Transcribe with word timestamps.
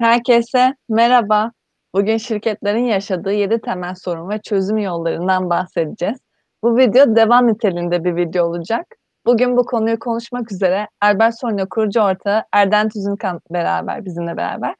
Herkese 0.00 0.74
merhaba. 0.88 1.52
Bugün 1.94 2.16
şirketlerin 2.16 2.84
yaşadığı 2.84 3.32
7 3.32 3.60
temel 3.60 3.94
sorun 3.94 4.30
ve 4.30 4.38
çözüm 4.42 4.78
yollarından 4.78 5.50
bahsedeceğiz. 5.50 6.18
Bu 6.62 6.76
video 6.76 7.16
devam 7.16 7.48
niteliğinde 7.48 8.04
bir 8.04 8.16
video 8.16 8.44
olacak. 8.44 8.86
Bugün 9.26 9.56
bu 9.56 9.64
konuyu 9.64 9.98
konuşmak 9.98 10.52
üzere 10.52 10.88
Albert 11.00 11.40
Sonyo 11.40 11.68
kurucu 11.68 12.00
ortağı 12.00 12.44
Erden 12.52 12.88
Tüzünkan 12.88 13.40
beraber, 13.50 14.04
bizimle 14.04 14.36
beraber. 14.36 14.74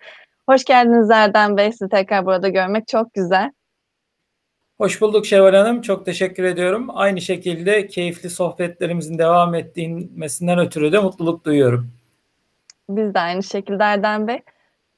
Hoş 0.49 0.65
geldiniz 0.65 1.11
Erden 1.11 1.57
Bey. 1.57 1.73
Sizi 1.73 1.89
tekrar 1.89 2.27
burada 2.27 2.49
görmek 2.49 2.89
çok 2.89 3.15
güzel. 3.15 3.51
Hoş 4.79 5.01
bulduk 5.01 5.27
Şevval 5.27 5.55
Hanım. 5.55 5.83
Çok 5.83 6.05
teşekkür 6.05 6.45
ediyorum. 6.45 6.87
Aynı 6.95 7.21
şekilde 7.21 7.87
keyifli 7.87 8.31
sohbetlerimizin 8.31 9.19
devam 9.19 9.55
ettiğinden 9.55 10.59
ötürü 10.59 10.93
de 10.93 10.99
mutluluk 10.99 11.45
duyuyorum. 11.45 11.91
Biz 12.89 13.15
de 13.15 13.21
aynı 13.21 13.43
şekilde 13.43 13.83
Erdem 13.83 14.27
Bey. 14.27 14.41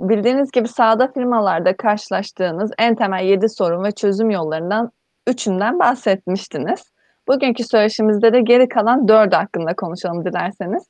Bildiğiniz 0.03 0.51
gibi 0.51 0.69
sahada 0.69 1.13
firmalarda 1.13 1.77
karşılaştığınız 1.77 2.71
en 2.79 2.95
temel 2.95 3.25
7 3.25 3.49
sorun 3.49 3.85
ve 3.85 3.93
çözüm 3.93 4.31
yollarından 4.31 4.91
üçünden 5.27 5.79
bahsetmiştiniz. 5.79 6.83
Bugünkü 7.29 7.65
söyleşimizde 7.65 8.33
de 8.33 8.41
geri 8.41 8.69
kalan 8.69 9.09
dördü 9.09 9.35
hakkında 9.37 9.75
konuşalım 9.75 10.25
dilerseniz. 10.25 10.83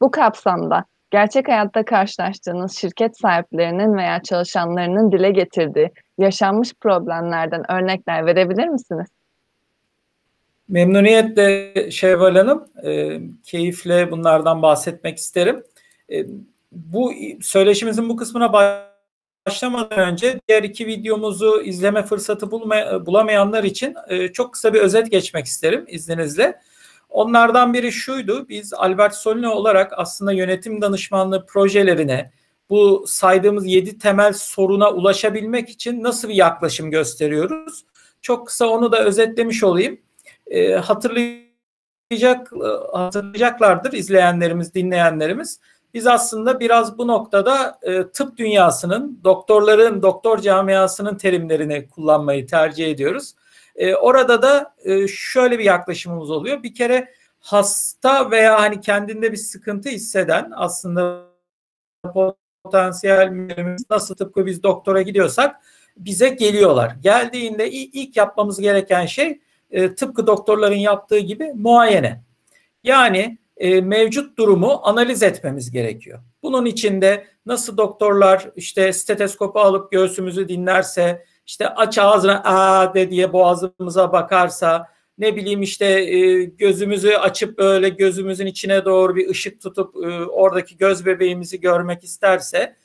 Bu 0.00 0.10
kapsamda 0.10 0.84
gerçek 1.10 1.48
hayatta 1.48 1.84
karşılaştığınız 1.84 2.76
şirket 2.76 3.18
sahiplerinin 3.18 3.96
veya 3.96 4.22
çalışanlarının 4.22 5.12
dile 5.12 5.30
getirdiği 5.30 5.90
yaşanmış 6.18 6.74
problemlerden 6.80 7.72
örnekler 7.72 8.26
verebilir 8.26 8.68
misiniz? 8.68 9.08
Memnuniyetle 10.68 11.90
Şevval 11.90 12.36
Hanım, 12.36 12.66
e, 12.84 13.20
keyifle 13.44 14.10
bunlardan 14.10 14.62
bahsetmek 14.62 15.18
isterim. 15.18 15.62
E, 16.12 16.26
bu 16.72 17.12
söyleşimizin 17.40 18.08
bu 18.08 18.16
kısmına 18.16 18.52
başlamadan 19.46 19.98
önce 19.98 20.40
diğer 20.48 20.62
iki 20.62 20.86
videomuzu 20.86 21.62
izleme 21.62 22.02
fırsatı 22.02 22.50
bulma, 22.50 23.06
bulamayanlar 23.06 23.64
için 23.64 23.94
e, 24.08 24.28
çok 24.28 24.52
kısa 24.52 24.74
bir 24.74 24.80
özet 24.80 25.10
geçmek 25.10 25.46
isterim 25.46 25.84
izninizle. 25.88 26.60
Onlardan 27.08 27.74
biri 27.74 27.92
şuydu. 27.92 28.48
Biz 28.48 28.74
Albert 28.74 29.14
Solino 29.14 29.50
olarak 29.50 29.92
aslında 29.96 30.32
yönetim 30.32 30.82
danışmanlığı 30.82 31.46
projelerine 31.46 32.30
bu 32.70 33.04
saydığımız 33.06 33.66
yedi 33.66 33.98
temel 33.98 34.32
soruna 34.32 34.90
ulaşabilmek 34.92 35.68
için 35.68 36.02
nasıl 36.02 36.28
bir 36.28 36.34
yaklaşım 36.34 36.90
gösteriyoruz? 36.90 37.84
Çok 38.22 38.46
kısa 38.46 38.66
onu 38.66 38.92
da 38.92 39.04
özetlemiş 39.04 39.64
olayım. 39.64 40.00
E, 40.46 40.72
hatırlayacak 40.72 42.52
hatırlayacaklardır 42.92 43.92
izleyenlerimiz, 43.92 44.74
dinleyenlerimiz. 44.74 45.60
Biz 45.94 46.06
aslında 46.06 46.60
biraz 46.60 46.98
bu 46.98 47.08
noktada 47.08 47.78
e, 47.82 48.10
tıp 48.10 48.36
dünyasının, 48.36 49.20
doktorların, 49.24 50.02
doktor 50.02 50.38
camiasının 50.38 51.16
terimlerini 51.16 51.88
kullanmayı 51.88 52.46
tercih 52.46 52.90
ediyoruz. 52.90 53.34
E, 53.76 53.94
orada 53.94 54.42
da 54.42 54.74
e, 54.84 55.08
şöyle 55.08 55.58
bir 55.58 55.64
yaklaşımımız 55.64 56.30
oluyor. 56.30 56.62
Bir 56.62 56.74
kere 56.74 57.14
hasta 57.40 58.30
veya 58.30 58.60
hani 58.60 58.80
kendinde 58.80 59.32
bir 59.32 59.36
sıkıntı 59.36 59.88
hisseden 59.88 60.52
aslında 60.54 61.26
potansiyellerimiz 62.64 63.82
nasıl 63.90 64.14
tıpkı 64.14 64.46
biz 64.46 64.62
doktora 64.62 65.02
gidiyorsak 65.02 65.56
bize 65.96 66.28
geliyorlar. 66.28 66.92
Geldiğinde 67.02 67.70
ilk 67.70 68.16
yapmamız 68.16 68.60
gereken 68.60 69.06
şey 69.06 69.40
e, 69.70 69.94
tıpkı 69.94 70.26
doktorların 70.26 70.76
yaptığı 70.76 71.18
gibi 71.18 71.52
muayene. 71.54 72.22
Yani 72.84 73.38
e, 73.60 73.80
mevcut 73.80 74.38
durumu 74.38 74.80
analiz 74.82 75.22
etmemiz 75.22 75.70
gerekiyor. 75.70 76.20
Bunun 76.42 76.64
içinde 76.64 77.26
nasıl 77.46 77.76
doktorlar 77.76 78.50
işte 78.56 78.92
stetoskopu 78.92 79.60
alıp 79.60 79.92
göğsümüzü 79.92 80.48
dinlerse, 80.48 81.24
işte 81.46 81.68
aç 81.68 81.98
ağzına 81.98 82.42
aa 82.44 82.94
de 82.94 83.10
diye 83.10 83.32
boğazımıza 83.32 84.12
bakarsa, 84.12 84.86
ne 85.18 85.36
bileyim 85.36 85.62
işte 85.62 85.86
e, 85.86 86.44
gözümüzü 86.44 87.10
açıp 87.10 87.58
böyle 87.58 87.88
gözümüzün 87.88 88.46
içine 88.46 88.84
doğru 88.84 89.16
bir 89.16 89.28
ışık 89.28 89.60
tutup 89.60 89.96
e, 89.96 90.24
oradaki 90.24 90.76
göz 90.76 91.06
bebeğimizi 91.06 91.60
görmek 91.60 92.04
isterse 92.04 92.76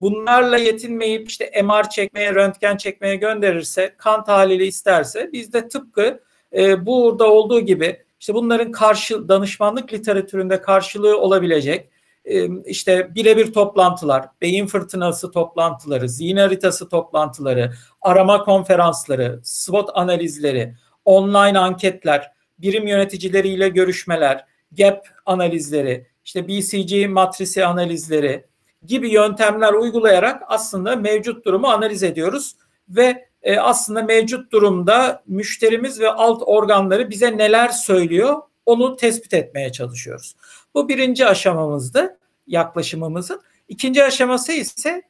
bunlarla 0.00 0.58
yetinmeyip 0.58 1.28
işte 1.28 1.62
MR 1.64 1.90
çekmeye, 1.90 2.34
röntgen 2.34 2.76
çekmeye 2.76 3.16
gönderirse, 3.16 3.94
kan 3.98 4.24
tahlili 4.24 4.66
isterse 4.66 5.30
biz 5.32 5.52
de 5.52 5.68
tıpkı 5.68 6.20
e, 6.56 6.86
burada 6.86 7.30
olduğu 7.30 7.60
gibi 7.60 8.02
işte 8.20 8.34
bunların 8.34 8.72
karşı 8.72 9.28
danışmanlık 9.28 9.92
literatüründe 9.92 10.60
karşılığı 10.60 11.18
olabilecek 11.20 11.88
e, 12.24 12.48
işte 12.64 13.14
birebir 13.14 13.52
toplantılar, 13.52 14.26
beyin 14.40 14.66
fırtınası 14.66 15.30
toplantıları, 15.30 16.08
zihin 16.08 16.36
haritası 16.36 16.88
toplantıları, 16.88 17.72
arama 18.00 18.44
konferansları, 18.44 19.40
SWOT 19.44 19.90
analizleri, 19.94 20.74
online 21.04 21.58
anketler, 21.58 22.32
birim 22.58 22.86
yöneticileriyle 22.86 23.68
görüşmeler, 23.68 24.44
GAP 24.72 25.08
analizleri, 25.26 26.06
işte 26.24 26.48
BCG 26.48 27.08
matrisi 27.10 27.66
analizleri 27.66 28.44
gibi 28.86 29.12
yöntemler 29.12 29.72
uygulayarak 29.72 30.42
aslında 30.48 30.96
mevcut 30.96 31.46
durumu 31.46 31.66
analiz 31.66 32.02
ediyoruz 32.02 32.56
ve 32.88 33.28
e, 33.42 33.58
aslında 33.58 34.02
mevcut 34.02 34.52
durumda 34.52 35.22
müşterimiz 35.26 36.00
ve 36.00 36.10
alt 36.10 36.42
organları 36.46 37.10
bize 37.10 37.38
neler 37.38 37.68
söylüyor 37.68 38.42
onu 38.66 38.96
tespit 38.96 39.34
etmeye 39.34 39.72
çalışıyoruz. 39.72 40.34
Bu 40.74 40.88
birinci 40.88 41.26
aşamamızdı 41.26 42.18
yaklaşımımızın. 42.46 43.42
İkinci 43.68 44.04
aşaması 44.04 44.52
ise 44.52 45.02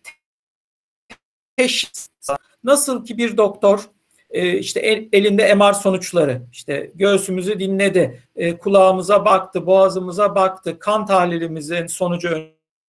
teşhis. 1.56 2.08
Nasıl 2.64 3.04
ki 3.04 3.18
bir 3.18 3.36
doktor 3.36 3.90
e, 4.30 4.58
işte 4.58 4.80
el, 4.80 5.08
elinde 5.12 5.54
MR 5.54 5.72
sonuçları 5.72 6.42
işte 6.52 6.92
göğsümüzü 6.94 7.58
dinledi, 7.58 8.22
e, 8.36 8.58
kulağımıza 8.58 9.24
baktı, 9.24 9.66
boğazımıza 9.66 10.34
baktı, 10.34 10.78
kan 10.78 11.06
tahlilimizin 11.06 11.86
sonucu 11.86 12.38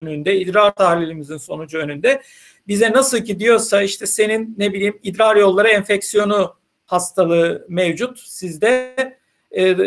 önünde, 0.08 0.40
idrar 0.40 0.75
tahlilimizin 0.75 1.38
sonucu 1.38 1.78
önünde 1.78 2.22
bize 2.68 2.91
nasıl 2.91 3.18
ki 3.18 3.40
diyorsa 3.40 3.81
işte 3.81 4.06
senin 4.06 4.56
ne 4.58 4.74
bileyim 4.74 5.00
idrar 5.03 5.36
yolları 5.36 5.68
enfeksiyonu 5.68 6.56
hastalığı 6.86 7.66
mevcut 7.69 8.19
sizde 8.19 8.96
e, 9.58 9.78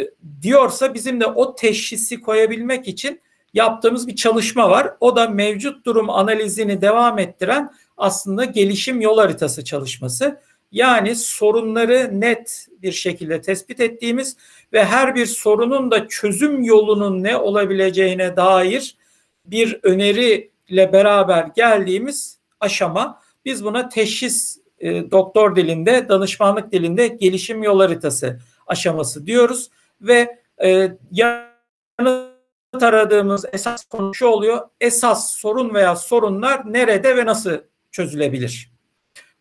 diyorsa 0.43 0.95
bizim 0.95 1.21
de 1.21 1.27
o 1.27 1.55
teşhisi 1.55 2.21
koyabilmek 2.21 2.89
için 2.89 3.21
yaptığımız 3.55 4.07
bir 4.07 4.17
çalışma 4.17 4.71
var. 4.71 4.93
O 5.01 5.17
da 5.17 5.29
mevcut 5.29 5.87
durum 5.87 6.11
analizini 6.11 6.81
devam 6.81 7.19
ettiren 7.19 7.71
aslında 7.97 8.45
gelişim 8.45 9.01
yol 9.01 9.19
haritası 9.19 9.65
çalışması. 9.65 10.41
Yani 10.73 11.17
sorunları 11.17 12.21
net 12.21 12.67
bir 12.83 12.93
şekilde 12.93 13.41
tespit 13.41 13.81
ettiğimiz 13.81 14.37
ve 14.73 14.85
her 14.85 15.15
bir 15.15 15.27
sorunun 15.27 15.91
da 15.91 16.09
çözüm 16.09 16.63
yolunun 16.63 17.23
ne 17.23 17.37
olabileceğine 17.37 18.37
dair 18.37 18.97
bir 19.47 19.81
öneriyle 19.83 20.93
beraber 20.93 21.51
geldiğimiz 21.57 22.39
aşama. 22.61 23.21
Biz 23.45 23.65
buna 23.65 23.89
teşhis 23.89 24.59
e, 24.79 25.11
doktor 25.11 25.57
dilinde, 25.57 26.09
danışmanlık 26.09 26.73
dilinde 26.73 27.07
gelişim 27.09 27.63
yol 27.63 27.81
haritası 27.81 28.41
aşaması 28.67 29.27
diyoruz 29.27 29.71
ve 30.01 30.39
e, 30.65 30.93
yanıt 31.11 32.83
aradığımız 32.83 33.45
esas 33.53 33.85
konu 33.85 34.15
şu 34.15 34.27
oluyor. 34.27 34.69
Esas 34.81 35.33
sorun 35.33 35.75
veya 35.75 35.97
sorunlar 35.97 36.73
nerede 36.73 37.17
ve 37.17 37.27
nasıl 37.27 37.59
çözülebilir? 37.91 38.73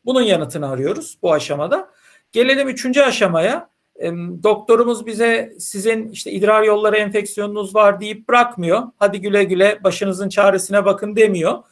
Bunun 0.06 0.22
yanıtını 0.22 0.70
arıyoruz 0.70 1.18
bu 1.22 1.34
aşamada. 1.34 1.90
Gelelim 2.32 2.68
üçüncü 2.68 3.02
aşamaya. 3.02 3.70
Doktorumuz 4.44 5.06
bize 5.06 5.54
sizin 5.60 6.10
işte 6.10 6.32
idrar 6.32 6.64
yolları 6.64 6.98
enfeksiyonunuz 6.98 7.76
var 7.76 8.00
deyip 8.00 8.30
bırakmıyor. 8.30 8.84
Hadi 8.98 9.22
güle 9.22 9.44
güle 9.44 9.84
başınızın 9.84 10.30
çaresine 10.30 10.86
bakın 10.86 11.16
demiyor 11.16 11.64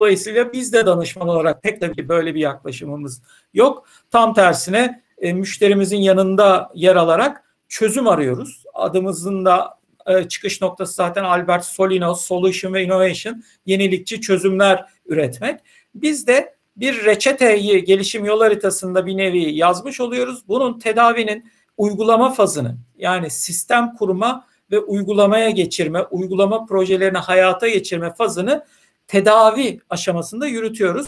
Dolayısıyla 0.00 0.52
biz 0.52 0.72
de 0.72 0.86
danışman 0.86 1.28
olarak 1.28 1.62
pek 1.62 1.80
de 1.80 2.08
böyle 2.08 2.34
bir 2.34 2.40
yaklaşımımız 2.40 3.22
yok. 3.54 3.88
Tam 4.10 4.34
tersine 4.34 5.02
e, 5.18 5.32
müşterimizin 5.32 5.98
yanında 5.98 6.70
yer 6.74 6.96
alarak 6.96 7.44
çözüm 7.68 8.08
arıyoruz. 8.08 8.64
Adımızın 8.74 9.44
da 9.44 9.78
e, 10.06 10.28
çıkış 10.28 10.60
noktası 10.60 10.94
zaten 10.94 11.24
Albert 11.24 11.64
Solinos, 11.64 12.24
Solution 12.24 12.74
ve 12.74 12.82
Innovation, 12.82 13.42
yenilikçi 13.66 14.20
çözümler 14.20 14.84
üretmek. 15.06 15.60
Biz 15.94 16.26
de 16.26 16.53
bir 16.76 17.04
reçeteyi 17.04 17.84
gelişim 17.84 18.24
yol 18.24 18.40
haritasında 18.40 19.06
bir 19.06 19.16
nevi 19.16 19.54
yazmış 19.54 20.00
oluyoruz. 20.00 20.48
Bunun 20.48 20.78
tedavinin 20.78 21.50
uygulama 21.76 22.30
fazını 22.30 22.76
yani 22.96 23.30
sistem 23.30 23.94
kurma 23.94 24.46
ve 24.70 24.78
uygulamaya 24.78 25.50
geçirme, 25.50 26.02
uygulama 26.02 26.66
projelerini 26.66 27.18
hayata 27.18 27.68
geçirme 27.68 28.14
fazını 28.14 28.64
tedavi 29.06 29.80
aşamasında 29.90 30.46
yürütüyoruz. 30.46 31.06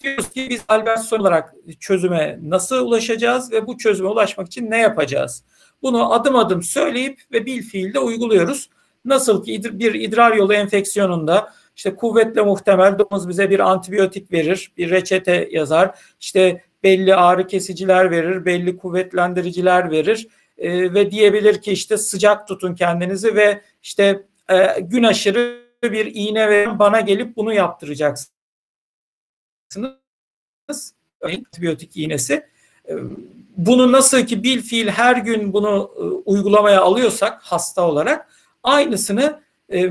diyoruz 0.00 0.30
ki 0.30 0.46
biz 0.50 0.62
Albertson 0.68 1.18
olarak 1.18 1.54
çözüme 1.80 2.38
nasıl 2.42 2.86
ulaşacağız 2.86 3.52
ve 3.52 3.66
bu 3.66 3.78
çözüme 3.78 4.08
ulaşmak 4.08 4.46
için 4.46 4.70
ne 4.70 4.78
yapacağız? 4.78 5.44
Bunu 5.82 6.12
adım 6.12 6.36
adım 6.36 6.62
söyleyip 6.62 7.20
ve 7.32 7.46
bil 7.46 7.62
fiilde 7.62 7.98
uyguluyoruz. 7.98 8.70
Nasıl 9.04 9.44
ki 9.44 9.78
bir 9.78 9.94
idrar 9.94 10.36
yolu 10.36 10.54
enfeksiyonunda 10.54 11.52
işte 11.80 11.96
kuvvetle 11.96 12.42
muhtemel 12.42 12.98
domuz 12.98 13.28
bize 13.28 13.50
bir 13.50 13.60
antibiyotik 13.60 14.32
verir, 14.32 14.72
bir 14.76 14.90
reçete 14.90 15.48
yazar. 15.50 15.98
İşte 16.20 16.64
belli 16.82 17.14
ağrı 17.14 17.46
kesiciler 17.46 18.10
verir, 18.10 18.44
belli 18.44 18.76
kuvvetlendiriciler 18.76 19.90
verir 19.90 20.28
e, 20.58 20.94
ve 20.94 21.10
diyebilir 21.10 21.62
ki 21.62 21.72
işte 21.72 21.96
sıcak 21.96 22.48
tutun 22.48 22.74
kendinizi 22.74 23.34
ve 23.34 23.60
işte 23.82 24.26
e, 24.50 24.80
gün 24.80 25.02
aşırı 25.02 25.60
bir 25.82 26.14
iğne 26.14 26.48
verin 26.48 26.78
bana 26.78 27.00
gelip 27.00 27.36
bunu 27.36 27.52
yaptıracaksınız. 27.52 28.30
Antibiyotik 31.22 31.96
iğnesi. 31.96 32.46
E, 32.88 32.94
bunu 33.56 33.92
nasıl 33.92 34.26
ki 34.26 34.42
bil 34.42 34.62
fiil 34.62 34.88
her 34.88 35.16
gün 35.16 35.52
bunu 35.52 35.90
e, 35.96 36.00
uygulamaya 36.02 36.80
alıyorsak 36.80 37.42
hasta 37.42 37.88
olarak 37.88 38.30
aynısını 38.62 39.40
e, 39.72 39.90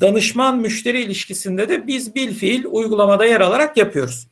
danışman 0.00 0.58
müşteri 0.58 1.02
ilişkisinde 1.02 1.68
de 1.68 1.86
biz 1.86 2.14
bil 2.14 2.34
fiil 2.34 2.64
uygulamada 2.70 3.26
yer 3.26 3.40
alarak 3.40 3.76
yapıyoruz. 3.76 4.28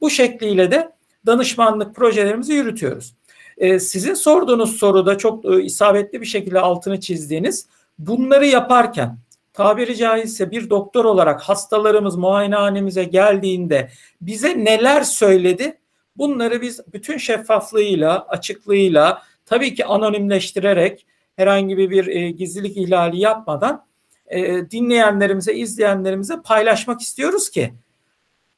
Bu 0.00 0.10
şekliyle 0.10 0.70
de 0.70 0.92
danışmanlık 1.26 1.94
projelerimizi 1.94 2.52
yürütüyoruz. 2.52 3.14
Ee, 3.58 3.80
sizin 3.80 4.14
sorduğunuz 4.14 4.76
soruda 4.76 5.18
çok 5.18 5.44
e, 5.44 5.62
isabetli 5.62 6.20
bir 6.20 6.26
şekilde 6.26 6.60
altını 6.60 7.00
çizdiğiniz 7.00 7.66
bunları 7.98 8.46
yaparken 8.46 9.18
tabiri 9.52 9.96
caizse 9.96 10.50
bir 10.50 10.70
doktor 10.70 11.04
olarak 11.04 11.40
hastalarımız 11.40 12.16
muayenehanemize 12.16 13.04
geldiğinde 13.04 13.90
bize 14.20 14.64
neler 14.64 15.02
söyledi? 15.02 15.78
Bunları 16.16 16.62
biz 16.62 16.80
bütün 16.92 17.16
şeffaflığıyla, 17.16 18.26
açıklığıyla 18.28 19.22
tabii 19.46 19.74
ki 19.74 19.84
anonimleştirerek 19.84 21.06
herhangi 21.36 21.78
bir 21.78 22.06
e, 22.06 22.30
gizlilik 22.30 22.76
ihlali 22.76 23.20
yapmadan 23.20 23.87
e, 24.30 24.70
dinleyenlerimize, 24.70 25.54
izleyenlerimize 25.54 26.42
paylaşmak 26.44 27.00
istiyoruz 27.00 27.50
ki 27.50 27.74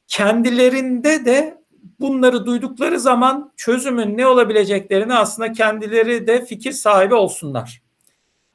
kendilerinde 0.07 1.25
de 1.25 1.61
bunları 1.99 2.45
duydukları 2.45 2.99
zaman 2.99 3.53
çözümün 3.57 4.17
ne 4.17 4.27
olabileceklerini 4.27 5.13
aslında 5.13 5.51
kendileri 5.51 6.27
de 6.27 6.45
fikir 6.45 6.71
sahibi 6.71 7.15
olsunlar. 7.15 7.81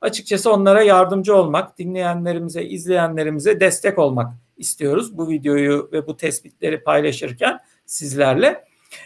Açıkçası 0.01 0.53
onlara 0.53 0.83
yardımcı 0.83 1.37
olmak, 1.37 1.79
dinleyenlerimize, 1.79 2.65
izleyenlerimize 2.65 3.61
destek 3.61 3.99
olmak 3.99 4.33
istiyoruz 4.57 5.19
bu 5.19 5.29
videoyu 5.29 5.89
ve 5.93 6.07
bu 6.07 6.17
tespitleri 6.17 6.83
paylaşırken 6.83 7.59
sizlerle. 7.87 8.65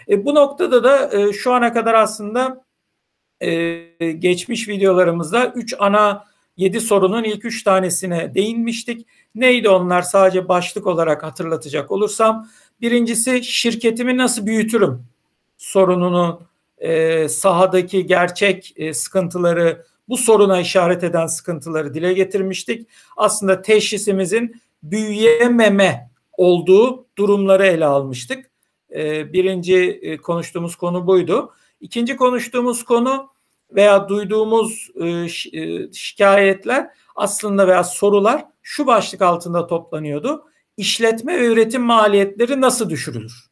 E, 0.09 0.25
bu 0.25 0.35
noktada 0.35 0.85
da 0.85 1.19
e, 1.19 1.33
şu 1.33 1.53
ana 1.53 1.73
kadar 1.73 1.95
aslında 1.95 2.65
e, 3.41 3.79
geçmiş 4.13 4.69
videolarımızda 4.69 5.47
3 5.47 5.75
ana 5.79 6.30
7 6.61 6.81
sorunun 6.81 7.25
ilk 7.25 7.45
3 7.45 7.63
tanesine 7.63 8.35
değinmiştik. 8.35 9.07
Neydi 9.35 9.69
onlar 9.69 10.03
sadece 10.03 10.49
başlık 10.49 10.87
olarak 10.87 11.23
hatırlatacak 11.23 11.91
olursam. 11.91 12.49
Birincisi 12.81 13.45
şirketimi 13.45 14.17
nasıl 14.17 14.47
büyütürüm 14.47 15.05
sorununu 15.59 16.43
e, 16.79 17.29
sahadaki 17.29 18.07
gerçek 18.07 18.75
e, 18.77 18.95
sıkıntıları 18.95 19.85
bu 20.09 20.17
soruna 20.17 20.61
işaret 20.61 21.05
eden 21.05 21.27
sıkıntıları 21.27 21.95
dile 21.95 22.13
getirmiştik. 22.13 22.89
Aslında 23.17 23.63
teşhisimizin 23.63 24.61
büyüyememe 24.83 26.11
olduğu 26.33 27.07
durumları 27.19 27.67
ele 27.67 27.87
almıştık. 27.87 28.51
E, 28.95 29.33
birinci 29.33 29.77
e, 29.77 30.17
konuştuğumuz 30.17 30.77
konu 30.77 31.07
buydu. 31.07 31.53
İkinci 31.81 32.17
konuştuğumuz 32.17 32.85
konu 32.85 33.31
veya 33.75 34.09
duyduğumuz 34.09 34.91
e, 34.95 35.09
e, 35.53 35.93
şikayetler 35.93 36.91
aslında 37.17 37.69
veya 37.69 37.85
sorular 37.85 38.45
şu 38.63 38.87
başlık 38.87 39.23
altında 39.23 39.67
toplanıyordu. 39.67 40.45
İşletme 40.77 41.41
ve 41.41 41.47
üretim 41.47 41.83
maliyetleri 41.83 42.61
nasıl 42.61 42.91
düşürülür? 42.91 43.51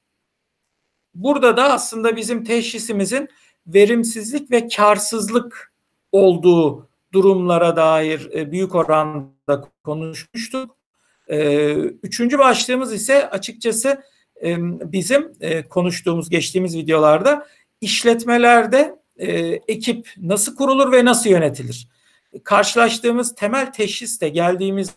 Burada 1.14 1.56
da 1.56 1.72
aslında 1.72 2.16
bizim 2.16 2.44
teşhisimizin 2.44 3.28
verimsizlik 3.66 4.50
ve 4.50 4.68
karsızlık 4.68 5.72
olduğu 6.12 6.88
durumlara 7.12 7.76
dair 7.76 8.30
e, 8.34 8.52
büyük 8.52 8.74
oranda 8.74 9.68
konuşmuştuk. 9.84 10.78
Üçüncü 12.02 12.38
başlığımız 12.38 12.92
ise 12.92 13.30
açıkçası 13.30 14.02
bizim 14.62 15.32
konuştuğumuz 15.70 16.30
geçtiğimiz 16.30 16.76
videolarda 16.76 17.46
işletmelerde 17.80 18.98
e, 19.18 19.28
ekip 19.68 20.12
nasıl 20.16 20.56
kurulur 20.56 20.92
ve 20.92 21.04
nasıl 21.04 21.30
yönetilir? 21.30 21.88
Karşılaştığımız 22.44 23.34
temel 23.34 23.72
teşhis 23.72 24.20
de 24.20 24.28
geldiğimiz 24.28 24.90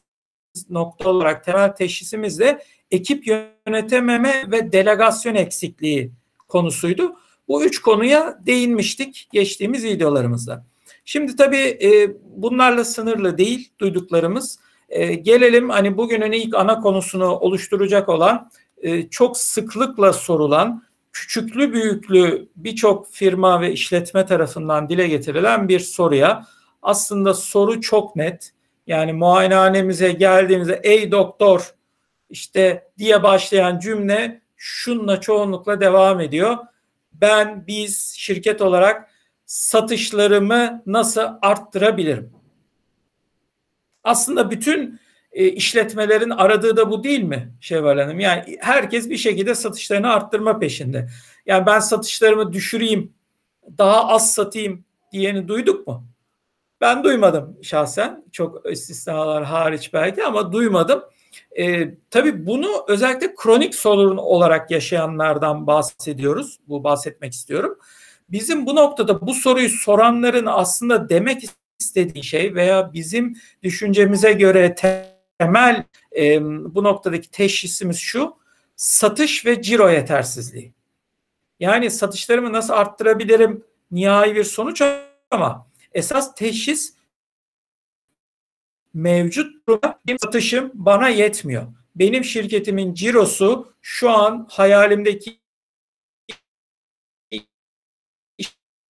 nokta 0.69 1.09
olarak 1.09 1.43
temel 1.43 1.75
teşhisimiz 1.75 2.39
de 2.39 2.63
ekip 2.91 3.27
yönetememe 3.27 4.51
ve 4.51 4.71
delegasyon 4.71 5.35
eksikliği 5.35 6.11
konusuydu. 6.47 7.15
Bu 7.47 7.65
üç 7.65 7.81
konuya 7.81 8.39
değinmiştik 8.45 9.27
geçtiğimiz 9.31 9.83
videolarımızda. 9.83 10.65
Şimdi 11.05 11.35
tabii 11.35 11.77
e, 11.83 12.11
bunlarla 12.23 12.85
sınırlı 12.85 13.37
değil 13.37 13.71
duyduklarımız. 13.79 14.59
E, 14.89 15.13
gelelim 15.13 15.69
hani 15.69 15.97
bugünün 15.97 16.31
ilk 16.31 16.55
ana 16.55 16.79
konusunu 16.79 17.25
oluşturacak 17.25 18.09
olan 18.09 18.49
e, 18.81 19.09
çok 19.09 19.37
sıklıkla 19.37 20.13
sorulan 20.13 20.83
küçüklü 21.13 21.73
büyüklü 21.73 22.49
birçok 22.55 23.11
firma 23.11 23.61
ve 23.61 23.71
işletme 23.71 24.25
tarafından 24.25 24.89
dile 24.89 25.07
getirilen 25.07 25.67
bir 25.67 25.79
soruya 25.79 26.45
aslında 26.81 27.33
soru 27.33 27.81
çok 27.81 28.15
net. 28.15 28.53
Yani 28.87 29.13
muayenehanemize 29.13 30.11
geldiğimizde 30.11 30.79
ey 30.83 31.11
doktor 31.11 31.75
işte 32.29 32.87
diye 32.97 33.23
başlayan 33.23 33.79
cümle 33.79 34.41
şunla 34.57 35.21
çoğunlukla 35.21 35.81
devam 35.81 36.19
ediyor. 36.19 36.57
Ben 37.13 37.67
biz 37.67 38.13
şirket 38.17 38.61
olarak 38.61 39.11
satışlarımı 39.45 40.83
nasıl 40.85 41.21
arttırabilirim? 41.41 42.33
Aslında 44.03 44.51
bütün 44.51 44.99
e, 45.31 45.47
işletmelerin 45.47 46.29
aradığı 46.29 46.77
da 46.77 46.91
bu 46.91 47.03
değil 47.03 47.23
mi 47.23 47.53
Şevval 47.61 47.99
Hanım? 47.99 48.19
Yani 48.19 48.57
herkes 48.59 49.09
bir 49.09 49.17
şekilde 49.17 49.55
satışlarını 49.55 50.13
arttırma 50.13 50.59
peşinde. 50.59 51.09
Yani 51.45 51.65
ben 51.65 51.79
satışlarımı 51.79 52.53
düşüreyim, 52.53 53.13
daha 53.77 54.07
az 54.07 54.33
satayım 54.33 54.85
diyeni 55.11 55.47
duyduk 55.47 55.87
mu? 55.87 56.07
Ben 56.81 57.03
duymadım 57.03 57.57
şahsen. 57.63 58.25
Çok 58.31 58.71
istisnalar 58.71 59.43
hariç 59.43 59.93
belki 59.93 60.23
ama 60.23 60.51
duymadım. 60.51 61.03
E, 61.57 61.95
tabii 62.09 62.45
bunu 62.45 62.85
özellikle 62.87 63.35
kronik 63.35 63.75
sorun 63.75 64.17
olarak 64.17 64.71
yaşayanlardan 64.71 65.67
bahsediyoruz. 65.67 66.59
Bu 66.67 66.83
bahsetmek 66.83 67.33
istiyorum. 67.33 67.77
Bizim 68.29 68.65
bu 68.65 68.75
noktada 68.75 69.21
bu 69.21 69.33
soruyu 69.33 69.69
soranların 69.69 70.45
aslında 70.45 71.09
demek 71.09 71.43
istediği 71.79 72.23
şey 72.23 72.55
veya 72.55 72.93
bizim 72.93 73.37
düşüncemize 73.63 74.33
göre 74.33 74.75
temel 75.41 75.83
e, 76.17 76.41
bu 76.75 76.83
noktadaki 76.83 77.31
teşhisimiz 77.31 77.97
şu. 77.97 78.41
Satış 78.75 79.45
ve 79.45 79.61
ciro 79.61 79.89
yetersizliği. 79.89 80.73
Yani 81.59 81.91
satışlarımı 81.91 82.53
nasıl 82.53 82.73
arttırabilirim 82.73 83.63
nihai 83.91 84.35
bir 84.35 84.43
sonuç 84.43 84.81
ama 85.31 85.67
esas 85.93 86.35
teşhis 86.35 86.95
mevcut 88.93 89.67
durumda 89.67 89.99
satışım 90.21 90.71
bana 90.73 91.09
yetmiyor. 91.09 91.67
Benim 91.95 92.23
şirketimin 92.23 92.93
cirosu 92.93 93.73
şu 93.81 94.09
an 94.09 94.47
hayalimdeki 94.51 95.39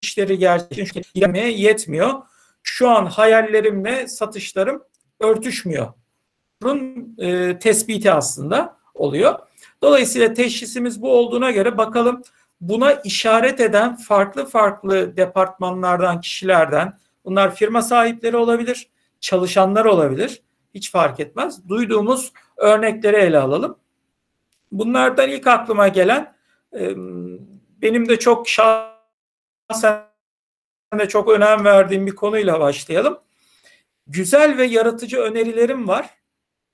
işleri 0.01 0.37
gerçekleştirmeye 0.37 1.51
yetmiyor. 1.51 2.21
Şu 2.63 2.89
an 2.89 3.05
hayallerimle 3.05 4.07
satışlarım 4.07 4.83
örtüşmüyor 5.19 6.00
e, 7.17 7.59
tespiti 7.59 8.11
aslında 8.11 8.77
oluyor. 8.93 9.39
Dolayısıyla 9.81 10.33
teşhisimiz 10.33 11.01
bu 11.01 11.13
olduğuna 11.13 11.51
göre 11.51 11.77
bakalım 11.77 12.21
buna 12.61 12.91
işaret 12.91 13.59
eden 13.59 13.95
farklı 13.95 14.45
farklı 14.45 15.17
departmanlardan, 15.17 16.21
kişilerden 16.21 16.97
bunlar 17.25 17.55
firma 17.55 17.81
sahipleri 17.81 18.37
olabilir, 18.37 18.89
çalışanlar 19.19 19.85
olabilir. 19.85 20.41
Hiç 20.73 20.91
fark 20.91 21.19
etmez. 21.19 21.69
Duyduğumuz 21.69 22.31
örnekleri 22.57 23.15
ele 23.15 23.39
alalım. 23.39 23.77
Bunlardan 24.71 25.29
ilk 25.29 25.47
aklıma 25.47 25.87
gelen 25.87 26.33
e, 26.73 26.95
benim 27.81 28.09
de 28.09 28.19
çok 28.19 28.49
şahsen 28.49 30.01
de 30.99 31.07
çok 31.07 31.29
önem 31.29 31.65
verdiğim 31.65 32.07
bir 32.07 32.15
konuyla 32.15 32.59
başlayalım. 32.59 33.19
Güzel 34.07 34.57
ve 34.57 34.65
yaratıcı 34.65 35.19
önerilerim 35.19 35.87
var. 35.87 36.09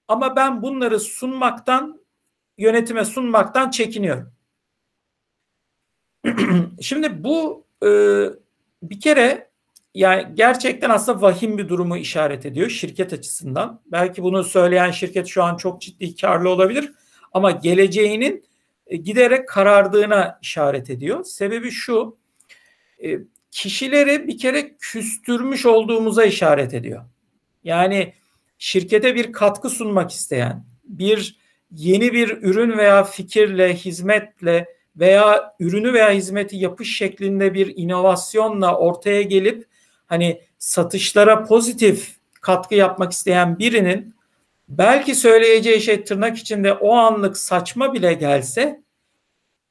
Ama 0.07 0.35
ben 0.35 0.61
bunları 0.61 0.99
sunmaktan 0.99 2.01
yönetime 2.57 3.05
sunmaktan 3.05 3.69
çekiniyorum. 3.69 4.31
Şimdi 6.81 7.23
bu 7.23 7.65
e, 7.83 7.89
bir 8.83 8.99
kere 8.99 9.49
yani 9.95 10.27
gerçekten 10.33 10.89
aslında 10.89 11.21
vahim 11.21 11.57
bir 11.57 11.69
durumu 11.69 11.97
işaret 11.97 12.45
ediyor 12.45 12.69
şirket 12.69 13.13
açısından. 13.13 13.81
Belki 13.85 14.23
bunu 14.23 14.43
söyleyen 14.43 14.91
şirket 14.91 15.27
şu 15.27 15.43
an 15.43 15.57
çok 15.57 15.81
ciddi 15.81 16.15
karlı 16.15 16.49
olabilir 16.49 16.91
ama 17.33 17.51
geleceğinin 17.51 18.45
e, 18.87 18.97
giderek 18.97 19.47
karardığına 19.47 20.39
işaret 20.41 20.89
ediyor. 20.89 21.23
Sebebi 21.23 21.71
şu, 21.71 22.17
e, 23.03 23.19
kişileri 23.51 24.27
bir 24.27 24.37
kere 24.37 24.77
küstürmüş 24.77 25.65
olduğumuza 25.65 26.25
işaret 26.25 26.73
ediyor. 26.73 27.05
Yani 27.63 28.13
şirkete 28.57 29.15
bir 29.15 29.31
katkı 29.31 29.69
sunmak 29.69 30.11
isteyen, 30.11 30.65
bir 30.83 31.37
yeni 31.71 32.13
bir 32.13 32.29
ürün 32.41 32.77
veya 32.77 33.03
fikirle, 33.03 33.75
hizmetle 33.75 34.65
veya 34.95 35.55
ürünü 35.59 35.93
veya 35.93 36.11
hizmeti 36.11 36.57
yapış 36.57 36.97
şeklinde 36.97 37.53
bir 37.53 37.77
inovasyonla 37.77 38.77
ortaya 38.77 39.21
gelip 39.21 39.65
hani 40.05 40.41
satışlara 40.57 41.43
pozitif 41.43 42.17
katkı 42.41 42.75
yapmak 42.75 43.11
isteyen 43.11 43.59
birinin 43.59 44.15
belki 44.69 45.15
söyleyeceği 45.15 45.81
şey 45.81 46.03
tırnak 46.03 46.37
içinde 46.37 46.73
o 46.73 46.93
anlık 46.93 47.37
saçma 47.37 47.93
bile 47.93 48.13
gelse 48.13 48.81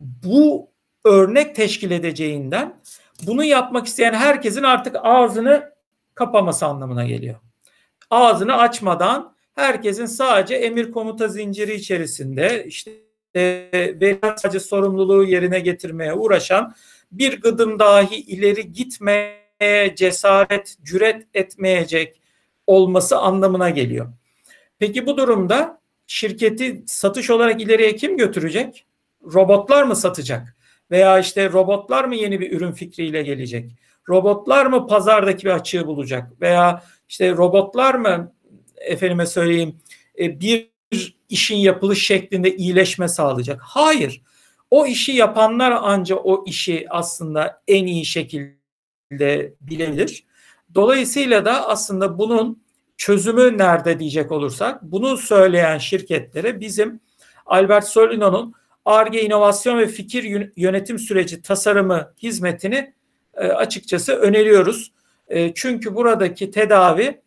bu 0.01 0.71
örnek 1.05 1.57
teşkil 1.57 1.91
edeceğinden 1.91 2.81
bunu 3.23 3.45
yapmak 3.45 3.87
isteyen 3.87 4.15
herkesin 4.15 4.63
artık 4.63 4.97
ağzını 5.03 5.73
kapaması 6.15 6.67
anlamına 6.67 7.05
geliyor. 7.05 7.46
Ağzını 8.11 8.57
açmadan 8.57 9.35
herkesin 9.55 10.07
sadece 10.07 10.55
emir 10.55 10.93
komuta 10.93 11.29
zinciri 11.29 11.75
içerisinde 11.75 12.65
işte 12.67 12.91
ve 14.01 14.19
sadece 14.37 14.61
sorumluluğu 14.61 15.25
yerine 15.25 15.61
getirmeye 15.61 16.13
uğraşan 16.15 16.75
bir 17.13 17.41
gıdım 17.41 17.79
dahi 17.79 18.17
ileri 18.17 18.73
gitmeye 18.73 19.95
cesaret, 19.97 20.77
cüret 20.83 21.27
etmeyecek 21.35 22.21
olması 22.67 23.19
anlamına 23.19 23.71
geliyor. 23.71 24.13
Peki 24.79 25.07
bu 25.07 25.17
durumda 25.17 25.81
şirketi 26.07 26.83
satış 26.87 27.31
olarak 27.31 27.61
ileriye 27.61 27.97
kim 27.97 28.17
götürecek? 28.17 28.87
Robotlar 29.35 29.83
mı 29.83 29.97
satacak? 29.97 30.57
Veya 30.91 31.19
işte 31.19 31.53
robotlar 31.53 32.05
mı 32.05 32.15
yeni 32.15 32.41
bir 32.41 32.53
ürün 32.53 32.73
fikriyle 32.73 33.23
gelecek? 33.23 33.73
Robotlar 34.09 34.67
mı 34.67 34.87
pazardaki 34.87 35.45
bir 35.45 35.51
açığı 35.51 35.87
bulacak? 35.87 36.41
Veya 36.41 36.83
işte 37.09 37.31
robotlar 37.31 37.95
mı 37.95 38.33
efendime 38.77 39.27
söyleyeyim 39.27 39.77
e, 40.19 40.41
bir 40.41 40.71
işin 41.29 41.57
yapılış 41.57 42.07
şeklinde 42.07 42.57
iyileşme 42.57 43.09
sağlayacak? 43.09 43.61
Hayır. 43.63 44.23
O 44.71 44.87
işi 44.87 45.13
yapanlar 45.13 45.75
ancak 45.81 46.27
o 46.27 46.45
işi 46.47 46.87
aslında 46.91 47.63
en 47.69 47.87
iyi 47.87 48.05
şekilde 48.05 49.55
bilebilir. 49.61 50.27
Dolayısıyla 50.75 51.45
da 51.45 51.69
aslında 51.69 52.19
bunun 52.19 52.63
çözümü 52.97 53.59
nerede 53.59 53.99
diyecek 53.99 54.33
olursak 54.33 54.83
bunu 54.83 55.17
söyleyen 55.17 55.79
şirketlere 55.79 56.61
bizim 56.61 57.01
Albert 57.47 57.89
Solino'nun 57.89 58.55
ARGE 58.85 59.23
inovasyon 59.23 59.79
ve 59.79 59.87
fikir 59.87 60.53
yönetim 60.57 60.99
süreci 60.99 61.43
tasarımı 61.43 62.15
hizmetini 62.23 62.95
e, 63.35 63.47
açıkçası 63.47 64.13
öneriyoruz. 64.13 64.93
E, 65.29 65.55
çünkü 65.55 65.95
buradaki 65.95 66.51
tedavi 66.51 67.21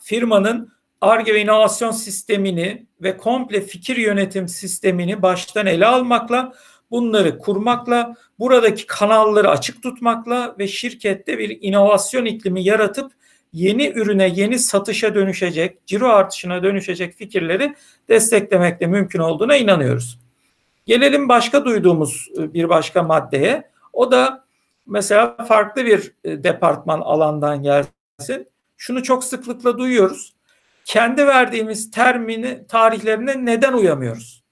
firmanın 0.00 0.72
ARGE 1.00 1.34
ve 1.34 1.40
inovasyon 1.40 1.90
sistemini 1.90 2.86
ve 3.02 3.16
komple 3.16 3.60
fikir 3.60 3.96
yönetim 3.96 4.48
sistemini 4.48 5.22
baştan 5.22 5.66
ele 5.66 5.86
almakla, 5.86 6.52
bunları 6.90 7.38
kurmakla, 7.38 8.16
buradaki 8.38 8.86
kanalları 8.86 9.50
açık 9.50 9.82
tutmakla 9.82 10.54
ve 10.58 10.68
şirkette 10.68 11.38
bir 11.38 11.58
inovasyon 11.60 12.24
iklimi 12.24 12.64
yaratıp 12.64 13.12
yeni 13.52 13.88
ürüne, 13.88 14.32
yeni 14.34 14.58
satışa 14.58 15.14
dönüşecek, 15.14 15.86
ciro 15.86 16.08
artışına 16.08 16.62
dönüşecek 16.62 17.14
fikirleri 17.14 17.74
desteklemekle 18.08 18.86
mümkün 18.86 19.18
olduğuna 19.18 19.56
inanıyoruz. 19.56 20.18
Gelelim 20.86 21.28
başka 21.28 21.64
duyduğumuz 21.64 22.28
e, 22.38 22.54
bir 22.54 22.68
başka 22.68 23.02
maddeye. 23.02 23.70
O 23.92 24.12
da 24.12 24.44
mesela 24.86 25.36
farklı 25.44 25.84
bir 25.84 26.12
e, 26.24 26.44
departman 26.44 27.00
alandan 27.00 27.62
gelsin. 27.62 28.48
Şunu 28.76 29.02
çok 29.02 29.24
sıklıkla 29.24 29.78
duyuyoruz. 29.78 30.34
Kendi 30.84 31.26
verdiğimiz 31.26 31.90
termini 31.90 32.66
tarihlerine 32.66 33.44
neden 33.46 33.72
uyamıyoruz? 33.72 34.44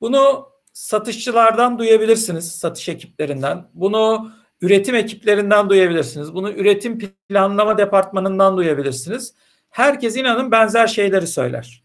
Bunu 0.00 0.48
satışçılardan 0.72 1.78
duyabilirsiniz, 1.78 2.52
satış 2.52 2.88
ekiplerinden. 2.88 3.68
Bunu 3.74 4.32
üretim 4.60 4.94
ekiplerinden 4.94 5.70
duyabilirsiniz. 5.70 6.34
Bunu 6.34 6.50
üretim 6.50 6.98
planlama 7.28 7.78
departmanından 7.78 8.56
duyabilirsiniz. 8.56 9.34
Herkes 9.70 10.16
inanın 10.16 10.50
benzer 10.50 10.86
şeyleri 10.86 11.26
söyler. 11.26 11.84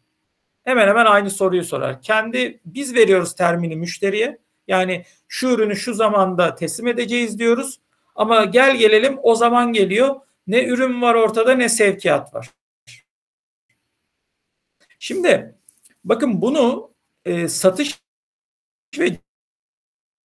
Hemen 0.64 0.88
hemen 0.88 1.06
aynı 1.06 1.30
soruyu 1.30 1.64
sorar. 1.64 2.02
Kendi 2.02 2.60
biz 2.66 2.96
veriyoruz 2.96 3.36
termini 3.36 3.76
müşteriye. 3.76 4.38
Yani 4.68 5.06
şu 5.28 5.48
ürünü 5.48 5.76
şu 5.76 5.94
zamanda 5.94 6.56
teslim 6.56 6.88
edeceğiz 6.88 7.40
diyoruz. 7.40 7.80
Ama 8.16 8.46
gel 8.46 8.78
gelelim 8.78 9.20
o 9.24 9.36
zaman 9.36 9.74
geliyor. 9.74 10.16
Ne 10.48 10.66
ürün 10.66 11.02
var 11.02 11.16
ortada 11.16 11.54
ne 11.54 11.70
sevkiyat 11.70 12.34
var. 12.34 12.50
Şimdi 15.00 15.56
bakın 16.04 16.42
bunu 16.42 16.92
e, 17.26 17.48
satış 17.48 18.02
ve 19.00 19.18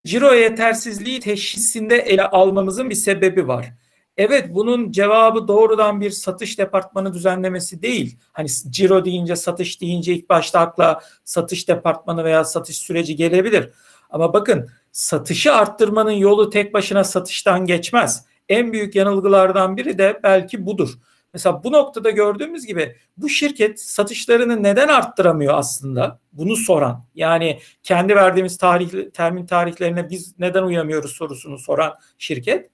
ciro 0.07 0.35
yetersizliği 0.35 1.21
teşhisinde 1.21 1.97
ele 1.97 2.23
almamızın 2.23 2.91
bir 2.91 2.95
sebebi 2.95 3.49
var. 3.49 3.73
Evet 4.17 4.55
bunun 4.55 4.93
cevabı 4.93 5.49
doğrudan 5.49 6.01
bir 6.01 6.11
satış 6.11 6.59
departmanı 6.59 7.15
düzenlemesi 7.15 7.83
değil. 7.83 8.19
Hani 8.33 8.49
ciro 8.71 9.05
deyince 9.05 9.37
satış 9.37 9.81
deyince 9.81 10.13
ilk 10.13 10.29
başta 10.29 10.61
akla 10.61 11.01
satış 11.25 11.69
departmanı 11.69 12.25
veya 12.25 12.45
satış 12.45 12.79
süreci 12.79 13.17
gelebilir. 13.17 13.71
Ama 14.15 14.33
bakın 14.33 14.71
satışı 14.93 15.55
arttırmanın 15.55 16.11
yolu 16.11 16.51
tek 16.51 16.75
başına 16.75 17.05
satıştan 17.05 17.67
geçmez. 17.67 18.27
En 18.49 18.73
büyük 18.73 18.95
yanılgılardan 18.95 19.77
biri 19.77 19.99
de 19.99 20.21
belki 20.23 20.67
budur. 20.67 20.91
Mesela 21.33 21.65
bu 21.65 21.73
noktada 21.73 22.11
gördüğümüz 22.11 22.67
gibi 22.67 22.97
bu 23.17 23.29
şirket 23.29 23.81
satışlarını 23.81 24.63
neden 24.63 24.89
arttıramıyor 24.89 25.55
aslında? 25.55 26.21
Bunu 26.33 26.57
soran 26.57 27.05
yani 27.15 27.61
kendi 27.83 28.17
verdiğimiz 28.17 28.59
tarih, 28.59 29.11
termin 29.11 29.47
tarihlerine 29.47 30.11
biz 30.11 30.39
neden 30.39 30.63
uyamıyoruz 30.63 31.13
sorusunu 31.13 31.59
soran 31.59 31.95
şirket. 32.19 32.71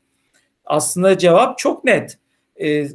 Aslında 0.64 1.18
cevap 1.18 1.58
çok 1.58 1.84
net. 1.84 2.18
E, 2.62 2.86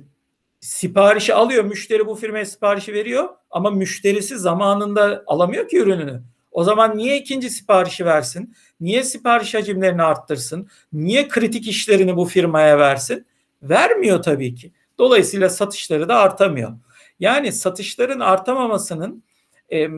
siparişi 0.59 1.33
alıyor, 1.33 1.63
müşteri 1.63 2.07
bu 2.07 2.15
firmaya 2.15 2.45
siparişi 2.45 2.93
veriyor 2.93 3.29
ama 3.51 3.71
müşterisi 3.71 4.37
zamanında 4.37 5.23
alamıyor 5.27 5.67
ki 5.67 5.77
ürününü. 5.77 6.34
O 6.55 6.63
zaman 6.63 6.97
niye 6.97 7.17
ikinci 7.17 7.49
siparişi 7.49 8.05
versin? 8.05 8.55
Niye 8.79 9.03
sipariş 9.03 9.53
hacimlerini 9.53 10.03
arttırsın? 10.03 10.69
Niye 10.93 11.27
kritik 11.27 11.67
işlerini 11.67 12.15
bu 12.15 12.25
firmaya 12.25 12.79
versin? 12.79 13.25
Vermiyor 13.63 14.23
tabii 14.23 14.55
ki. 14.55 14.71
Dolayısıyla 14.99 15.49
satışları 15.49 16.09
da 16.09 16.15
artamıyor. 16.15 16.71
Yani 17.19 17.51
satışların 17.51 18.19
artamamasının 18.19 19.23
e, 19.71 19.89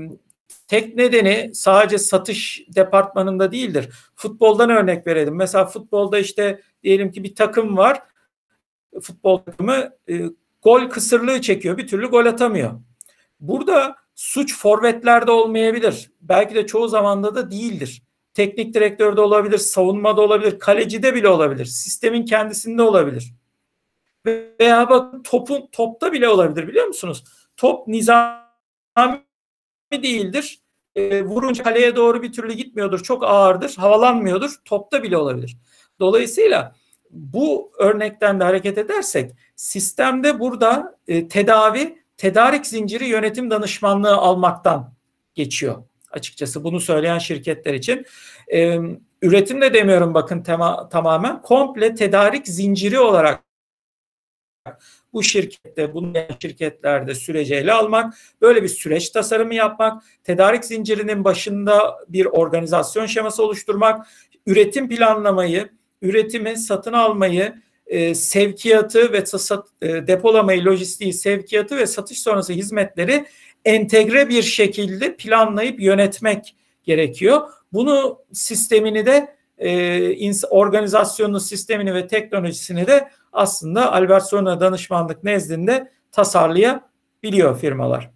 tek 0.68 0.96
nedeni 0.96 1.52
sadece 1.54 1.98
satış 1.98 2.66
departmanında 2.76 3.52
değildir. 3.52 3.90
Futboldan 4.16 4.70
örnek 4.70 5.08
verelim. 5.08 5.36
Mesela 5.36 5.66
futbolda 5.66 6.20
işte 6.20 6.62
diyelim 6.84 7.12
ki 7.12 7.24
bir 7.24 7.36
takım 7.36 7.78
var. 7.78 8.02
Futbol 9.02 9.38
takımı 9.38 9.90
e, 10.10 10.22
gol 10.62 10.90
kısırlığı 10.90 11.42
çekiyor. 11.42 11.78
Bir 11.78 11.88
türlü 11.88 12.08
gol 12.08 12.26
atamıyor. 12.26 12.72
Burada 13.40 14.07
suç 14.18 14.58
forvetlerde 14.58 15.32
olmayabilir. 15.32 16.12
Belki 16.22 16.56
de 16.56 16.66
çoğu 16.66 16.88
zamanda 16.88 17.36
da 17.36 17.52
değildir. 17.52 18.04
Teknik 18.34 18.74
direktörde 18.74 19.22
olabilir, 19.22 19.58
savunmada 19.58 20.22
olabilir, 20.22 20.60
kalecide 20.60 21.16
bile 21.16 21.28
olabilir. 21.28 21.66
Sistemin 21.66 22.26
kendisinde 22.26 22.82
olabilir. 22.82 23.34
Veya 24.26 24.90
bak 24.90 25.26
topun 25.26 25.68
topta 25.72 26.12
bile 26.12 26.30
olabilir 26.30 26.68
biliyor 26.68 26.88
musunuz? 26.88 27.24
Top 27.58 27.88
nizami 27.88 28.42
değildir. 29.94 30.60
E, 30.96 31.26
vurunca 31.26 31.64
kaleye 31.64 31.96
doğru 31.96 32.24
bir 32.24 32.34
türlü 32.34 32.54
gitmiyordur. 32.54 33.04
Çok 33.04 33.24
ağırdır. 33.24 33.76
Havalanmıyordur. 33.76 34.56
Topta 34.66 35.04
bile 35.04 35.18
olabilir. 35.18 35.58
Dolayısıyla 36.00 36.76
bu 37.10 37.72
örnekten 37.78 38.40
de 38.40 38.44
hareket 38.44 38.78
edersek 38.78 39.32
sistemde 39.56 40.40
burada 40.40 41.00
e, 41.08 41.28
tedavi 41.28 42.07
tedarik 42.18 42.68
zinciri 42.68 43.06
yönetim 43.06 43.50
danışmanlığı 43.50 44.16
almaktan 44.16 44.94
geçiyor 45.36 45.84
açıkçası 46.12 46.64
bunu 46.64 46.80
söyleyen 46.80 47.18
şirketler 47.18 47.74
için. 47.74 48.06
E, 48.54 48.80
üretim 49.22 49.62
de 49.62 49.74
demiyorum 49.74 50.14
bakın 50.14 50.44
tema, 50.44 50.90
tamamen 50.90 51.42
komple 51.42 51.96
tedarik 51.96 52.48
zinciri 52.48 53.00
olarak 53.00 53.44
bu 55.14 55.24
şirkette, 55.24 55.94
bunun 55.94 56.16
şirketlerde 56.42 57.16
süreci 57.16 57.56
ele 57.56 57.74
almak, 57.74 58.14
böyle 58.42 58.64
bir 58.64 58.68
süreç 58.68 59.10
tasarımı 59.10 59.54
yapmak, 59.54 60.04
tedarik 60.24 60.66
zincirinin 60.66 61.24
başında 61.24 61.98
bir 62.08 62.26
organizasyon 62.26 63.06
şeması 63.06 63.44
oluşturmak, 63.44 64.08
üretim 64.46 64.90
planlamayı, 64.90 65.70
üretimi, 66.02 66.58
satın 66.58 66.94
almayı, 66.94 67.62
e, 67.88 68.16
sevkiyatı 68.16 69.14
ve 69.14 69.26
sat, 69.26 69.68
e, 69.82 70.08
depolamayı, 70.08 70.66
lojistiği, 70.66 71.14
sevkiyatı 71.14 71.78
ve 71.78 71.88
satış 71.88 72.20
sonrası 72.20 72.54
hizmetleri 72.54 73.26
entegre 73.66 74.30
bir 74.30 74.42
şekilde 74.42 75.16
planlayıp 75.16 75.82
yönetmek 75.82 76.56
gerekiyor. 76.84 77.42
Bunu 77.74 78.20
sistemini 78.34 79.06
de 79.06 79.36
e, 79.58 80.48
organizasyonun 80.50 81.40
sistemini 81.40 81.94
ve 81.94 82.08
teknolojisini 82.08 82.88
de 82.88 83.10
aslında 83.34 83.94
Albert 83.94 84.24
Sorna 84.24 84.60
danışmanlık 84.60 85.24
nezdinde 85.24 85.92
tasarlayabiliyor 86.12 87.60
firmalar. 87.60 88.12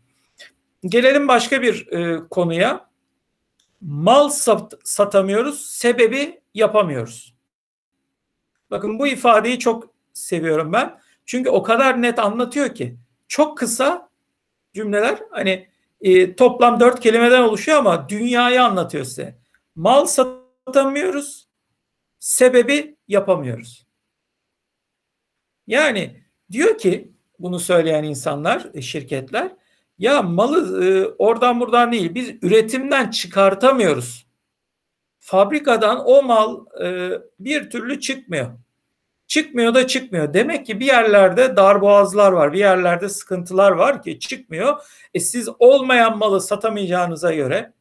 Gelelim 0.86 1.28
başka 1.28 1.62
bir 1.62 1.88
e, 1.88 2.20
konuya. 2.30 2.92
Mal 3.82 4.30
sat, 4.30 4.74
satamıyoruz, 4.84 5.62
sebebi 5.62 6.42
yapamıyoruz. 6.54 7.31
Bakın 8.72 9.00
bu 9.00 9.08
ifadeyi 9.08 9.60
çok 9.60 9.94
seviyorum 10.14 10.74
ben. 10.74 11.00
Çünkü 11.26 11.50
o 11.50 11.64
kadar 11.64 12.02
net 12.02 12.20
anlatıyor 12.20 12.76
ki. 12.76 12.98
Çok 13.28 13.58
kısa 13.58 14.10
cümleler 14.74 15.20
hani 15.32 15.68
e, 16.02 16.36
toplam 16.36 16.80
dört 16.80 17.00
kelimeden 17.00 17.42
oluşuyor 17.42 17.78
ama 17.78 18.10
dünyayı 18.10 18.64
anlatıyor 18.64 19.06
size. 19.06 19.38
Mal 19.76 20.06
satamıyoruz, 20.06 21.48
sebebi 22.20 22.96
yapamıyoruz. 23.08 23.88
Yani 25.68 26.24
diyor 26.52 26.78
ki 26.78 27.12
bunu 27.40 27.60
söyleyen 27.60 28.04
insanlar, 28.04 28.70
e, 28.74 28.82
şirketler 28.82 29.52
ya 30.00 30.22
malı 30.22 30.86
e, 30.86 31.08
oradan 31.08 31.60
buradan 31.60 31.92
değil 31.92 32.16
biz 32.16 32.30
üretimden 32.42 33.10
çıkartamıyoruz. 33.10 34.31
Fabrikadan 35.22 36.04
o 36.06 36.24
mal 36.24 36.66
e, 36.84 37.12
bir 37.40 37.70
türlü 37.70 38.00
çıkmıyor. 38.00 38.48
Çıkmıyor 39.28 39.74
da 39.74 39.88
çıkmıyor. 39.88 40.34
Demek 40.34 40.66
ki 40.66 40.80
bir 40.80 40.86
yerlerde 40.86 41.56
darboğazlar 41.56 42.32
var, 42.32 42.54
bir 42.54 42.60
yerlerde 42.60 43.10
sıkıntılar 43.10 43.72
var 43.72 44.04
ki 44.04 44.20
çıkmıyor. 44.20 44.78
E 45.14 45.20
siz 45.20 45.50
olmayan 45.60 46.18
malı 46.18 46.42
satamayacağınıza 46.42 47.34
göre 47.34 47.74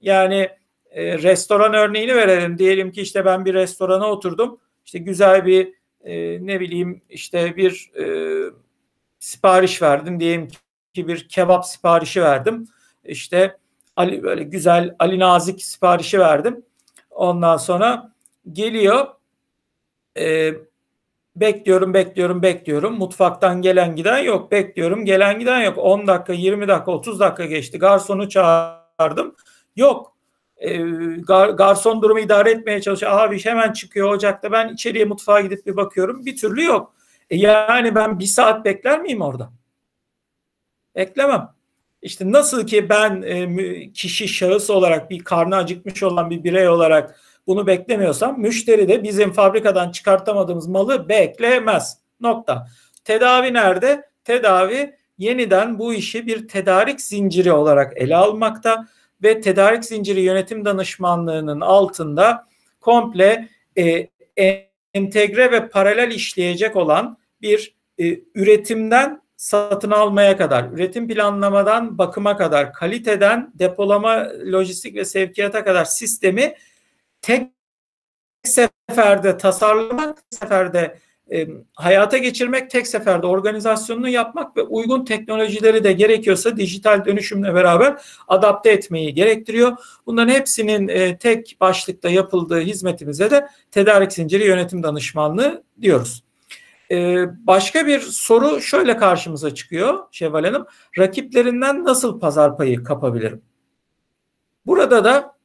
yani 0.00 0.50
e, 0.90 1.18
restoran 1.18 1.74
örneğini 1.74 2.14
verelim. 2.16 2.58
Diyelim 2.58 2.92
ki 2.92 3.02
işte 3.02 3.24
ben 3.24 3.44
bir 3.44 3.54
restorana 3.54 4.10
oturdum. 4.10 4.60
İşte 4.86 4.98
güzel 4.98 5.46
bir 5.46 5.72
e, 6.04 6.46
ne 6.46 6.60
bileyim 6.60 7.02
işte 7.08 7.56
bir 7.56 7.90
e, 7.98 8.04
sipariş 9.18 9.82
verdim. 9.82 10.20
Diyelim 10.20 10.48
ki 10.94 11.08
bir 11.08 11.28
kebap 11.28 11.66
siparişi 11.66 12.22
verdim. 12.22 12.68
İşte 13.04 13.56
Ali 13.96 14.22
böyle 14.22 14.42
güzel 14.42 14.94
Ali 14.98 15.18
Nazik 15.18 15.62
siparişi 15.62 16.18
verdim. 16.18 16.62
Ondan 17.16 17.56
sonra 17.56 18.12
geliyor 18.52 19.06
e, 20.18 20.54
bekliyorum 21.36 21.94
bekliyorum 21.94 22.42
bekliyorum 22.42 22.98
mutfaktan 22.98 23.62
gelen 23.62 23.96
giden 23.96 24.18
yok 24.18 24.52
bekliyorum 24.52 25.04
gelen 25.04 25.38
giden 25.38 25.60
yok 25.60 25.78
10 25.78 26.06
dakika 26.06 26.32
20 26.32 26.68
dakika 26.68 26.90
30 26.92 27.20
dakika 27.20 27.44
geçti 27.44 27.78
garsonu 27.78 28.28
çağırdım 28.28 29.36
yok 29.76 30.16
e, 30.56 30.76
gar, 31.20 31.48
garson 31.48 32.02
durumu 32.02 32.20
idare 32.20 32.50
etmeye 32.50 32.80
çalışıyor. 32.80 33.12
Abi 33.12 33.44
hemen 33.44 33.72
çıkıyor 33.72 34.10
ocakta. 34.10 34.52
Ben 34.52 34.68
içeriye 34.68 35.04
mutfağa 35.04 35.40
gidip 35.40 35.66
bir 35.66 35.76
bakıyorum. 35.76 36.26
Bir 36.26 36.36
türlü 36.36 36.64
yok. 36.64 36.94
E, 37.30 37.36
yani 37.36 37.94
ben 37.94 38.18
bir 38.18 38.24
saat 38.26 38.64
bekler 38.64 39.00
miyim 39.00 39.22
orada? 39.22 39.52
Beklemem. 40.94 41.55
İşte 42.02 42.32
nasıl 42.32 42.66
ki 42.66 42.88
ben 42.88 43.22
e, 43.22 43.92
kişi 43.92 44.28
şahıs 44.28 44.70
olarak 44.70 45.10
bir 45.10 45.24
karnı 45.24 45.56
acıkmış 45.56 46.02
olan 46.02 46.30
bir 46.30 46.44
birey 46.44 46.68
olarak 46.68 47.20
bunu 47.46 47.66
beklemiyorsam 47.66 48.40
müşteri 48.40 48.88
de 48.88 49.02
bizim 49.02 49.32
fabrikadan 49.32 49.90
çıkartamadığımız 49.90 50.66
malı 50.66 51.08
beklemez. 51.08 51.98
Nokta. 52.20 52.66
Tedavi 53.04 53.54
nerede? 53.54 54.08
Tedavi 54.24 54.94
yeniden 55.18 55.78
bu 55.78 55.94
işi 55.94 56.26
bir 56.26 56.48
tedarik 56.48 57.00
zinciri 57.00 57.52
olarak 57.52 57.92
ele 57.96 58.16
almakta 58.16 58.86
ve 59.22 59.40
tedarik 59.40 59.84
zinciri 59.84 60.20
yönetim 60.20 60.64
danışmanlığının 60.64 61.60
altında 61.60 62.46
komple 62.80 63.48
e, 63.78 64.08
entegre 64.94 65.52
ve 65.52 65.68
paralel 65.68 66.10
işleyecek 66.10 66.76
olan 66.76 67.18
bir 67.42 67.74
e, 67.98 68.20
üretimden 68.34 69.22
satın 69.36 69.90
almaya 69.90 70.36
kadar, 70.36 70.64
üretim 70.72 71.08
planlamadan 71.08 71.98
bakıma 71.98 72.36
kadar, 72.36 72.72
kaliteden 72.72 73.52
depolama, 73.54 74.28
lojistik 74.52 74.96
ve 74.96 75.04
sevkiyata 75.04 75.64
kadar 75.64 75.84
sistemi 75.84 76.54
tek 77.22 77.52
seferde 78.42 79.38
tasarlamak, 79.38 80.16
tek 80.16 80.40
seferde 80.40 80.98
e, 81.32 81.48
hayata 81.74 82.18
geçirmek, 82.18 82.70
tek 82.70 82.86
seferde 82.86 83.26
organizasyonunu 83.26 84.08
yapmak 84.08 84.56
ve 84.56 84.62
uygun 84.62 85.04
teknolojileri 85.04 85.84
de 85.84 85.92
gerekiyorsa 85.92 86.56
dijital 86.56 87.04
dönüşümle 87.04 87.54
beraber 87.54 87.96
adapte 88.28 88.70
etmeyi 88.70 89.14
gerektiriyor. 89.14 89.76
Bunların 90.06 90.34
hepsinin 90.34 90.88
e, 90.88 91.18
tek 91.18 91.56
başlıkta 91.60 92.10
yapıldığı 92.10 92.60
hizmetimize 92.60 93.30
de 93.30 93.48
tedarik 93.70 94.12
zinciri 94.12 94.46
yönetim 94.46 94.82
danışmanlığı 94.82 95.64
diyoruz. 95.82 96.25
Ee, 96.90 97.24
başka 97.46 97.86
bir 97.86 98.00
soru 98.00 98.60
şöyle 98.60 98.96
karşımıza 98.96 99.54
çıkıyor 99.54 100.04
Şevval 100.10 100.44
Hanım. 100.44 100.66
Rakiplerinden 100.98 101.84
nasıl 101.84 102.20
pazar 102.20 102.56
payı 102.56 102.84
kapabilirim? 102.84 103.42
Burada 104.66 105.04
da 105.04 105.36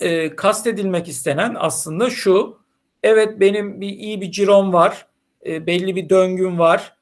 e, 0.00 0.36
kastedilmek 0.36 1.08
istenen 1.08 1.56
aslında 1.58 2.10
şu. 2.10 2.58
Evet 3.02 3.40
benim 3.40 3.80
bir 3.80 3.88
iyi 3.88 4.20
bir 4.20 4.30
cirom 4.30 4.72
var. 4.72 5.06
E, 5.46 5.66
belli 5.66 5.96
bir 5.96 6.08
döngüm 6.08 6.58
var. 6.58 6.96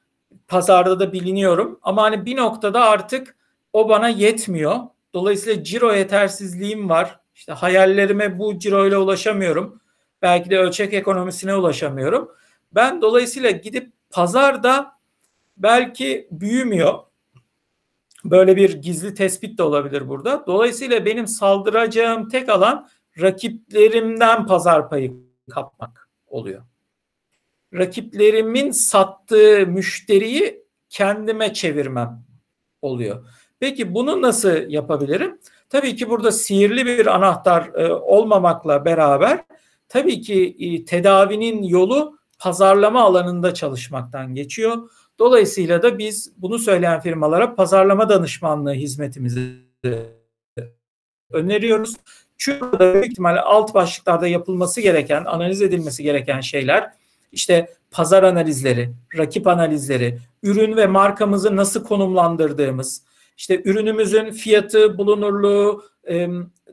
Pazarda 0.47 0.99
da 0.99 1.13
biliniyorum. 1.13 1.79
Ama 1.81 2.03
hani 2.03 2.25
bir 2.25 2.37
noktada 2.37 2.81
artık 2.81 3.35
o 3.73 3.89
bana 3.89 4.09
yetmiyor. 4.09 4.79
Dolayısıyla 5.13 5.63
ciro 5.63 5.93
yetersizliğim 5.93 6.89
var. 6.89 7.19
İşte 7.35 7.53
hayallerime 7.53 8.39
bu 8.39 8.59
ciro 8.59 8.87
ile 8.87 8.97
ulaşamıyorum. 8.97 9.81
Belki 10.21 10.49
de 10.49 10.57
ölçek 10.57 10.93
ekonomisine 10.93 11.55
ulaşamıyorum. 11.55 12.31
Ben 12.71 13.01
dolayısıyla 13.01 13.51
gidip 13.51 13.91
pazarda 14.09 14.91
belki 15.57 16.27
büyümüyor. 16.31 16.99
Böyle 18.25 18.55
bir 18.55 18.73
gizli 18.73 19.13
tespit 19.13 19.57
de 19.57 19.63
olabilir 19.63 20.09
burada. 20.09 20.43
Dolayısıyla 20.47 21.05
benim 21.05 21.27
saldıracağım 21.27 22.29
tek 22.29 22.49
alan 22.49 22.89
rakiplerimden 23.21 24.45
pazar 24.45 24.89
payı 24.89 25.13
kapmak 25.49 26.09
oluyor. 26.27 26.63
Rakiplerimin 27.73 28.71
sattığı 28.71 29.67
müşteriyi 29.67 30.63
kendime 30.89 31.53
çevirmem 31.53 32.23
oluyor. 32.81 33.25
Peki 33.59 33.93
bunu 33.93 34.21
nasıl 34.21 34.69
yapabilirim? 34.69 35.39
Tabii 35.69 35.95
ki 35.95 36.09
burada 36.09 36.31
sihirli 36.31 36.85
bir 36.85 37.05
anahtar 37.15 37.73
e, 37.75 37.93
olmamakla 37.93 38.85
beraber 38.85 39.43
tabii 39.89 40.21
ki 40.21 40.55
e, 40.59 40.85
tedavinin 40.85 41.63
yolu 41.63 42.16
pazarlama 42.39 43.03
alanında 43.03 43.53
çalışmaktan 43.53 44.35
geçiyor. 44.35 44.89
Dolayısıyla 45.19 45.83
da 45.83 45.97
biz 45.97 46.33
bunu 46.37 46.59
söyleyen 46.59 47.01
firmalara 47.01 47.55
pazarlama 47.55 48.09
danışmanlığı 48.09 48.73
hizmetimizi 48.73 49.41
öneriyoruz. 51.31 51.95
Çünkü 52.37 52.79
büyük 52.79 53.05
ihtimalle 53.05 53.41
alt 53.41 53.73
başlıklarda 53.73 54.27
yapılması 54.27 54.81
gereken, 54.81 55.25
analiz 55.25 55.61
edilmesi 55.61 56.03
gereken 56.03 56.41
şeyler 56.41 56.91
işte 57.31 57.73
pazar 57.91 58.23
analizleri, 58.23 58.91
rakip 59.17 59.47
analizleri, 59.47 60.17
ürün 60.43 60.77
ve 60.77 60.87
markamızı 60.87 61.55
nasıl 61.55 61.83
konumlandırdığımız, 61.83 63.03
işte 63.37 63.61
ürünümüzün 63.65 64.31
fiyatı, 64.31 64.97
bulunurluğu, 64.97 65.83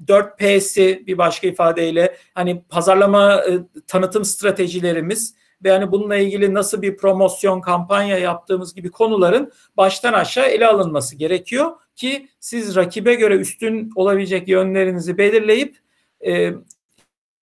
4P'si 0.06 1.04
bir 1.06 1.18
başka 1.18 1.46
ifadeyle 1.46 2.16
hani 2.34 2.62
pazarlama 2.68 3.44
tanıtım 3.86 4.24
stratejilerimiz 4.24 5.34
ve 5.64 5.68
yani 5.68 5.92
bununla 5.92 6.16
ilgili 6.16 6.54
nasıl 6.54 6.82
bir 6.82 6.96
promosyon 6.96 7.60
kampanya 7.60 8.18
yaptığımız 8.18 8.74
gibi 8.74 8.90
konuların 8.90 9.52
baştan 9.76 10.12
aşağı 10.12 10.46
ele 10.46 10.66
alınması 10.66 11.16
gerekiyor 11.16 11.72
ki 11.96 12.28
siz 12.40 12.76
rakibe 12.76 13.14
göre 13.14 13.36
üstün 13.36 13.90
olabilecek 13.96 14.48
yönlerinizi 14.48 15.18
belirleyip 15.18 15.76
e, 16.26 16.52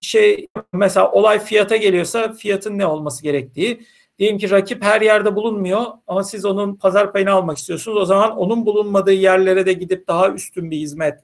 şey 0.00 0.48
mesela 0.72 1.12
olay 1.12 1.38
fiyata 1.38 1.76
geliyorsa 1.76 2.32
fiyatın 2.32 2.78
ne 2.78 2.86
olması 2.86 3.22
gerektiği. 3.22 3.86
Diyelim 4.18 4.38
ki 4.38 4.50
rakip 4.50 4.84
her 4.84 5.00
yerde 5.00 5.34
bulunmuyor 5.34 5.84
ama 6.06 6.24
siz 6.24 6.44
onun 6.44 6.76
pazar 6.76 7.12
payını 7.12 7.30
almak 7.32 7.58
istiyorsunuz. 7.58 7.98
O 7.98 8.04
zaman 8.04 8.36
onun 8.36 8.66
bulunmadığı 8.66 9.12
yerlere 9.12 9.66
de 9.66 9.72
gidip 9.72 10.08
daha 10.08 10.30
üstün 10.30 10.70
bir 10.70 10.76
hizmet 10.76 11.18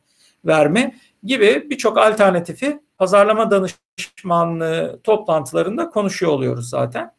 verme 0.44 0.94
gibi 1.24 1.66
birçok 1.70 1.98
alternatifi 1.98 2.80
pazarlama 2.98 3.50
danışmanlığı 3.50 5.00
toplantılarında 5.04 5.90
konuşuyor 5.90 6.32
oluyoruz 6.32 6.68
zaten. 6.68 7.14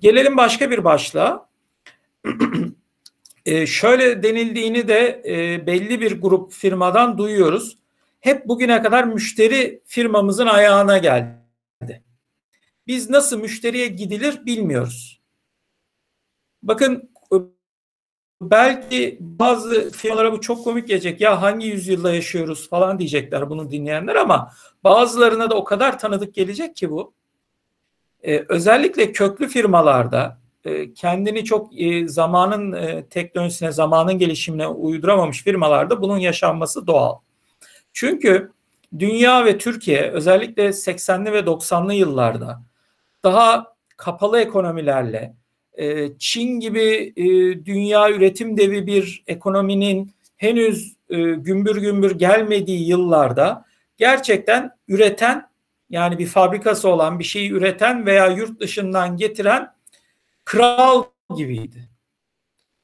Gelelim 0.00 0.36
başka 0.36 0.70
bir 0.70 0.84
başlığa. 0.84 1.48
e, 3.46 3.66
şöyle 3.66 4.22
denildiğini 4.22 4.88
de 4.88 5.22
e, 5.26 5.66
belli 5.66 6.00
bir 6.00 6.20
grup 6.20 6.52
firmadan 6.52 7.18
duyuyoruz. 7.18 7.78
Hep 8.20 8.48
bugüne 8.48 8.82
kadar 8.82 9.04
müşteri 9.04 9.82
firmamızın 9.84 10.46
ayağına 10.46 10.98
geldi. 10.98 12.02
Biz 12.86 13.10
nasıl 13.10 13.40
müşteriye 13.40 13.86
gidilir 13.86 14.46
bilmiyoruz. 14.46 15.20
Bakın 16.62 17.10
belki 18.50 19.16
bazı 19.20 19.90
firmalara 19.90 20.32
bu 20.32 20.40
çok 20.40 20.64
komik 20.64 20.88
gelecek. 20.88 21.20
Ya 21.20 21.42
hangi 21.42 21.66
yüzyılda 21.66 22.14
yaşıyoruz 22.14 22.68
falan 22.70 22.98
diyecekler 22.98 23.50
bunu 23.50 23.70
dinleyenler 23.70 24.16
ama 24.16 24.52
bazılarına 24.84 25.50
da 25.50 25.54
o 25.54 25.64
kadar 25.64 25.98
tanıdık 25.98 26.34
gelecek 26.34 26.76
ki 26.76 26.90
bu. 26.90 27.12
Ee, 28.22 28.44
özellikle 28.48 29.12
köklü 29.12 29.48
firmalarda 29.48 30.38
e, 30.64 30.94
kendini 30.94 31.44
çok 31.44 31.80
e, 31.80 32.08
zamanın 32.08 32.72
e, 32.72 33.06
teknolojisine, 33.06 33.72
zamanın 33.72 34.18
gelişimine 34.18 34.66
uyduramamış 34.66 35.42
firmalarda 35.42 36.02
bunun 36.02 36.18
yaşanması 36.18 36.86
doğal. 36.86 37.18
Çünkü 37.92 38.52
dünya 38.98 39.44
ve 39.44 39.58
Türkiye 39.58 40.10
özellikle 40.10 40.68
80'li 40.68 41.32
ve 41.32 41.40
90'lı 41.40 41.94
yıllarda 41.94 42.62
daha 43.24 43.74
kapalı 43.96 44.40
ekonomilerle 44.40 45.34
e, 45.74 46.18
Çin 46.18 46.60
gibi 46.60 47.12
e, 47.16 47.24
dünya 47.64 48.10
üretim 48.10 48.56
devi 48.56 48.86
bir 48.86 49.24
ekonominin 49.26 50.12
henüz 50.36 50.96
e, 51.08 51.16
gümbür 51.22 51.76
gümbür 51.76 52.18
gelmediği 52.18 52.88
yıllarda 52.88 53.64
gerçekten 53.96 54.70
üreten 54.88 55.48
yani 55.90 56.18
bir 56.18 56.26
fabrikası 56.26 56.88
olan 56.88 57.18
bir 57.18 57.24
şeyi 57.24 57.52
üreten 57.52 58.06
veya 58.06 58.26
yurt 58.26 58.60
dışından 58.60 59.16
getiren 59.16 59.74
kral 60.44 61.04
gibiydi. 61.36 61.88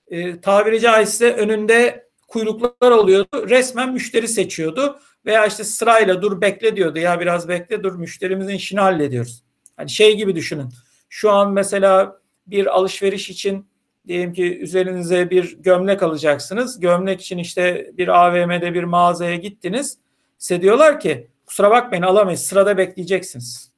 E, 0.09 0.40
tabiri 0.40 0.81
caizse 0.81 1.33
önünde 1.33 2.09
kuyruklar 2.29 2.90
oluyordu. 2.90 3.48
Resmen 3.48 3.92
müşteri 3.92 4.29
seçiyordu. 4.29 5.00
Veya 5.26 5.46
işte 5.46 5.64
sırayla 5.64 6.22
dur 6.22 6.40
bekle 6.40 6.76
diyordu. 6.76 6.98
Ya 6.98 7.20
biraz 7.20 7.48
bekle 7.48 7.83
dur 7.83 7.94
müşterimizin 7.94 8.55
işini 8.55 8.81
hallediyoruz. 8.81 9.42
Hani 9.76 9.90
şey 9.90 10.16
gibi 10.16 10.35
düşünün. 10.35 10.68
Şu 11.09 11.31
an 11.31 11.53
mesela 11.53 12.19
bir 12.51 12.67
alışveriş 12.67 13.31
için 13.31 13.67
diyelim 14.07 14.33
ki 14.33 14.59
üzerinize 14.59 15.31
bir 15.31 15.59
gömlek 15.59 16.03
alacaksınız. 16.03 16.81
Gömlek 16.81 17.21
için 17.21 17.39
işte 17.39 17.91
bir 17.93 18.09
AVM'de 18.09 18.75
bir 18.75 18.85
mağazaya 18.85 19.37
gittiniz. 19.37 19.99
Size 20.39 20.63
diyorlar 20.63 21.01
ki 21.01 21.31
kusura 21.47 21.71
bakmayın 21.71 22.03
alamayız 22.03 22.41
sırada 22.43 22.79
bekleyeceksiniz. 22.79 23.73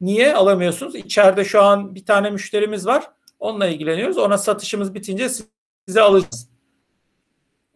Niye 0.00 0.34
alamıyorsunuz? 0.34 0.94
İçeride 0.94 1.44
şu 1.44 1.62
an 1.62 1.94
bir 1.94 2.04
tane 2.04 2.30
müşterimiz 2.30 2.86
var. 2.86 3.10
Onunla 3.38 3.66
ilgileniyoruz. 3.66 4.18
Ona 4.18 4.38
satışımız 4.38 4.94
bitince 4.94 5.28
size 5.88 6.00
alacağız. 6.00 6.48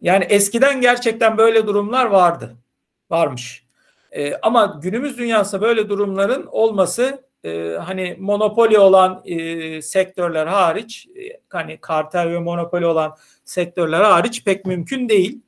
Yani 0.01 0.23
eskiden 0.23 0.81
gerçekten 0.81 1.37
böyle 1.37 1.67
durumlar 1.67 2.05
vardı. 2.05 2.57
Varmış. 3.09 3.65
Ee, 4.11 4.35
ama 4.41 4.79
günümüz 4.81 5.17
dünyasında 5.17 5.61
böyle 5.61 5.89
durumların 5.89 6.45
olması 6.45 7.28
e, 7.43 7.75
hani 7.79 8.15
monopoli 8.19 8.79
olan 8.79 9.21
e, 9.25 9.81
sektörler 9.81 10.47
hariç 10.47 11.07
e, 11.07 11.39
hani 11.49 11.77
kartel 11.77 12.29
ve 12.29 12.39
monopoli 12.39 12.85
olan 12.85 13.15
sektörler 13.45 14.01
hariç 14.01 14.43
pek 14.43 14.65
mümkün 14.65 15.09
değil. 15.09 15.39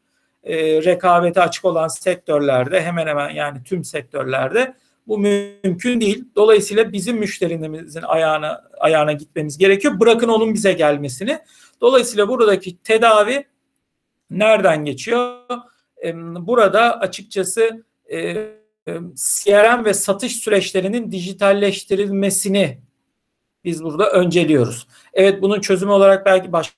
E, 0.44 0.84
rekabete 0.84 1.42
açık 1.42 1.66
olan 1.66 1.88
sektörlerde 1.88 2.82
hemen 2.82 3.08
hemen 3.08 3.30
yani 3.30 3.64
tüm 3.64 3.84
sektörlerde 3.84 4.74
bu 5.08 5.18
mümkün 5.18 6.02
değil. 6.02 6.26
Dolayısıyla 6.36 6.94
bizim 6.94 7.18
müşterimizin 7.18 8.02
ayağına 8.02 8.64
ayağına 8.80 9.12
gitmemiz 9.14 9.58
gerekiyor. 9.58 10.00
Bırakın 10.00 10.28
onun 10.28 10.54
bize 10.54 10.74
gelmesini. 10.74 11.40
Dolayısıyla 11.82 12.28
buradaki 12.28 12.78
tedavi 12.78 13.46
nereden 14.32 14.86
geçiyor? 14.86 15.40
Burada 16.40 17.00
açıkçası 17.00 17.84
CRM 19.16 19.86
ve 19.86 19.94
satış 19.94 20.36
süreçlerinin 20.36 21.12
dijitalleştirilmesini 21.12 22.82
biz 23.64 23.84
burada 23.84 24.12
önceliyoruz. 24.12 24.88
Evet 25.14 25.42
bunun 25.42 25.62
çözümü 25.62 25.92
olarak 25.92 26.26
belki 26.26 26.52
başka 26.52 26.76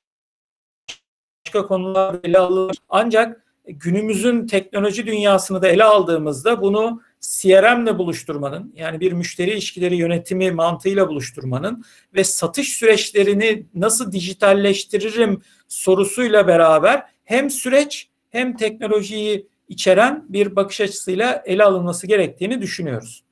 konular 1.67 2.15
ele 2.23 2.39
alınır. 2.39 2.77
Ancak 2.89 3.43
günümüzün 3.67 4.47
teknoloji 4.47 5.05
dünyasını 5.05 5.61
da 5.61 5.67
ele 5.67 5.83
aldığımızda 5.83 6.61
bunu 6.61 7.01
CRM 7.21 7.83
ile 7.83 7.97
buluşturmanın 7.97 8.73
yani 8.75 8.99
bir 8.99 9.11
müşteri 9.11 9.51
ilişkileri 9.51 9.95
yönetimi 9.95 10.51
mantığıyla 10.51 11.07
buluşturmanın 11.07 11.83
ve 12.13 12.23
satış 12.23 12.69
süreçlerini 12.69 13.65
nasıl 13.75 14.11
dijitalleştiririm 14.11 15.41
sorusuyla 15.67 16.47
beraber 16.47 17.05
hem 17.23 17.49
süreç 17.49 18.09
hem 18.29 18.57
teknolojiyi 18.57 19.47
içeren 19.73 20.25
bir 20.29 20.55
bakış 20.55 20.81
açısıyla 20.81 21.43
ele 21.45 21.63
alınması 21.63 22.07
gerektiğini 22.07 22.61
düşünüyoruz. 22.61 23.23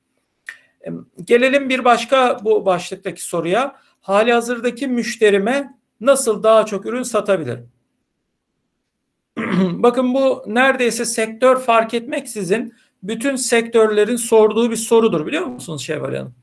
Gelelim 1.24 1.68
bir 1.68 1.84
başka 1.84 2.38
bu 2.44 2.66
başlıktaki 2.66 3.24
soruya. 3.24 3.76
Hali 4.00 4.32
hazırdaki 4.32 4.86
müşterime 4.88 5.74
nasıl 6.00 6.42
daha 6.42 6.66
çok 6.66 6.86
ürün 6.86 7.02
satabilirim? 7.02 7.70
Bakın 9.72 10.14
bu 10.14 10.44
neredeyse 10.46 11.04
sektör 11.04 11.60
fark 11.60 11.94
etmeksizin 11.94 12.74
bütün 13.02 13.36
sektörlerin 13.36 14.16
sorduğu 14.16 14.70
bir 14.70 14.76
sorudur 14.76 15.26
biliyor 15.26 15.46
musunuz 15.46 15.82
Şevval 15.82 16.14
Hanım? 16.14 16.34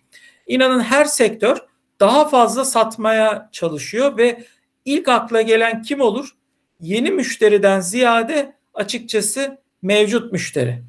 İnanın 0.48 0.80
her 0.80 1.06
sektör 1.06 1.58
daha 2.00 2.28
fazla 2.28 2.66
satmaya 2.66 3.50
çalışıyor 3.52 4.18
ve 4.18 4.46
ilk 4.86 5.08
akla 5.08 5.42
gelen 5.42 5.82
kim 5.82 6.02
olur? 6.02 6.36
Yeni 6.80 7.12
müşteriden 7.12 7.80
ziyade 7.80 8.56
açıkçası 8.74 9.58
mevcut 9.82 10.32
müşteri. 10.32 10.84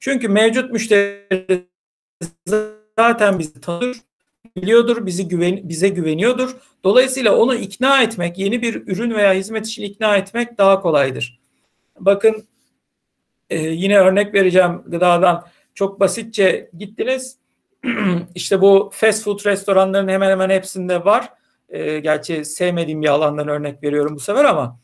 Çünkü 0.00 0.28
mevcut 0.28 0.72
müşteri 0.72 1.66
zaten 2.96 3.38
bizi 3.38 3.60
tanır, 3.60 3.96
biliyordur, 4.56 5.06
bizi 5.06 5.28
güven, 5.28 5.68
bize 5.68 5.88
güveniyordur. 5.88 6.56
Dolayısıyla 6.84 7.36
onu 7.36 7.54
ikna 7.54 8.02
etmek, 8.02 8.38
yeni 8.38 8.62
bir 8.62 8.74
ürün 8.86 9.14
veya 9.14 9.32
hizmet 9.32 9.66
için 9.66 9.82
ikna 9.82 10.16
etmek 10.16 10.58
daha 10.58 10.80
kolaydır. 10.80 11.40
Bakın 11.98 12.44
e, 13.50 13.58
yine 13.58 13.98
örnek 13.98 14.34
vereceğim 14.34 14.82
gıdadan. 14.86 15.46
Çok 15.74 16.00
basitçe 16.00 16.70
gittiniz. 16.78 17.36
işte 18.34 18.60
bu 18.60 18.90
fast 18.92 19.24
food 19.24 19.46
restoranların 19.46 20.08
hemen 20.08 20.30
hemen 20.30 20.50
hepsinde 20.50 21.04
var. 21.04 21.32
E, 21.68 21.98
gerçi 21.98 22.44
sevmediğim 22.44 23.02
bir 23.02 23.08
alandan 23.08 23.48
örnek 23.48 23.82
veriyorum 23.82 24.14
bu 24.14 24.20
sefer 24.20 24.44
ama 24.44 24.80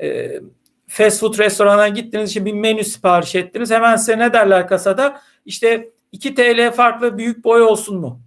e, 0.00 0.40
fast 0.88 1.20
food 1.20 1.38
restorana 1.38 1.88
gittiniz 1.88 2.30
için 2.30 2.44
bir 2.46 2.52
menü 2.52 2.84
sipariş 2.84 3.34
ettiniz. 3.34 3.70
Hemen 3.70 3.96
size 3.96 4.18
ne 4.18 4.32
derler 4.32 4.68
kasada? 4.68 5.20
İşte 5.44 5.90
2 6.12 6.34
TL 6.34 6.70
farklı 6.70 7.18
büyük 7.18 7.44
boy 7.44 7.62
olsun 7.62 8.00
mu? 8.00 8.20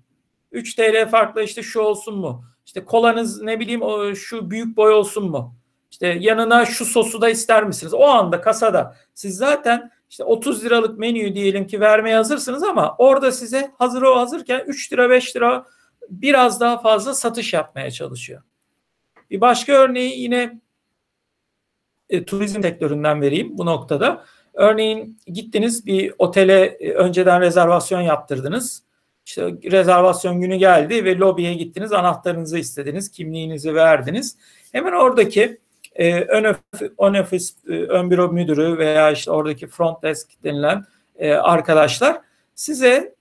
3 0.52 0.76
TL 0.76 1.10
farklı 1.10 1.43
işte 1.43 1.63
şu 1.63 1.80
olsun 1.80 2.17
mu? 2.17 2.45
İşte 2.65 2.86
kolanız 2.86 3.41
ne 3.41 3.60
bileyim 3.60 3.82
o, 3.82 4.15
şu 4.15 4.52
büyük 4.52 4.78
boy 4.78 4.93
olsun 4.93 5.32
mu? 5.32 5.56
İşte 5.91 6.08
yanına 6.08 6.65
şu 6.65 6.86
sosu 6.86 7.21
da 7.21 7.30
ister 7.30 7.63
misiniz? 7.63 7.93
O 7.93 8.04
anda 8.04 8.41
kasada 8.41 8.95
siz 9.13 9.38
zaten 9.38 9.91
işte 10.10 10.24
30 10.24 10.65
liralık 10.65 11.00
menüyü 11.00 11.36
diyelim 11.36 11.67
ki 11.67 11.80
vermeye 11.80 12.15
hazırsınız 12.15 12.63
ama 12.63 12.95
orada 12.97 13.32
size 13.32 13.71
hazır 13.78 14.02
o 14.02 14.19
hazırken 14.19 14.63
3 14.67 14.93
lira 14.93 15.10
5 15.10 15.36
lira 15.36 15.65
biraz 16.10 16.60
daha 16.60 16.78
fazla 16.78 17.13
satış 17.13 17.54
yapmaya 17.54 17.91
çalışıyor. 17.91 18.41
Bir 19.30 19.41
başka 19.41 19.74
örneği 19.74 20.19
yine 20.19 20.62
e, 22.12 22.26
turizm 22.26 22.62
sektöründen 22.62 23.21
vereyim 23.21 23.58
bu 23.58 23.65
noktada. 23.65 24.26
Örneğin 24.54 25.17
gittiniz 25.28 25.86
bir 25.86 26.13
otele 26.17 26.65
e, 26.65 26.91
önceden 26.91 27.41
rezervasyon 27.41 28.02
yaptırdınız. 28.02 28.84
İşte 29.26 29.52
rezervasyon 29.71 30.41
günü 30.41 30.56
geldi 30.56 31.06
ve 31.06 31.17
lobiye 31.17 31.54
gittiniz, 31.54 31.93
anahtarınızı 31.93 32.58
istediniz, 32.58 33.12
kimliğinizi 33.12 33.76
verdiniz. 33.76 34.38
Hemen 34.71 34.91
oradaki 34.91 35.58
e, 35.95 36.21
ön, 36.21 36.56
ön 37.00 37.13
ofis, 37.13 37.56
e, 37.69 37.71
ön 37.71 38.12
büro 38.12 38.32
müdürü 38.32 38.78
veya 38.78 39.12
işte 39.12 39.32
oradaki 39.32 39.67
front 39.67 40.04
desk 40.04 40.43
denilen 40.43 40.86
e, 41.15 41.34
arkadaşlar 41.34 42.21
size 42.56 43.15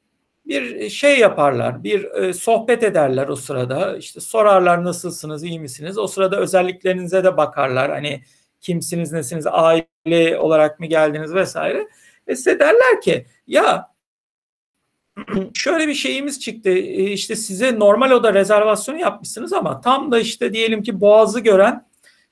bir 0.46 0.90
şey 0.90 1.18
yaparlar, 1.18 1.84
bir 1.84 2.04
e, 2.04 2.32
sohbet 2.32 2.82
ederler 2.82 3.28
o 3.28 3.36
sırada. 3.36 3.96
İşte 3.96 4.20
sorarlar 4.20 4.84
nasılsınız, 4.84 5.44
iyi 5.44 5.60
misiniz? 5.60 5.98
O 5.98 6.06
sırada 6.06 6.36
özelliklerinize 6.40 7.24
de 7.24 7.36
bakarlar. 7.36 7.90
Hani 7.90 8.22
kimsiniz, 8.60 9.12
nesiniz, 9.12 9.46
aile 9.46 10.38
olarak 10.38 10.80
mı 10.80 10.86
geldiniz 10.86 11.34
vesaire. 11.34 11.88
Ve 12.28 12.36
size 12.36 12.58
derler 12.58 13.00
ki 13.00 13.26
ya 13.46 13.90
şöyle 15.54 15.88
bir 15.88 15.94
şeyimiz 15.94 16.40
çıktı. 16.40 16.70
E, 16.70 17.02
işte 17.12 17.36
size 17.36 17.78
normal 17.78 18.10
oda 18.10 18.34
rezervasyonu 18.34 18.98
yapmışsınız 18.98 19.52
ama 19.52 19.80
tam 19.80 20.12
da 20.12 20.18
işte 20.18 20.52
diyelim 20.52 20.82
ki 20.82 21.00
Boğaz'ı 21.00 21.40
gören 21.40 21.86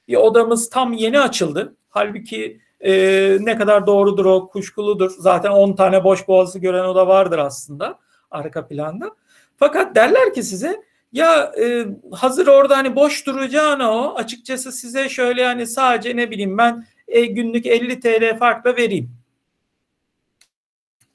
bir 0.08 0.16
odamız 0.16 0.70
tam 0.70 0.92
yeni 0.92 1.20
açıldı. 1.20 1.76
Halbuki 1.88 2.60
e, 2.80 2.92
ne 3.40 3.58
kadar 3.58 3.86
doğrudur 3.86 4.24
o 4.24 4.48
kuşkuludur. 4.48 5.10
Zaten 5.18 5.50
10 5.50 5.72
tane 5.72 6.04
boş 6.04 6.28
Boğaz'ı 6.28 6.58
gören 6.58 6.84
oda 6.84 7.06
vardır 7.06 7.38
aslında 7.38 7.98
arka 8.30 8.66
planda. 8.66 9.10
Fakat 9.56 9.94
derler 9.96 10.34
ki 10.34 10.42
size 10.42 10.82
Ya 11.12 11.52
e, 11.60 11.86
hazır 12.12 12.46
orada 12.46 12.76
hani 12.76 12.96
boş 12.96 13.26
duracağına 13.26 13.92
o 13.92 14.14
açıkçası 14.14 14.72
size 14.72 15.08
şöyle 15.08 15.44
hani 15.44 15.66
sadece 15.66 16.16
ne 16.16 16.30
bileyim 16.30 16.58
ben 16.58 16.86
e, 17.08 17.24
günlük 17.26 17.66
50 17.66 18.00
TL 18.00 18.38
farkla 18.38 18.76
vereyim. 18.76 19.10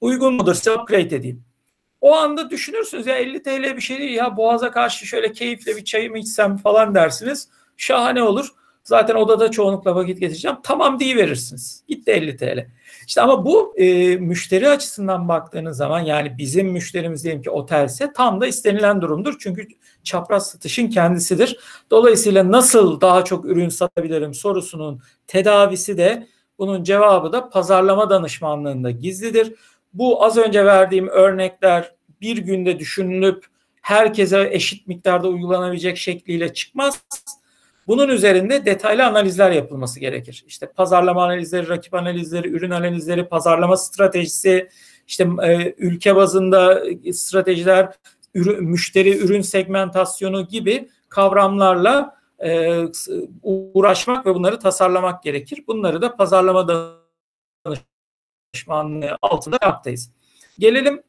Uygun 0.01 0.34
mudur 0.34 0.53
size 0.53 0.71
upgrade 0.71 1.15
edeyim. 1.15 1.43
O 2.01 2.15
anda 2.15 2.49
düşünürsünüz 2.49 3.08
ya 3.08 3.15
50 3.17 3.43
TL 3.43 3.75
bir 3.75 3.82
şey 3.82 3.99
değil 3.99 4.15
ya 4.15 4.38
boğaza 4.38 4.71
karşı 4.71 5.06
şöyle 5.06 5.32
keyifle 5.32 5.75
bir 5.75 5.84
çayımı 5.84 6.19
içsem 6.19 6.58
falan 6.58 6.95
dersiniz. 6.95 7.49
Şahane 7.77 8.23
olur. 8.23 8.49
Zaten 8.84 9.15
odada 9.15 9.51
çoğunlukla 9.51 9.95
vakit 9.95 10.19
geçireceğim. 10.19 10.58
Tamam 10.63 10.99
diye 10.99 11.15
verirsiniz. 11.15 11.84
Gitti 11.88 12.12
50 12.12 12.38
TL. 12.38 12.67
İşte 13.08 13.22
ama 13.22 13.46
bu 13.46 13.74
e, 13.78 14.18
müşteri 14.18 14.70
açısından 14.70 15.28
baktığınız 15.28 15.78
zaman 15.78 16.00
yani 16.00 16.38
bizim 16.38 16.68
müşterimiz 16.68 17.24
diyelim 17.24 17.42
ki 17.42 17.50
otelse 17.50 18.13
tam 18.13 18.42
da 18.42 18.48
istenilen 18.48 19.02
durumdur. 19.02 19.36
Çünkü 19.39 19.68
çapraz 20.04 20.50
satışın 20.50 20.88
kendisidir. 20.88 21.60
Dolayısıyla 21.92 22.52
nasıl 22.52 23.02
daha 23.02 23.26
çok 23.26 23.46
ürün 23.46 23.70
satabilirim 23.70 24.34
sorusunun 24.34 25.02
tedavisi 25.28 25.98
de 25.98 26.28
bunun 26.60 26.84
cevabı 26.84 27.34
da 27.34 27.50
pazarlama 27.50 28.10
danışmanlığında 28.10 28.92
gizlidir. 28.92 29.54
Bu 29.94 30.26
az 30.26 30.38
önce 30.38 30.66
verdiğim 30.66 31.08
örnekler 31.08 31.96
bir 32.22 32.38
günde 32.38 32.80
düşünülüp 32.80 33.46
herkese 33.82 34.50
eşit 34.52 34.88
miktarda 34.88 35.28
uygulanabilecek 35.28 35.98
şekliyle 35.98 36.54
çıkmaz. 36.54 37.04
Bunun 37.88 38.10
üzerinde 38.10 38.65
detaylı 38.65 39.06
analizler 39.06 39.52
yapılması 39.52 40.00
gerekir. 40.00 40.43
İşte 40.48 40.67
pazarlama 40.67 41.24
analizleri, 41.24 41.69
rakip 41.69 41.93
analizleri, 41.93 42.50
ürün 42.50 42.72
analizleri, 42.72 43.28
pazarlama 43.28 43.78
stratejisi, 43.78 44.69
işte 45.08 45.28
e, 45.43 45.74
ülke 45.78 46.15
bazında 46.15 46.84
stratejiler, 47.13 47.93
ürün, 48.34 48.63
müşteri 48.63 49.17
ürün 49.17 49.41
segmentasyonu 49.41 50.48
gibi 50.48 50.89
kavramlarla 51.10 52.15
e, 52.39 52.82
uğraşmak 53.43 54.26
ve 54.26 54.36
bunları 54.36 54.60
tasarlamak 54.60 55.24
gerekir. 55.24 55.63
Bunları 55.67 56.02
da 56.02 56.15
pazarlama 56.15 56.67
danışmanlığı 58.56 59.17
altında 59.22 59.58
yaptayız. 59.62 60.12
Gelelim 60.60 61.04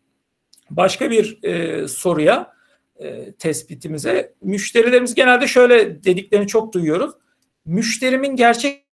başka 0.71 1.11
bir 1.11 1.39
e, 1.43 1.89
soruya 1.89 2.55
e, 2.97 3.33
tespitimize. 3.33 4.35
Müşterilerimiz 4.43 5.15
genelde 5.15 5.47
şöyle 5.47 6.05
dediklerini 6.05 6.47
çok 6.47 6.73
duyuyoruz. 6.73 7.15
Müşterimin 7.65 8.37
gerçek 8.37 8.85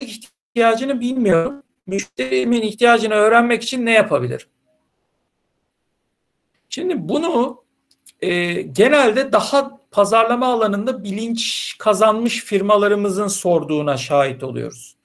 ihtiyacını 0.00 1.00
bilmiyorum. 1.00 1.62
Müşterimin 1.86 2.62
ihtiyacını 2.62 3.14
öğrenmek 3.14 3.62
için 3.62 3.86
ne 3.86 3.92
yapabilir? 3.92 4.48
Şimdi 6.68 7.08
bunu 7.08 7.64
e, 8.20 8.62
genelde 8.62 9.32
daha 9.32 9.80
pazarlama 9.90 10.46
alanında 10.46 11.04
bilinç 11.04 11.74
kazanmış 11.78 12.44
firmalarımızın 12.44 13.28
sorduğuna 13.28 13.96
şahit 13.96 14.42
oluyoruz. 14.42 14.96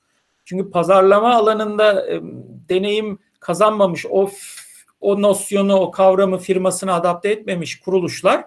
Çünkü 0.45 0.71
pazarlama 0.71 1.35
alanında 1.35 2.07
e, 2.07 2.21
deneyim 2.69 3.19
kazanmamış 3.39 4.05
o 4.09 4.29
o 5.01 5.21
nosyonu, 5.21 5.75
o 5.75 5.91
kavramı 5.91 6.37
firmasına 6.37 6.93
adapte 6.93 7.29
etmemiş 7.29 7.79
kuruluşlar 7.79 8.45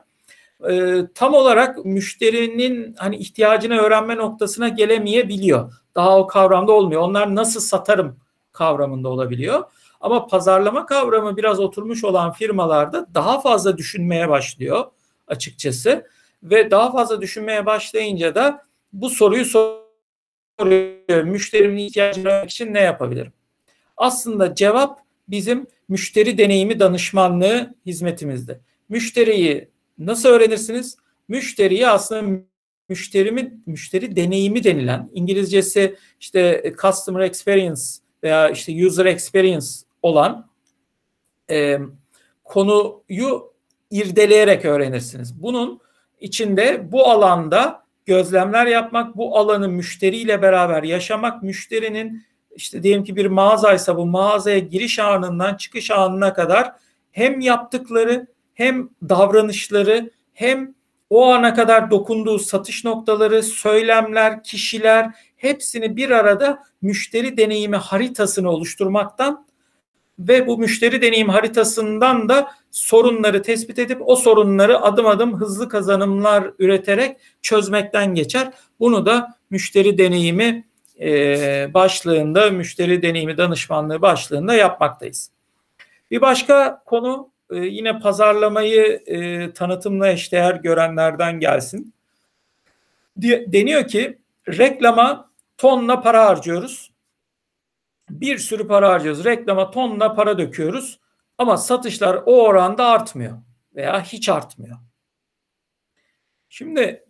e, 0.70 1.00
tam 1.14 1.34
olarak 1.34 1.84
müşterinin 1.84 2.94
hani 2.98 3.16
ihtiyacını 3.16 3.78
öğrenme 3.78 4.16
noktasına 4.16 4.68
gelemeyebiliyor. 4.68 5.72
Daha 5.94 6.18
o 6.18 6.26
kavramda 6.26 6.72
olmuyor. 6.72 7.02
Onlar 7.02 7.34
nasıl 7.34 7.60
satarım 7.60 8.16
kavramında 8.52 9.08
olabiliyor. 9.08 9.64
Ama 10.00 10.26
pazarlama 10.26 10.86
kavramı 10.86 11.36
biraz 11.36 11.60
oturmuş 11.60 12.04
olan 12.04 12.32
firmalarda 12.32 13.06
daha 13.14 13.40
fazla 13.40 13.78
düşünmeye 13.78 14.28
başlıyor 14.28 14.84
açıkçası. 15.26 16.06
Ve 16.42 16.70
daha 16.70 16.92
fazla 16.92 17.20
düşünmeye 17.20 17.66
başlayınca 17.66 18.34
da 18.34 18.64
bu 18.92 19.10
soruyu 19.10 19.44
soruyor. 19.44 21.22
Müşterimin 21.22 21.76
ihtiyacını 21.76 22.42
için 22.46 22.74
ne 22.74 22.80
yapabilirim? 22.80 23.32
Aslında 23.96 24.54
cevap 24.54 25.00
bizim 25.28 25.66
müşteri 25.88 26.38
deneyimi 26.38 26.80
danışmanlığı 26.80 27.74
hizmetimizde. 27.86 28.60
Müşteriyi 28.88 29.68
nasıl 29.98 30.28
öğrenirsiniz? 30.28 30.96
Müşteriyi 31.28 31.88
aslında 31.88 32.42
müşterimi 32.88 33.58
müşteri 33.66 34.16
deneyimi 34.16 34.64
denilen 34.64 35.10
İngilizcesi 35.12 35.96
işte 36.20 36.72
customer 36.82 37.20
experience 37.20 37.82
veya 38.22 38.50
işte 38.50 38.86
user 38.86 39.06
experience 39.06 39.66
olan 40.02 40.50
e, 41.50 41.78
konuyu 42.44 43.52
irdeleyerek 43.90 44.64
öğrenirsiniz. 44.64 45.42
Bunun 45.42 45.80
içinde 46.20 46.92
bu 46.92 47.06
alanda 47.06 47.84
gözlemler 48.06 48.66
yapmak, 48.66 49.16
bu 49.16 49.38
alanı 49.38 49.68
müşteriyle 49.68 50.42
beraber 50.42 50.82
yaşamak, 50.82 51.42
müşterinin 51.42 52.24
işte 52.56 52.82
diyelim 52.82 53.04
ki 53.04 53.16
bir 53.16 53.26
mağazaysa 53.26 53.96
bu 53.96 54.06
mağazaya 54.06 54.58
giriş 54.58 54.98
anından 54.98 55.54
çıkış 55.54 55.90
anına 55.90 56.34
kadar 56.34 56.72
hem 57.12 57.40
yaptıkları 57.40 58.26
hem 58.54 58.88
davranışları 59.08 60.10
hem 60.32 60.74
o 61.10 61.26
ana 61.26 61.54
kadar 61.54 61.90
dokunduğu 61.90 62.38
satış 62.38 62.84
noktaları, 62.84 63.42
söylemler, 63.42 64.42
kişiler 64.42 65.10
hepsini 65.36 65.96
bir 65.96 66.10
arada 66.10 66.62
müşteri 66.82 67.36
deneyimi 67.36 67.76
haritasını 67.76 68.50
oluşturmaktan 68.50 69.46
ve 70.18 70.46
bu 70.46 70.58
müşteri 70.58 71.02
deneyim 71.02 71.28
haritasından 71.28 72.28
da 72.28 72.50
sorunları 72.70 73.42
tespit 73.42 73.78
edip 73.78 73.98
o 74.04 74.16
sorunları 74.16 74.80
adım 74.80 75.06
adım 75.06 75.40
hızlı 75.40 75.68
kazanımlar 75.68 76.50
üreterek 76.58 77.16
çözmekten 77.42 78.14
geçer. 78.14 78.52
Bunu 78.80 79.06
da 79.06 79.38
müşteri 79.50 79.98
deneyimi 79.98 80.64
e, 81.00 81.74
başlığında, 81.74 82.50
müşteri 82.50 83.02
deneyimi 83.02 83.36
danışmanlığı 83.36 84.02
başlığında 84.02 84.54
yapmaktayız. 84.54 85.30
Bir 86.10 86.20
başka 86.20 86.82
konu 86.86 87.30
e, 87.50 87.56
yine 87.56 87.98
pazarlamayı 87.98 89.02
e, 89.06 89.52
tanıtımla 89.52 90.08
eşdeğer 90.08 90.54
görenlerden 90.54 91.40
gelsin. 91.40 91.94
Deniyor 93.16 93.88
ki 93.88 94.18
reklama 94.48 95.30
tonla 95.58 96.00
para 96.00 96.26
harcıyoruz. 96.26 96.90
Bir 98.10 98.38
sürü 98.38 98.66
para 98.66 98.88
harcıyoruz. 98.88 99.24
Reklama 99.24 99.70
tonla 99.70 100.14
para 100.14 100.38
döküyoruz. 100.38 101.00
Ama 101.38 101.56
satışlar 101.56 102.22
o 102.26 102.42
oranda 102.42 102.86
artmıyor 102.86 103.38
veya 103.74 104.02
hiç 104.02 104.28
artmıyor. 104.28 104.76
Şimdi 106.48 107.04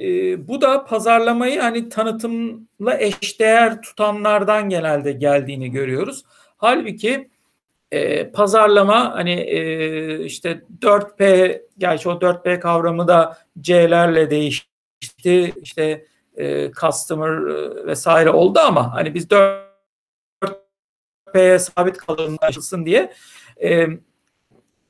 e, 0.00 0.48
bu 0.48 0.60
da 0.60 0.84
pazarlamayı 0.84 1.60
hani 1.60 1.88
tanıtımla 1.88 2.98
eşdeğer 2.98 3.82
tutanlardan 3.82 4.68
genelde 4.68 5.12
geldiğini 5.12 5.70
görüyoruz. 5.70 6.24
Halbuki 6.56 7.30
e, 7.90 8.30
pazarlama 8.30 9.14
hani 9.14 9.32
e, 9.32 10.24
işte 10.24 10.62
4P 10.80 11.62
gerçi 11.78 12.08
o 12.08 12.12
4P 12.12 12.60
kavramı 12.60 13.08
da 13.08 13.38
C'lerle 13.60 14.30
değişti. 14.30 15.54
İşte 15.62 16.06
e, 16.36 16.72
customer 16.72 17.30
e, 17.30 17.86
vesaire 17.86 18.30
oldu 18.30 18.58
ama 18.58 18.94
hani 18.94 19.14
biz 19.14 19.26
4P'ye 19.26 21.58
sabit 21.58 21.96
kalalım 21.96 22.36
açılsın 22.40 22.86
diye 22.86 23.12
e, 23.62 23.86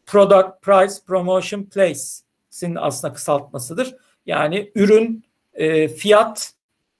product, 0.07 0.63
price, 0.63 0.95
promotion, 1.07 1.65
place'in 1.65 2.75
aslında 2.75 3.15
kısaltmasıdır 3.15 3.95
yani 4.27 4.71
ürün, 4.75 5.25
e, 5.55 5.89
fiyat, 5.89 6.53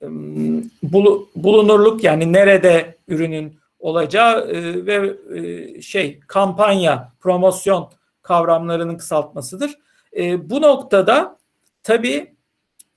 e, 0.03 0.07
bulunurluk 1.35 2.05
yani 2.05 2.33
nerede 2.33 2.97
ürünün 3.09 3.61
olacağı 3.79 4.51
e, 4.51 4.87
ve 4.87 5.17
e, 5.39 5.83
şey 5.83 6.21
kampanya, 6.21 7.13
promosyon 7.21 7.91
kavramlarının 8.23 8.97
kısaltmasıdır. 8.97 9.79
E, 10.17 10.51
bu 10.51 10.63
noktada 10.63 11.39
tabii 11.83 12.35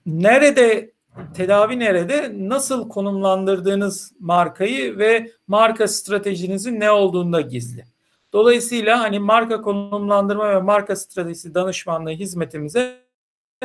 nerede 0.06 0.92
tedavi 1.34 1.80
nerede 1.80 2.32
nasıl 2.34 2.90
konumlandırdığınız 2.90 4.12
markayı 4.20 4.98
ve 4.98 5.32
marka 5.48 5.88
stratejinizin 5.88 6.80
ne 6.80 6.92
olduğunda 6.92 7.42
gizli. 7.42 7.86
Dolayısıyla 8.34 9.00
hani 9.00 9.20
marka 9.20 9.62
konumlandırma 9.62 10.50
ve 10.50 10.60
marka 10.60 10.96
stratejisi 10.96 11.54
danışmanlığı 11.54 12.12
hizmetimize 12.12 13.03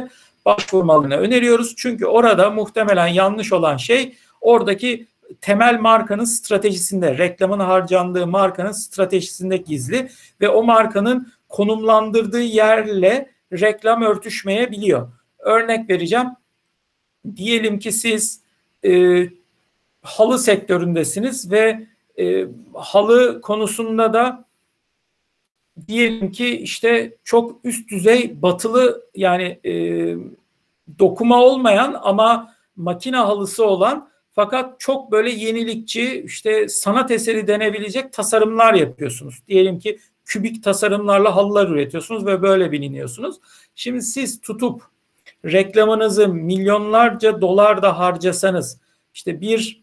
başvurmalarını 0.44 1.16
öneriyoruz. 1.16 1.74
Çünkü 1.76 2.06
orada 2.06 2.50
muhtemelen 2.50 3.06
yanlış 3.06 3.52
olan 3.52 3.76
şey 3.76 4.16
oradaki 4.40 5.06
temel 5.40 5.80
markanın 5.80 6.24
stratejisinde, 6.24 7.18
reklamın 7.18 7.60
harcandığı 7.60 8.26
markanın 8.26 8.72
stratejisinde 8.72 9.56
gizli 9.56 10.10
ve 10.40 10.48
o 10.48 10.64
markanın 10.64 11.32
konumlandırdığı 11.48 12.40
yerle 12.40 13.30
reklam 13.52 14.02
örtüşmeyebiliyor. 14.02 15.12
Örnek 15.38 15.90
vereceğim. 15.90 16.26
Diyelim 17.36 17.78
ki 17.78 17.92
siz 17.92 18.40
e, 18.84 19.22
halı 20.02 20.38
sektöründesiniz 20.38 21.50
ve 21.50 21.86
e, 22.20 22.46
halı 22.74 23.40
konusunda 23.40 24.12
da 24.12 24.47
diyelim 25.88 26.32
ki 26.32 26.58
işte 26.58 27.16
çok 27.24 27.64
üst 27.64 27.90
düzey 27.90 28.42
batılı 28.42 29.02
yani 29.14 29.60
e, 29.64 29.72
dokuma 30.98 31.42
olmayan 31.42 32.00
ama 32.02 32.54
makine 32.76 33.16
halısı 33.16 33.66
olan 33.66 34.08
fakat 34.32 34.80
çok 34.80 35.12
böyle 35.12 35.30
yenilikçi 35.30 36.22
işte 36.26 36.68
sanat 36.68 37.10
eseri 37.10 37.46
denebilecek 37.46 38.12
tasarımlar 38.12 38.74
yapıyorsunuz. 38.74 39.42
Diyelim 39.48 39.78
ki 39.78 39.98
kübik 40.24 40.64
tasarımlarla 40.64 41.36
halılar 41.36 41.68
üretiyorsunuz 41.68 42.26
ve 42.26 42.42
böyle 42.42 42.72
biliniyorsunuz. 42.72 43.36
Şimdi 43.74 44.02
siz 44.02 44.40
tutup 44.40 44.82
reklamınızı 45.44 46.28
milyonlarca 46.28 47.40
dolar 47.40 47.82
da 47.82 47.98
harcasanız 47.98 48.80
işte 49.14 49.40
bir 49.40 49.82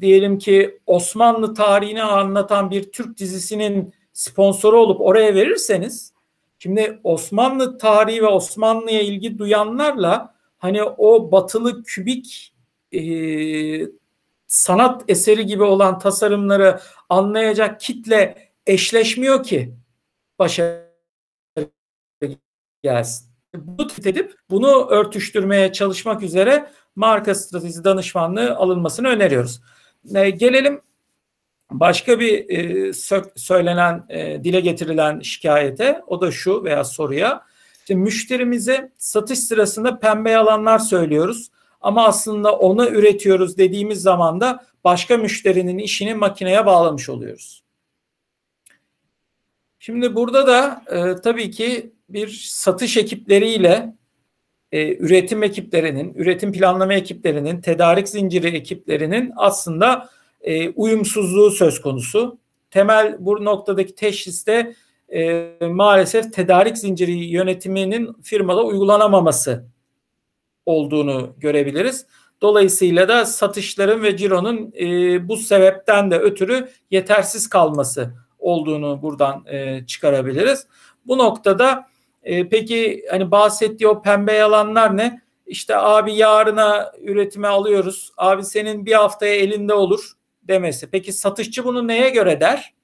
diyelim 0.00 0.38
ki 0.38 0.80
Osmanlı 0.86 1.54
tarihini 1.54 2.02
anlatan 2.02 2.70
bir 2.70 2.92
Türk 2.92 3.18
dizisinin 3.18 3.94
sponsoru 4.14 4.80
olup 4.80 5.00
oraya 5.00 5.34
verirseniz 5.34 6.12
şimdi 6.58 7.00
Osmanlı 7.04 7.78
tarihi 7.78 8.22
ve 8.22 8.26
Osmanlı'ya 8.26 9.00
ilgi 9.00 9.38
duyanlarla 9.38 10.34
hani 10.58 10.82
o 10.82 11.32
batılı 11.32 11.82
kübik 11.82 12.54
e, 12.92 13.00
sanat 14.46 15.04
eseri 15.08 15.46
gibi 15.46 15.62
olan 15.62 15.98
tasarımları 15.98 16.80
anlayacak 17.08 17.80
kitle 17.80 18.50
eşleşmiyor 18.66 19.42
ki 19.42 19.74
başarı 20.38 20.84
gelsin. 22.82 23.28
Bunu 23.54 23.88
edip 24.04 24.34
bunu 24.50 24.86
örtüştürmeye 24.88 25.72
çalışmak 25.72 26.22
üzere 26.22 26.70
marka 26.96 27.34
stratejisi 27.34 27.84
danışmanlığı 27.84 28.56
alınmasını 28.56 29.08
öneriyoruz. 29.08 29.60
E, 30.14 30.30
gelelim 30.30 30.80
başka 31.80 32.20
bir 32.20 32.48
e, 32.48 32.92
söylenen, 33.36 34.06
e, 34.08 34.44
dile 34.44 34.60
getirilen 34.60 35.20
şikayete. 35.20 36.02
O 36.06 36.20
da 36.20 36.30
şu 36.30 36.64
veya 36.64 36.84
soruya. 36.84 37.42
Şimdi 37.86 38.00
müşterimize 38.00 38.92
satış 38.98 39.38
sırasında 39.38 39.98
pembe 39.98 40.30
yalanlar 40.30 40.78
söylüyoruz. 40.78 41.50
Ama 41.80 42.06
aslında 42.06 42.56
onu 42.56 42.88
üretiyoruz 42.88 43.58
dediğimiz 43.58 44.02
zaman 44.02 44.40
da 44.40 44.64
başka 44.84 45.16
müşterinin 45.16 45.78
işini 45.78 46.14
makineye 46.14 46.66
bağlamış 46.66 47.08
oluyoruz. 47.08 47.62
Şimdi 49.78 50.14
burada 50.14 50.46
da 50.46 50.82
e, 50.90 51.20
tabii 51.20 51.50
ki 51.50 51.92
bir 52.08 52.28
satış 52.50 52.96
ekipleriyle 52.96 53.94
e, 54.72 54.96
üretim 54.96 55.42
ekiplerinin, 55.42 56.14
üretim 56.14 56.52
planlama 56.52 56.94
ekiplerinin, 56.94 57.60
tedarik 57.60 58.08
zinciri 58.08 58.46
ekiplerinin 58.46 59.32
aslında 59.36 60.08
e, 60.44 60.68
uyumsuzluğu 60.68 61.50
söz 61.50 61.80
konusu. 61.80 62.38
Temel 62.70 63.16
bu 63.18 63.44
noktadaki 63.44 63.94
teşhiste 63.94 64.74
e, 65.14 65.50
maalesef 65.60 66.32
tedarik 66.32 66.78
zinciri 66.78 67.12
yönetiminin 67.12 68.12
firmada 68.22 68.64
uygulanamaması 68.64 69.64
olduğunu 70.66 71.34
görebiliriz. 71.38 72.06
Dolayısıyla 72.42 73.08
da 73.08 73.26
satışların 73.26 74.02
ve 74.02 74.16
cironun 74.16 74.72
e, 74.80 75.28
bu 75.28 75.36
sebepten 75.36 76.10
de 76.10 76.18
ötürü 76.18 76.68
yetersiz 76.90 77.48
kalması 77.48 78.14
olduğunu 78.38 79.02
buradan 79.02 79.44
e, 79.46 79.86
çıkarabiliriz. 79.86 80.66
Bu 81.06 81.18
noktada 81.18 81.86
e, 82.22 82.48
peki 82.48 83.04
hani 83.10 83.30
bahsettiği 83.30 83.88
o 83.88 84.02
pembe 84.02 84.32
yalanlar 84.32 84.96
ne? 84.96 85.20
İşte 85.46 85.76
abi 85.76 86.14
yarına 86.14 86.92
üretime 87.00 87.48
alıyoruz. 87.48 88.12
Abi 88.16 88.44
senin 88.44 88.86
bir 88.86 88.92
haftaya 88.92 89.34
elinde 89.34 89.74
olur 89.74 90.12
demesi. 90.48 90.90
Peki 90.90 91.12
satışçı 91.12 91.64
bunu 91.64 91.88
neye 91.88 92.10
göre 92.10 92.40
der? 92.40 92.74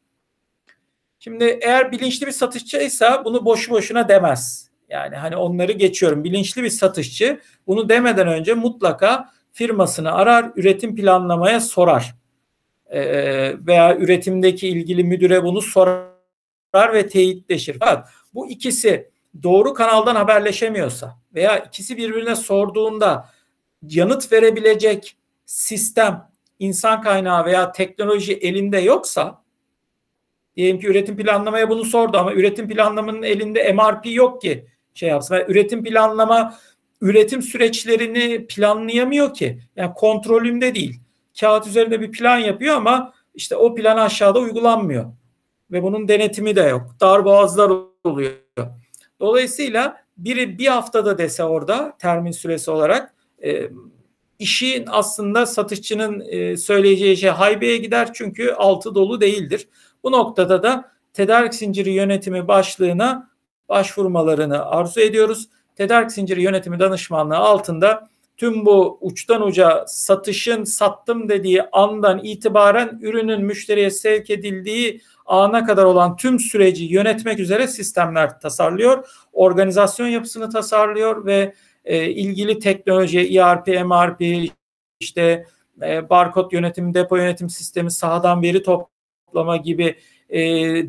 Şimdi 1.18 1.44
eğer 1.62 1.92
bilinçli 1.92 2.26
bir 2.26 2.32
satışçıysa 2.32 3.24
bunu 3.24 3.44
boşu 3.44 3.70
boşuna 3.70 4.08
demez. 4.08 4.70
Yani 4.88 5.16
hani 5.16 5.36
onları 5.36 5.72
geçiyorum. 5.72 6.24
Bilinçli 6.24 6.62
bir 6.62 6.70
satışçı 6.70 7.40
bunu 7.66 7.88
demeden 7.88 8.28
önce 8.28 8.54
mutlaka 8.54 9.30
firmasını 9.52 10.12
arar, 10.12 10.50
üretim 10.56 10.96
planlamaya 10.96 11.60
sorar. 11.60 12.14
Ee, 12.86 13.66
veya 13.66 13.96
üretimdeki 13.96 14.68
ilgili 14.68 15.04
müdüre 15.04 15.42
bunu 15.42 15.62
sorar 15.62 16.92
ve 16.92 17.08
teyitleşir. 17.08 17.76
Fakat 17.78 18.08
bu 18.34 18.50
ikisi 18.50 19.10
doğru 19.42 19.74
kanaldan 19.74 20.16
haberleşemiyorsa 20.16 21.18
veya 21.34 21.58
ikisi 21.58 21.96
birbirine 21.96 22.36
sorduğunda 22.36 23.28
yanıt 23.82 24.32
verebilecek 24.32 25.16
sistem, 25.46 26.29
insan 26.60 27.02
kaynağı 27.02 27.44
veya 27.44 27.72
teknoloji 27.72 28.32
elinde 28.32 28.78
yoksa 28.78 29.42
diyelim 30.56 30.80
ki 30.80 30.86
üretim 30.86 31.16
planlamaya 31.16 31.70
bunu 31.70 31.84
sordu 31.84 32.18
ama 32.18 32.32
üretim 32.32 32.68
planlamanın 32.68 33.22
elinde 33.22 33.72
MRP 33.72 34.06
yok 34.06 34.42
ki 34.42 34.66
şey 34.94 35.08
yapsın. 35.08 35.34
Yani 35.34 35.44
üretim 35.48 35.84
planlama 35.84 36.54
üretim 37.00 37.42
süreçlerini 37.42 38.46
planlayamıyor 38.46 39.34
ki. 39.34 39.60
Yani 39.76 39.94
kontrolünde 39.94 40.74
değil. 40.74 41.00
Kağıt 41.40 41.66
üzerinde 41.66 42.00
bir 42.00 42.12
plan 42.12 42.38
yapıyor 42.38 42.76
ama 42.76 43.12
işte 43.34 43.56
o 43.56 43.74
plan 43.74 43.96
aşağıda 43.96 44.38
uygulanmıyor. 44.38 45.12
Ve 45.70 45.82
bunun 45.82 46.08
denetimi 46.08 46.56
de 46.56 46.62
yok. 46.62 46.96
Darboğazlar 47.00 47.72
oluyor. 48.04 48.32
Dolayısıyla 49.20 49.96
biri 50.16 50.58
bir 50.58 50.66
haftada 50.66 51.18
dese 51.18 51.44
orada 51.44 51.96
termin 51.98 52.32
süresi 52.32 52.70
olarak 52.70 53.14
e, 53.44 53.70
işin 54.40 54.84
aslında 54.88 55.46
satışçının 55.46 56.20
e, 56.20 56.56
söyleyeceği 56.56 57.16
şey 57.16 57.30
haybeye 57.30 57.76
gider 57.76 58.10
çünkü 58.12 58.50
altı 58.52 58.94
dolu 58.94 59.20
değildir. 59.20 59.68
Bu 60.02 60.12
noktada 60.12 60.62
da 60.62 60.92
tedarik 61.12 61.54
zinciri 61.54 61.90
yönetimi 61.90 62.48
başlığına 62.48 63.30
başvurmalarını 63.68 64.66
arzu 64.66 65.00
ediyoruz. 65.00 65.48
Tedarik 65.76 66.12
zinciri 66.12 66.42
yönetimi 66.42 66.78
danışmanlığı 66.78 67.36
altında 67.36 68.08
tüm 68.36 68.66
bu 68.66 68.98
uçtan 69.00 69.42
uca 69.42 69.84
satışın 69.86 70.64
sattım 70.64 71.28
dediği 71.28 71.62
andan 71.62 72.20
itibaren 72.24 72.98
ürünün 73.02 73.44
müşteriye 73.44 73.90
sevk 73.90 74.30
edildiği 74.30 75.00
ana 75.26 75.64
kadar 75.64 75.84
olan 75.84 76.16
tüm 76.16 76.38
süreci 76.38 76.84
yönetmek 76.84 77.38
üzere 77.38 77.66
sistemler 77.66 78.40
tasarlıyor. 78.40 79.08
Organizasyon 79.32 80.06
yapısını 80.06 80.50
tasarlıyor 80.50 81.26
ve 81.26 81.54
e, 81.84 82.10
ilgili 82.10 82.58
teknoloji, 82.58 83.38
ERP, 83.38 83.66
MRP, 83.66 84.50
işte 85.00 85.46
e, 85.82 86.10
barkod 86.10 86.52
yönetim, 86.52 86.94
depo 86.94 87.16
yönetim 87.16 87.50
sistemi, 87.50 87.90
sahadan 87.90 88.42
veri 88.42 88.62
toplama 88.62 89.56
gibi 89.56 89.96
e, 90.28 90.40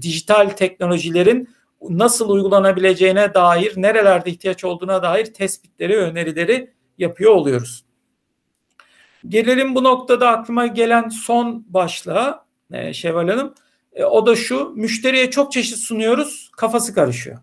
dijital 0.02 0.50
teknolojilerin 0.50 1.50
nasıl 1.90 2.30
uygulanabileceğine 2.30 3.34
dair, 3.34 3.74
nerelerde 3.76 4.30
ihtiyaç 4.30 4.64
olduğuna 4.64 5.04
dair 5.04 5.26
tespitleri, 5.26 5.98
önerileri 5.98 6.74
yapıyor 6.98 7.32
oluyoruz. 7.32 7.86
Gelelim 9.28 9.76
bu 9.76 9.84
noktada 9.84 10.30
aklıma 10.30 10.68
gelen 10.68 11.10
son 11.10 11.66
başlığa 11.70 12.46
e, 12.72 12.94
Şevval 12.94 13.30
Hanım. 13.30 13.54
E, 13.94 14.04
o 14.04 14.26
da 14.26 14.36
şu, 14.36 14.74
müşteriye 14.76 15.32
çok 15.32 15.52
çeşit 15.52 15.78
sunuyoruz, 15.78 16.52
kafası 16.58 16.94
karışıyor. 16.94 17.38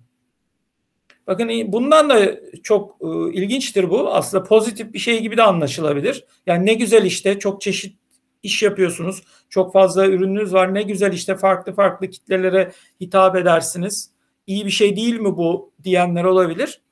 Bakın 1.28 1.72
bundan 1.72 2.10
da 2.10 2.40
çok 2.62 2.96
e, 3.00 3.32
ilginçtir 3.32 3.90
bu. 3.90 4.14
Aslında 4.14 4.44
pozitif 4.44 4.92
bir 4.92 4.98
şey 4.98 5.20
gibi 5.22 5.36
de 5.36 5.42
anlaşılabilir. 5.42 6.24
Yani 6.46 6.66
ne 6.66 6.74
güzel 6.74 7.04
işte 7.04 7.38
çok 7.38 7.60
çeşit 7.60 7.98
iş 8.42 8.62
yapıyorsunuz. 8.62 9.22
Çok 9.48 9.72
fazla 9.72 10.06
ürününüz 10.06 10.52
var. 10.52 10.74
Ne 10.74 10.82
güzel 10.82 11.12
işte 11.12 11.36
farklı 11.36 11.74
farklı 11.74 12.10
kitlelere 12.10 12.72
hitap 13.00 13.36
edersiniz. 13.36 14.10
İyi 14.46 14.66
bir 14.66 14.70
şey 14.70 14.96
değil 14.96 15.20
mi 15.20 15.36
bu 15.36 15.72
diyenler 15.84 16.24
olabilir. 16.24 16.82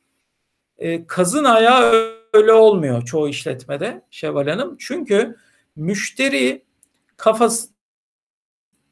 E, 0.78 1.06
kazın 1.06 1.44
ayağı 1.44 2.12
öyle 2.32 2.52
olmuyor 2.52 3.04
çoğu 3.04 3.28
işletmede 3.28 4.02
Şevval 4.10 4.48
Hanım. 4.48 4.76
Çünkü 4.78 5.36
müşteri 5.76 6.64
kafası 7.16 7.68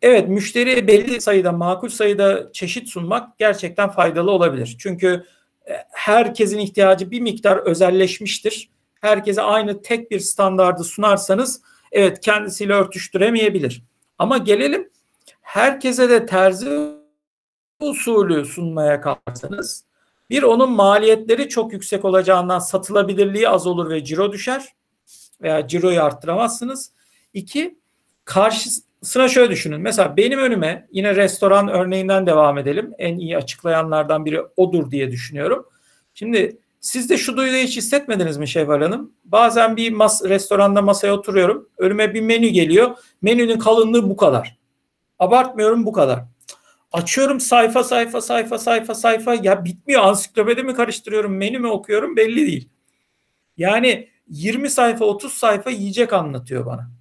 Evet 0.05 0.29
müşteriye 0.29 0.87
belli 0.87 1.21
sayıda 1.21 1.53
makul 1.53 1.89
sayıda 1.89 2.53
çeşit 2.53 2.89
sunmak 2.89 3.39
gerçekten 3.39 3.91
faydalı 3.91 4.31
olabilir. 4.31 4.77
Çünkü 4.79 5.25
e, 5.69 5.73
herkesin 5.93 6.59
ihtiyacı 6.59 7.11
bir 7.11 7.21
miktar 7.21 7.57
özelleşmiştir. 7.57 8.71
Herkese 9.01 9.43
aynı 9.43 9.83
tek 9.83 10.11
bir 10.11 10.21
standardı 10.21 10.85
sunarsanız 10.85 11.63
evet 11.93 12.21
kendisiyle 12.21 12.73
örtüştüremeyebilir. 12.73 13.83
Ama 14.19 14.39
gelelim 14.39 14.91
herkese 15.41 16.11
de 16.11 16.27
terzi 16.27 16.91
usulü 17.81 18.45
sunmaya 18.45 19.01
kalkarsanız 19.01 19.85
bir 20.31 20.43
onun 20.43 20.73
maliyetleri 20.73 21.49
çok 21.49 21.73
yüksek 21.73 22.05
olacağından 22.05 22.59
satılabilirliği 22.59 23.49
az 23.49 23.67
olur 23.67 23.91
ve 23.91 24.05
ciro 24.05 24.33
düşer 24.33 24.75
veya 25.43 25.69
ciroyu 25.69 26.03
arttıramazsınız. 26.03 26.93
İki 27.33 27.79
karşısına 29.05 29.29
şöyle 29.29 29.51
düşünün. 29.51 29.81
Mesela 29.81 30.17
benim 30.17 30.39
önüme 30.39 30.89
yine 30.93 31.17
restoran 31.17 31.69
örneğinden 31.69 32.27
devam 32.27 32.59
edelim. 32.59 32.93
En 32.99 33.17
iyi 33.17 33.37
açıklayanlardan 33.37 34.25
biri 34.25 34.41
odur 34.57 34.91
diye 34.91 35.11
düşünüyorum. 35.11 35.67
Şimdi 36.15 36.59
siz 36.81 37.11
de 37.11 37.17
şu 37.17 37.37
duyguyu 37.37 37.63
hiç 37.63 37.77
hissetmediniz 37.77 38.37
mi 38.37 38.49
Şevval 38.49 38.83
Hanım? 38.83 39.13
Bazen 39.25 39.77
bir 39.77 39.93
mas 39.93 40.25
restoranda 40.25 40.83
masaya 40.83 41.13
oturuyorum. 41.13 41.69
Önüme 41.79 42.15
bir 42.15 42.21
menü 42.21 42.49
geliyor. 42.49 42.97
Menünün 43.23 43.59
kalınlığı 43.59 44.11
bu 44.11 44.17
kadar. 44.17 44.59
Abartmıyorum 45.19 45.87
bu 45.87 45.93
kadar. 45.93 46.25
Açıyorum 46.93 47.41
sayfa 47.41 47.85
sayfa 47.85 48.21
sayfa 48.21 48.59
sayfa 48.59 48.95
sayfa 48.95 49.35
ya 49.35 49.65
bitmiyor 49.65 50.03
ansiklopedi 50.03 50.63
mi 50.63 50.75
karıştırıyorum 50.75 51.37
menü 51.37 51.59
mü 51.59 51.69
okuyorum 51.69 52.17
belli 52.17 52.47
değil. 52.47 52.69
Yani 53.57 54.09
20 54.29 54.71
sayfa 54.71 55.05
30 55.05 55.33
sayfa 55.33 55.71
yiyecek 55.71 56.13
anlatıyor 56.13 56.67
bana. 56.67 56.94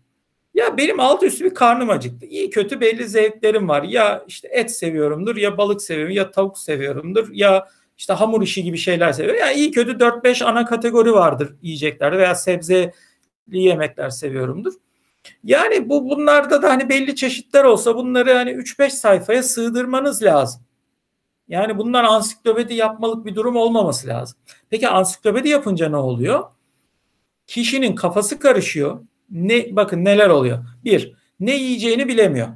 Ya 0.53 0.77
benim 0.77 0.99
alt 0.99 1.23
üstü 1.23 1.45
bir 1.45 1.53
karnım 1.53 1.89
acıktı. 1.89 2.25
İyi 2.25 2.49
kötü 2.49 2.81
belli 2.81 3.07
zevklerim 3.07 3.69
var. 3.69 3.83
Ya 3.83 4.23
işte 4.27 4.47
et 4.51 4.71
seviyorumdur 4.71 5.35
ya 5.35 5.57
balık 5.57 5.81
seviyorum 5.81 6.13
ya 6.15 6.31
tavuk 6.31 6.57
seviyorumdur 6.59 7.29
ya 7.31 7.67
işte 7.97 8.13
hamur 8.13 8.41
işi 8.41 8.63
gibi 8.63 8.77
şeyler 8.77 9.13
seviyorum. 9.13 9.39
Yani 9.39 9.53
iyi 9.53 9.71
kötü 9.71 9.91
4-5 9.99 10.45
ana 10.45 10.65
kategori 10.65 11.13
vardır 11.13 11.55
yiyeceklerde 11.61 12.17
veya 12.17 12.35
sebzeli 12.35 12.91
yemekler 13.47 14.09
seviyorumdur. 14.09 14.73
Yani 15.43 15.89
bu 15.89 16.09
bunlarda 16.09 16.61
da 16.61 16.69
hani 16.69 16.89
belli 16.89 17.15
çeşitler 17.15 17.63
olsa 17.63 17.95
bunları 17.95 18.33
hani 18.33 18.51
3-5 18.51 18.89
sayfaya 18.89 19.43
sığdırmanız 19.43 20.23
lazım. 20.23 20.61
Yani 21.47 21.77
bundan 21.77 22.03
ansiklopedi 22.03 22.73
yapmalık 22.73 23.25
bir 23.25 23.35
durum 23.35 23.55
olmaması 23.55 24.07
lazım. 24.07 24.39
Peki 24.69 24.89
ansiklopedi 24.89 25.49
yapınca 25.49 25.89
ne 25.89 25.97
oluyor? 25.97 26.43
Kişinin 27.47 27.95
kafası 27.95 28.39
karışıyor. 28.39 28.99
Ne 29.33 29.75
bakın 29.75 30.05
neler 30.05 30.29
oluyor. 30.29 30.65
Bir, 30.83 31.13
ne 31.39 31.55
yiyeceğini 31.55 32.07
bilemiyor. 32.07 32.47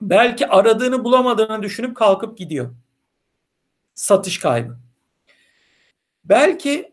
Belki 0.00 0.46
aradığını 0.46 1.04
bulamadığını 1.04 1.62
düşünüp 1.62 1.96
kalkıp 1.96 2.38
gidiyor. 2.38 2.74
Satış 3.94 4.38
kaybı. 4.38 4.76
Belki 6.24 6.92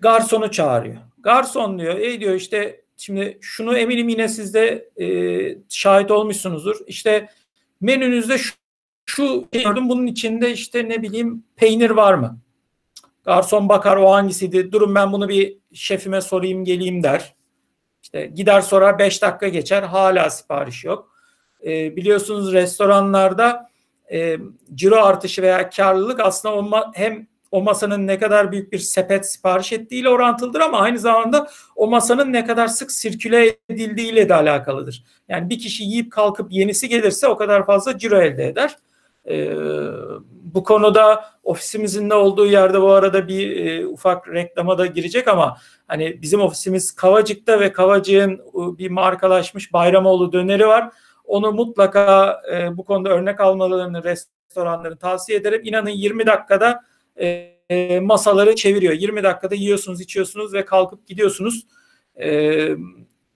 garsonu 0.00 0.50
çağırıyor. 0.50 0.96
Garson 1.18 1.78
diyor, 1.78 1.98
ey 1.98 2.20
diyor 2.20 2.34
işte 2.34 2.86
Şimdi 2.96 3.38
şunu 3.40 3.78
eminim 3.78 4.08
yine 4.08 4.28
siz 4.28 4.54
de 4.54 4.90
e, 5.00 5.06
şahit 5.68 6.10
olmuşsunuzdur. 6.10 6.76
İşte 6.86 7.28
menünüzde 7.80 8.38
şu, 8.38 8.54
şu 9.06 9.48
gördüm 9.52 9.88
bunun 9.88 10.06
içinde 10.06 10.52
işte 10.52 10.88
ne 10.88 11.02
bileyim 11.02 11.44
peynir 11.56 11.90
var 11.90 12.14
mı? 12.14 12.40
Garson 13.24 13.68
bakar 13.68 13.96
o 13.96 14.10
hangisiydi? 14.10 14.72
Durun 14.72 14.94
ben 14.94 15.12
bunu 15.12 15.28
bir 15.28 15.58
şefime 15.72 16.20
sorayım 16.20 16.64
geleyim 16.64 17.02
der. 17.02 17.34
İşte 18.06 18.26
gider 18.26 18.60
sorar 18.60 18.98
5 18.98 19.22
dakika 19.22 19.48
geçer 19.48 19.82
hala 19.82 20.30
sipariş 20.30 20.84
yok. 20.84 21.10
E, 21.66 21.96
biliyorsunuz 21.96 22.52
restoranlarda 22.52 23.70
e, 24.12 24.36
ciro 24.74 24.96
artışı 24.96 25.42
veya 25.42 25.70
karlılık 25.70 26.20
aslında 26.20 26.54
o 26.54 26.92
hem 26.94 27.26
o 27.50 27.62
masanın 27.62 28.06
ne 28.06 28.18
kadar 28.18 28.52
büyük 28.52 28.72
bir 28.72 28.78
sepet 28.78 29.30
sipariş 29.30 29.72
ettiğiyle 29.72 30.08
orantılıdır 30.08 30.60
ama 30.60 30.78
aynı 30.78 30.98
zamanda 30.98 31.48
o 31.76 31.86
masanın 31.86 32.32
ne 32.32 32.46
kadar 32.46 32.68
sık 32.68 32.92
sirküle 32.92 33.56
edildiğiyle 33.68 34.28
de 34.28 34.34
alakalıdır. 34.34 35.04
Yani 35.28 35.50
bir 35.50 35.58
kişi 35.58 35.84
yiyip 35.84 36.12
kalkıp 36.12 36.52
yenisi 36.52 36.88
gelirse 36.88 37.28
o 37.28 37.36
kadar 37.36 37.66
fazla 37.66 37.98
ciro 37.98 38.20
elde 38.20 38.46
eder. 38.46 38.76
Ee, 39.28 39.56
bu 40.30 40.64
konuda 40.64 41.24
ofisimizin 41.42 42.08
ne 42.08 42.14
olduğu 42.14 42.46
yerde 42.46 42.82
bu 42.82 42.90
arada 42.90 43.28
bir 43.28 43.66
e, 43.66 43.86
ufak 43.86 44.28
reklama 44.28 44.78
da 44.78 44.86
girecek 44.86 45.28
ama 45.28 45.56
hani 45.86 46.22
bizim 46.22 46.40
ofisimiz 46.40 46.94
Kavacık'ta 46.94 47.60
ve 47.60 47.72
Kavacık'ın 47.72 48.32
e, 48.34 48.78
bir 48.78 48.90
markalaşmış 48.90 49.72
Bayramoğlu 49.72 50.32
döneri 50.32 50.66
var. 50.66 50.90
Onu 51.24 51.52
mutlaka 51.52 52.40
e, 52.52 52.76
bu 52.76 52.84
konuda 52.84 53.08
örnek 53.08 53.40
almalarını 53.40 54.04
restoranların 54.04 54.96
tavsiye 54.96 55.38
ederim. 55.38 55.60
İnanın 55.64 55.90
20 55.90 56.26
dakikada 56.26 56.80
e, 57.20 58.00
masaları 58.00 58.54
çeviriyor. 58.54 58.92
20 58.92 59.22
dakikada 59.22 59.54
yiyorsunuz, 59.54 60.00
içiyorsunuz 60.00 60.54
ve 60.54 60.64
kalkıp 60.64 61.06
gidiyorsunuz. 61.06 61.66
E, 62.20 62.68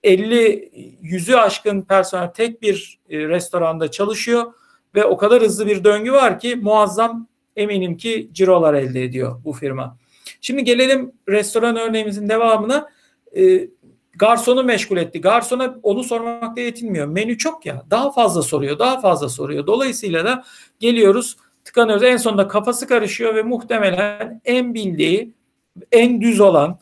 50 0.03 0.71
yüzü 1.01 1.35
aşkın 1.35 1.81
personel 1.81 2.27
tek 2.27 2.61
bir 2.61 2.99
e, 3.09 3.17
restoranda 3.27 3.91
çalışıyor 3.91 4.53
ve 4.95 5.05
o 5.05 5.17
kadar 5.17 5.41
hızlı 5.41 5.67
bir 5.67 5.83
döngü 5.83 6.11
var 6.11 6.39
ki 6.39 6.55
muazzam 6.55 7.27
eminim 7.55 7.97
ki 7.97 8.29
cirolar 8.31 8.73
elde 8.73 9.03
ediyor 9.03 9.41
bu 9.45 9.53
firma. 9.53 9.97
Şimdi 10.41 10.63
gelelim 10.63 11.11
restoran 11.29 11.75
örneğimizin 11.75 12.29
devamına. 12.29 12.89
E, 13.37 13.67
garsonu 14.15 14.63
meşgul 14.63 14.97
etti. 14.97 15.21
Garsona 15.21 15.75
onu 15.83 16.03
sormakta 16.03 16.61
yetinmiyor. 16.61 17.07
Menü 17.07 17.37
çok 17.37 17.65
ya. 17.65 17.83
Daha 17.89 18.11
fazla 18.11 18.41
soruyor, 18.41 18.79
daha 18.79 18.99
fazla 18.99 19.29
soruyor. 19.29 19.67
Dolayısıyla 19.67 20.25
da 20.25 20.43
geliyoruz 20.79 21.37
tıkanıyoruz. 21.65 22.03
En 22.03 22.17
sonunda 22.17 22.47
kafası 22.47 22.87
karışıyor 22.87 23.35
ve 23.35 23.43
muhtemelen 23.43 24.41
en 24.45 24.73
bildiği, 24.73 25.33
en 25.91 26.21
düz 26.21 26.39
olan, 26.39 26.79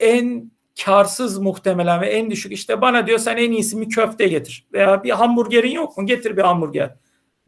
en 0.00 0.50
karsız 0.84 1.38
muhtemelen 1.38 2.00
ve 2.00 2.06
en 2.06 2.30
düşük 2.30 2.52
işte 2.52 2.80
bana 2.80 3.06
diyor 3.06 3.18
sen 3.18 3.36
en 3.36 3.52
iyisi 3.52 3.76
mi 3.76 3.88
köfte 3.88 4.28
getir 4.28 4.66
veya 4.72 5.04
bir 5.04 5.10
hamburgerin 5.10 5.70
yok 5.70 5.98
mu 5.98 6.06
getir 6.06 6.36
bir 6.36 6.42
hamburger 6.42 6.96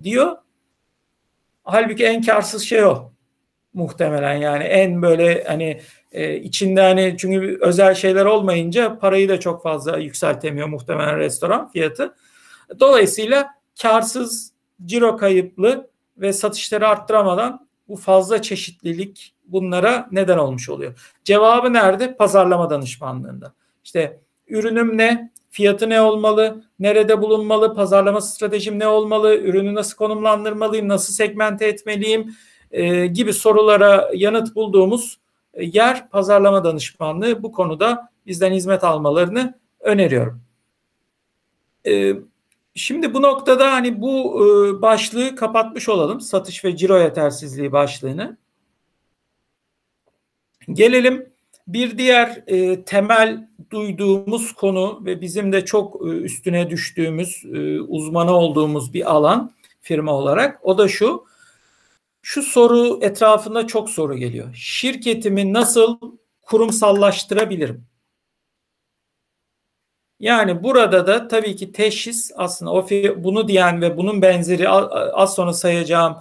diyor. 0.03 0.37
Halbuki 1.65 2.05
en 2.05 2.23
karsız 2.23 2.63
şey 2.63 2.85
o 2.85 3.13
muhtemelen 3.75 4.35
yani 4.35 4.65
en 4.65 5.03
böyle 5.03 5.45
hani 5.45 5.81
e, 6.13 6.37
içinde 6.37 6.81
hani 6.81 7.15
çünkü 7.19 7.59
özel 7.61 7.95
şeyler 7.95 8.25
olmayınca 8.25 8.99
parayı 8.99 9.29
da 9.29 9.41
çok 9.41 9.63
fazla 9.63 9.99
yükseltemiyor 9.99 10.69
muhtemelen 10.69 11.19
restoran 11.19 11.69
fiyatı. 11.69 12.15
Dolayısıyla 12.81 13.49
karsız, 13.83 14.53
ciro 14.85 15.17
kayıplı 15.17 15.91
ve 16.17 16.33
satışları 16.33 16.89
arttıramadan 16.89 17.69
bu 17.89 17.97
fazla 17.97 18.43
çeşitlilik 18.43 19.35
bunlara 19.47 20.09
neden 20.13 20.39
olmuş 20.39 20.69
oluyor. 20.69 21.13
Cevabı 21.25 21.73
nerede? 21.73 22.17
Pazarlama 22.17 22.71
danışmanlığında. 22.71 23.55
İşte 23.85 24.21
ürünüm 24.49 24.99
ne? 24.99 25.32
Fiyatı 25.53 25.91
ne 25.91 26.01
olmalı? 26.01 26.65
Nerede 26.79 27.23
bulunmalı? 27.23 27.75
Pazarlama 27.75 28.21
stratejim 28.21 28.79
ne 28.79 28.87
olmalı? 28.87 29.37
Ürünü 29.37 29.75
nasıl 29.75 29.97
konumlandırmalıyım? 29.97 30.89
Nasıl 30.89 31.13
segmente 31.13 31.67
etmeliyim? 31.67 32.35
E, 32.71 33.07
gibi 33.07 33.33
sorulara 33.33 34.11
yanıt 34.15 34.55
bulduğumuz 34.55 35.21
e, 35.55 35.65
yer 35.65 36.09
pazarlama 36.11 36.65
danışmanlığı. 36.65 37.43
Bu 37.43 37.53
konuda 37.53 38.09
bizden 38.27 38.53
hizmet 38.53 38.85
almalarını 38.85 39.59
öneriyorum. 39.81 40.43
E, 41.87 42.13
Şimdi 42.75 43.15
bu 43.15 43.23
noktada 43.23 43.73
hani 43.73 44.01
bu 44.01 44.41
e, 44.47 44.83
başlığı 44.83 45.37
kapatmış 45.37 45.89
olalım. 45.89 46.21
Satış 46.21 46.65
ve 46.65 46.77
ciro 46.77 46.99
yetersizliği 46.99 47.73
başlığını. 47.73 48.37
Gelelim 50.73 51.32
bir 51.73 51.99
diğer 51.99 52.43
e, 52.47 52.85
temel 52.85 53.49
duyduğumuz 53.71 54.53
konu 54.53 55.03
ve 55.05 55.21
bizim 55.21 55.53
de 55.53 55.65
çok 55.65 56.07
e, 56.07 56.09
üstüne 56.09 56.71
düştüğümüz, 56.71 57.45
e, 57.55 57.81
uzmanı 57.81 58.33
olduğumuz 58.33 58.95
bir 58.95 59.11
alan 59.11 59.53
firma 59.81 60.13
olarak. 60.13 60.61
O 60.63 60.79
da 60.79 60.89
şu. 60.89 61.25
Şu 62.23 62.43
soru 62.43 62.99
etrafında 63.03 63.67
çok 63.67 63.91
soru 63.91 64.17
geliyor. 64.17 64.55
Şirketimi 64.55 65.53
nasıl 65.53 65.99
kurumsallaştırabilirim? 66.43 67.85
Yani 70.21 70.63
burada 70.63 71.07
da 71.07 71.29
tabii 71.29 71.57
ki 71.57 71.73
teşhis 71.73 72.33
aslında 72.37 72.73
o 72.73 72.87
bunu 73.17 73.49
diyen 73.49 73.83
ve 73.83 73.97
bunun 73.97 74.23
benzeri 74.23 74.69
az 74.69 75.35
sonra 75.35 75.53
sayacağım 75.53 76.17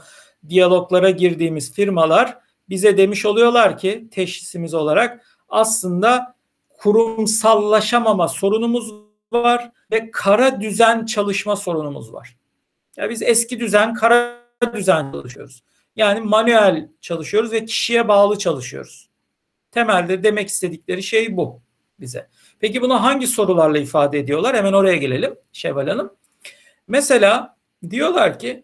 diyaloglara 0.50 1.10
girdiğimiz 1.10 1.74
firmalar 1.74 2.38
bize 2.70 2.98
demiş 2.98 3.26
oluyorlar 3.26 3.78
ki 3.78 4.08
teşhisimiz 4.12 4.74
olarak 4.74 5.31
aslında 5.52 6.36
kurumsallaşamama 6.70 8.28
sorunumuz 8.28 8.94
var 9.32 9.72
ve 9.92 10.12
kara 10.12 10.62
düzen 10.62 11.06
çalışma 11.06 11.56
sorunumuz 11.56 12.14
var. 12.14 12.38
Ya 12.98 13.10
biz 13.10 13.22
eski 13.22 13.60
düzen, 13.60 13.94
kara 13.94 14.38
düzen 14.74 15.12
çalışıyoruz. 15.12 15.64
Yani 15.96 16.20
manuel 16.22 16.90
çalışıyoruz 17.02 17.52
ve 17.52 17.66
kişiye 17.66 18.08
bağlı 18.08 18.38
çalışıyoruz. 18.38 19.10
Temelde 19.72 20.24
demek 20.24 20.48
istedikleri 20.48 21.04
şey 21.04 21.38
bu 21.38 21.62
bize. 22.00 22.28
Peki 22.60 22.82
bunu 22.82 23.04
hangi 23.04 23.28
sorularla 23.28 23.78
ifade 23.78 24.20
ediyorlar? 24.20 24.56
Hemen 24.56 24.74
oraya 24.74 24.96
gelelim 24.96 25.36
Şevval 25.54 25.88
Hanım. 25.88 26.14
Mesela 26.88 27.58
diyorlar 27.90 28.40
ki 28.40 28.64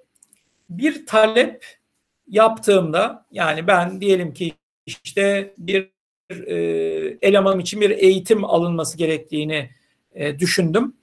bir 0.69 1.05
talep 1.05 1.65
yaptığımda 2.27 3.25
yani 3.31 3.67
ben 3.67 4.01
diyelim 4.01 4.33
ki 4.33 4.53
işte 4.85 5.53
bir 5.57 5.96
e, 6.29 6.55
elemanım 7.21 7.59
için 7.59 7.81
bir 7.81 7.89
eğitim 7.89 8.45
alınması 8.45 8.97
gerektiğini 8.97 9.69
e, 10.13 10.39
düşündüm 10.39 10.93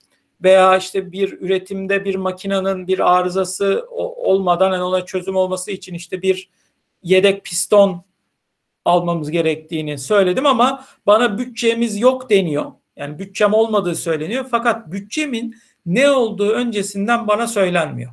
veya 0.43 0.77
işte 0.77 1.11
bir 1.11 1.41
üretimde 1.41 2.05
bir 2.05 2.15
makinenin 2.15 2.87
bir 2.87 3.15
arızası 3.17 3.85
olmadan 3.89 4.73
yani 4.73 4.83
ona 4.83 5.05
çözüm 5.05 5.35
olması 5.35 5.71
için 5.71 5.93
işte 5.93 6.21
bir 6.21 6.49
yedek 7.03 7.43
piston 7.43 8.05
almamız 8.85 9.31
gerektiğini 9.31 9.97
söyledim 9.97 10.45
ama 10.45 10.85
bana 11.05 11.37
bütçemiz 11.37 11.99
yok 11.99 12.29
deniyor. 12.29 12.71
Yani 12.95 13.19
bütçem 13.19 13.53
olmadığı 13.53 13.95
söyleniyor 13.95 14.45
fakat 14.51 14.91
bütçemin 14.91 15.55
ne 15.85 16.09
olduğu 16.09 16.49
öncesinden 16.49 17.27
bana 17.27 17.47
söylenmiyor. 17.47 18.11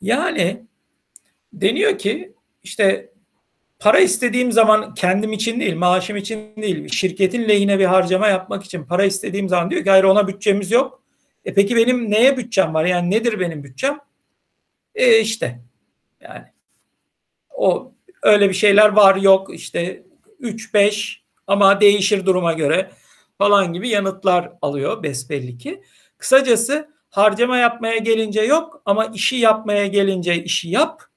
Yani 0.00 0.66
deniyor 1.52 1.98
ki 1.98 2.34
işte 2.62 3.09
para 3.80 4.00
istediğim 4.00 4.52
zaman 4.52 4.94
kendim 4.94 5.32
için 5.32 5.60
değil, 5.60 5.76
maaşım 5.76 6.16
için 6.16 6.56
değil, 6.56 6.88
şirketin 6.88 7.48
lehine 7.48 7.78
bir 7.78 7.84
harcama 7.84 8.28
yapmak 8.28 8.64
için 8.64 8.84
para 8.84 9.04
istediğim 9.04 9.48
zaman 9.48 9.70
diyor 9.70 9.84
ki 9.84 9.90
hayır 9.90 10.04
ona 10.04 10.28
bütçemiz 10.28 10.70
yok. 10.70 11.02
E 11.44 11.54
peki 11.54 11.76
benim 11.76 12.10
neye 12.10 12.36
bütçem 12.36 12.74
var? 12.74 12.84
Yani 12.84 13.10
nedir 13.10 13.40
benim 13.40 13.64
bütçem? 13.64 13.98
E 14.94 15.20
işte 15.20 15.60
yani 16.20 16.44
o 17.50 17.92
öyle 18.22 18.48
bir 18.48 18.54
şeyler 18.54 18.88
var 18.88 19.16
yok 19.16 19.54
işte 19.54 20.02
3-5 20.40 21.16
ama 21.46 21.80
değişir 21.80 22.26
duruma 22.26 22.52
göre 22.52 22.90
falan 23.38 23.72
gibi 23.72 23.88
yanıtlar 23.88 24.52
alıyor 24.62 25.02
besbelli 25.02 25.58
ki. 25.58 25.82
Kısacası 26.18 26.90
harcama 27.10 27.56
yapmaya 27.56 27.96
gelince 27.96 28.42
yok 28.42 28.82
ama 28.84 29.06
işi 29.06 29.36
yapmaya 29.36 29.86
gelince 29.86 30.44
işi 30.44 30.68
yap. 30.68 31.09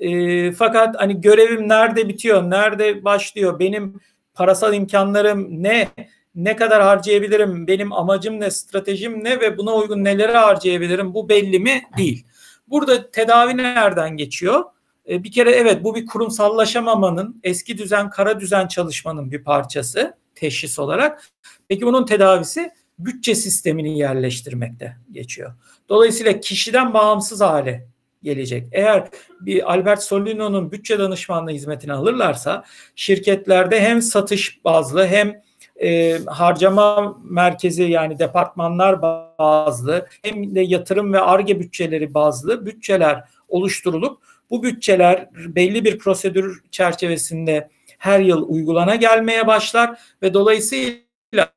E, 0.00 0.52
fakat 0.52 1.00
hani 1.00 1.20
görevim 1.20 1.68
nerede 1.68 2.08
bitiyor, 2.08 2.50
nerede 2.50 3.04
başlıyor, 3.04 3.58
benim 3.58 4.00
parasal 4.34 4.74
imkanlarım 4.74 5.62
ne, 5.62 5.88
ne 6.34 6.56
kadar 6.56 6.82
harcayabilirim, 6.82 7.66
benim 7.66 7.92
amacım 7.92 8.40
ne, 8.40 8.50
stratejim 8.50 9.24
ne 9.24 9.40
ve 9.40 9.58
buna 9.58 9.74
uygun 9.74 10.04
neleri 10.04 10.32
harcayabilirim 10.32 11.14
bu 11.14 11.28
belli 11.28 11.58
mi? 11.58 11.82
Değil. 11.96 12.26
Burada 12.68 13.10
tedavi 13.10 13.56
nereden 13.56 14.16
geçiyor? 14.16 14.64
E, 15.08 15.24
bir 15.24 15.32
kere 15.32 15.50
evet 15.50 15.84
bu 15.84 15.94
bir 15.94 16.06
kurumsallaşamamanın, 16.06 17.40
eski 17.42 17.78
düzen, 17.78 18.10
kara 18.10 18.40
düzen 18.40 18.68
çalışmanın 18.68 19.30
bir 19.30 19.44
parçası 19.44 20.14
teşhis 20.34 20.78
olarak. 20.78 21.22
Peki 21.68 21.86
bunun 21.86 22.06
tedavisi 22.06 22.70
bütçe 22.98 23.34
sistemini 23.34 23.98
yerleştirmekte 23.98 24.96
geçiyor. 25.12 25.52
Dolayısıyla 25.88 26.40
kişiden 26.40 26.94
bağımsız 26.94 27.40
hale 27.40 27.88
gelecek. 28.22 28.68
Eğer 28.72 29.08
bir 29.40 29.72
Albert 29.72 30.02
Solino'nun 30.02 30.72
bütçe 30.72 30.98
danışmanlığı 30.98 31.50
hizmetini 31.50 31.92
alırlarsa 31.92 32.64
şirketlerde 32.96 33.80
hem 33.80 34.02
satış 34.02 34.64
bazlı 34.64 35.06
hem 35.06 35.42
e, 35.82 36.18
harcama 36.26 37.18
merkezi 37.24 37.82
yani 37.82 38.18
departmanlar 38.18 39.02
bazlı 39.02 40.06
hem 40.22 40.54
de 40.54 40.60
yatırım 40.60 41.12
ve 41.12 41.20
arge 41.20 41.60
bütçeleri 41.60 42.14
bazlı 42.14 42.66
bütçeler 42.66 43.24
oluşturulup 43.48 44.22
bu 44.50 44.62
bütçeler 44.62 45.28
belli 45.34 45.84
bir 45.84 45.98
prosedür 45.98 46.62
çerçevesinde 46.70 47.68
her 47.98 48.20
yıl 48.20 48.48
uygulana 48.48 48.94
gelmeye 48.94 49.46
başlar 49.46 50.00
ve 50.22 50.34
dolayısıyla 50.34 51.48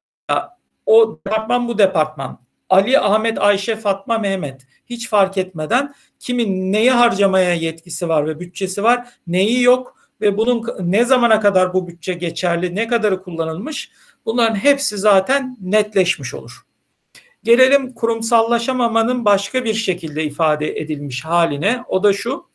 o 0.86 1.20
departman 1.28 1.68
bu 1.68 1.78
departman 1.78 2.40
Ali, 2.70 3.00
Ahmet, 3.00 3.42
Ayşe, 3.42 3.76
Fatma, 3.76 4.18
Mehmet 4.18 4.68
hiç 4.86 5.10
fark 5.10 5.38
etmeden 5.38 5.94
kimin 6.20 6.72
neyi 6.72 6.92
harcamaya 6.92 7.54
yetkisi 7.54 8.10
var 8.10 8.26
ve 8.26 8.40
bütçesi 8.40 8.84
var, 8.84 9.08
neyi 9.28 9.62
yok 9.62 9.98
ve 10.22 10.38
bunun 10.38 10.64
ne 10.80 11.06
zamana 11.06 11.40
kadar 11.40 11.74
bu 11.74 11.88
bütçe 11.88 12.14
geçerli, 12.14 12.76
ne 12.76 12.88
kadarı 12.88 13.24
kullanılmış 13.24 13.92
bunların 14.26 14.56
hepsi 14.56 14.98
zaten 14.98 15.58
netleşmiş 15.62 16.34
olur. 16.34 16.66
Gelelim 17.44 17.94
kurumsallaşamamanın 17.94 19.26
başka 19.26 19.66
bir 19.66 19.74
şekilde 19.74 20.24
ifade 20.24 20.80
edilmiş 20.80 21.26
haline. 21.26 21.84
O 21.88 22.04
da 22.04 22.14
şu. 22.14 22.46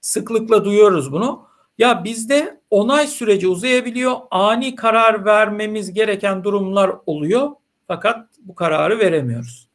Sıklıkla 0.00 0.64
duyuyoruz 0.64 1.12
bunu. 1.12 1.46
Ya 1.78 2.04
bizde 2.04 2.60
onay 2.70 3.06
süreci 3.06 3.48
uzayabiliyor. 3.48 4.16
Ani 4.30 4.74
karar 4.74 5.24
vermemiz 5.24 5.92
gereken 5.92 6.44
durumlar 6.44 6.92
oluyor. 7.06 7.50
Fakat 7.86 8.28
bu 8.40 8.54
kararı 8.54 8.98
veremiyoruz. 8.98 9.68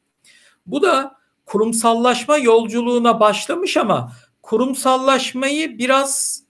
Bu 0.65 0.81
da 0.81 1.15
kurumsallaşma 1.45 2.37
yolculuğuna 2.37 3.19
başlamış 3.19 3.77
ama 3.77 4.13
kurumsallaşmayı 4.41 5.77
biraz 5.77 6.43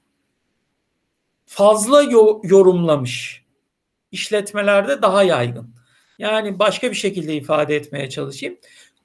fazla 1.45 2.01
yorumlamış. 2.43 3.45
İşletmelerde 4.12 5.01
daha 5.01 5.24
yaygın. 5.24 5.76
Yani 6.18 6.60
başka 6.60 6.89
bir 6.89 6.95
şekilde 6.95 7.36
ifade 7.36 7.76
etmeye 7.76 8.10
çalışayım. 8.10 8.57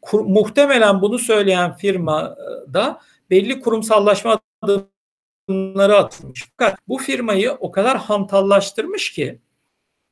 Kur, 0.02 0.20
muhtemelen 0.20 1.02
bunu 1.02 1.18
söyleyen 1.18 1.76
firma 1.76 2.36
da 2.72 3.00
belli 3.30 3.60
kurumsallaşma 3.60 4.40
adımları 4.62 5.96
atılmış. 5.96 6.44
Fakat 6.50 6.78
bu 6.88 6.98
firmayı 6.98 7.52
o 7.52 7.72
kadar 7.72 7.98
hantallaştırmış 7.98 9.12
ki 9.12 9.40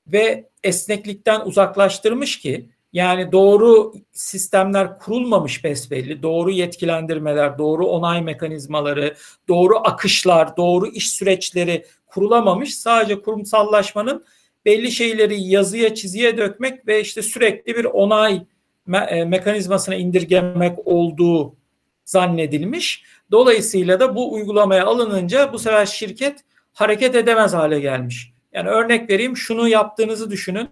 ve 0.07 0.51
esneklikten 0.63 1.41
uzaklaştırmış 1.41 2.41
ki 2.41 2.71
yani 2.93 3.33
doğru 3.33 3.95
sistemler 4.13 4.99
kurulmamış 4.99 5.65
besbelli. 5.65 6.23
Doğru 6.23 6.51
yetkilendirmeler, 6.51 7.59
doğru 7.59 7.87
onay 7.87 8.23
mekanizmaları, 8.23 9.15
doğru 9.49 9.77
akışlar, 9.79 10.57
doğru 10.57 10.87
iş 10.87 11.11
süreçleri 11.11 11.87
kurulamamış. 12.07 12.79
Sadece 12.79 13.23
kurumsallaşmanın 13.23 14.25
belli 14.65 14.91
şeyleri 14.93 15.43
yazıya 15.43 15.95
çiziye 15.95 16.37
dökmek 16.37 16.87
ve 16.87 17.01
işte 17.01 17.23
sürekli 17.23 17.77
bir 17.77 17.85
onay 17.85 18.43
me- 18.89 19.07
e, 19.07 19.25
mekanizmasına 19.25 19.95
indirgemek 19.95 20.79
olduğu 20.87 21.57
zannedilmiş. 22.05 23.05
Dolayısıyla 23.31 24.01
da 24.01 24.17
bu 24.17 24.33
uygulamaya 24.33 24.87
alınınca 24.87 25.53
bu 25.53 25.59
sefer 25.59 25.87
şirket 25.87 26.45
hareket 26.73 27.15
edemez 27.15 27.55
hale 27.55 27.81
gelmiş. 27.81 28.33
Yani 28.53 28.69
örnek 28.69 29.11
vereyim 29.11 29.37
şunu 29.37 29.69
yaptığınızı 29.69 30.31
düşünün 30.31 30.69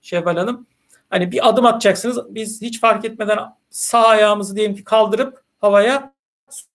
Şevval 0.00 0.36
Hanım. 0.36 0.66
Hani 1.10 1.32
bir 1.32 1.48
adım 1.48 1.66
atacaksınız. 1.66 2.34
Biz 2.34 2.62
hiç 2.62 2.80
fark 2.80 3.04
etmeden 3.04 3.38
sağ 3.70 4.06
ayağımızı 4.06 4.56
diyelim 4.56 4.76
ki 4.76 4.84
kaldırıp 4.84 5.42
havaya 5.58 6.12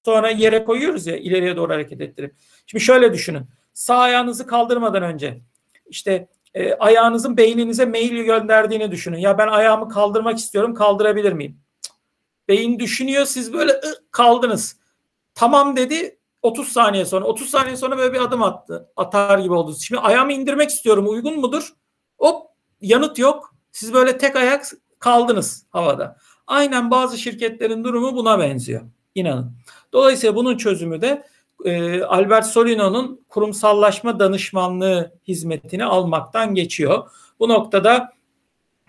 sonra 0.06 0.30
yere 0.30 0.64
koyuyoruz 0.64 1.08
ya 1.08 1.18
ileriye 1.18 1.56
doğru 1.56 1.74
hareket 1.74 2.02
ettirip. 2.02 2.36
Şimdi 2.66 2.84
şöyle 2.84 3.14
düşünün. 3.14 3.46
Sağ 3.74 3.98
ayağınızı 3.98 4.48
kaldırmadan 4.48 5.04
önce 5.04 5.42
işte 5.90 6.28
e, 6.54 6.74
ayağınızın 6.74 7.38
beyninize 7.38 7.86
mail 7.86 8.24
gönderdiğini 8.24 8.92
düşünün. 8.92 9.18
Ya 9.18 9.38
ben 9.38 9.48
ayağımı 9.48 9.90
kaldırmak 9.90 10.38
istiyorum 10.38 10.74
kaldırabilir 10.74 11.34
miyim? 11.34 11.60
Beyin 12.48 12.80
düşünüyor 12.80 13.26
siz 13.26 13.54
böyle 13.54 13.72
ı, 13.72 13.96
kaldınız. 14.12 14.80
Tamam 15.36 15.76
dedi 15.76 16.20
30 16.42 16.68
saniye 16.68 17.06
sonra 17.06 17.26
30 17.26 17.50
saniye 17.50 17.78
sonra 17.78 17.98
böyle 17.98 18.14
bir 18.14 18.22
adım 18.22 18.44
attı. 18.44 18.92
Atar 18.96 19.40
gibi 19.40 19.54
oldu. 19.54 19.76
Şimdi 19.82 20.02
ayağımı 20.02 20.34
indirmek 20.34 20.70
istiyorum 20.70 21.10
uygun 21.10 21.40
mudur? 21.40 21.74
Hop 22.18 22.48
yanıt 22.82 23.20
yok. 23.20 23.55
Siz 23.76 23.94
böyle 23.94 24.18
tek 24.18 24.36
ayak 24.36 24.66
kaldınız 25.00 25.66
havada. 25.70 26.18
Aynen 26.48 26.92
bazı 26.92 27.18
şirketlerin 27.18 27.84
durumu 27.84 28.16
buna 28.16 28.40
benziyor. 28.40 28.82
İnanın. 29.16 29.52
Dolayısıyla 29.94 30.36
bunun 30.36 30.58
çözümü 30.58 31.02
de 31.02 31.26
e, 31.66 32.04
Albert 32.04 32.46
Solino'nun 32.46 33.26
kurumsallaşma 33.30 34.20
danışmanlığı 34.20 35.12
hizmetini 35.28 35.86
almaktan 35.86 36.56
geçiyor. 36.56 37.12
Bu 37.40 37.50
noktada 37.50 38.14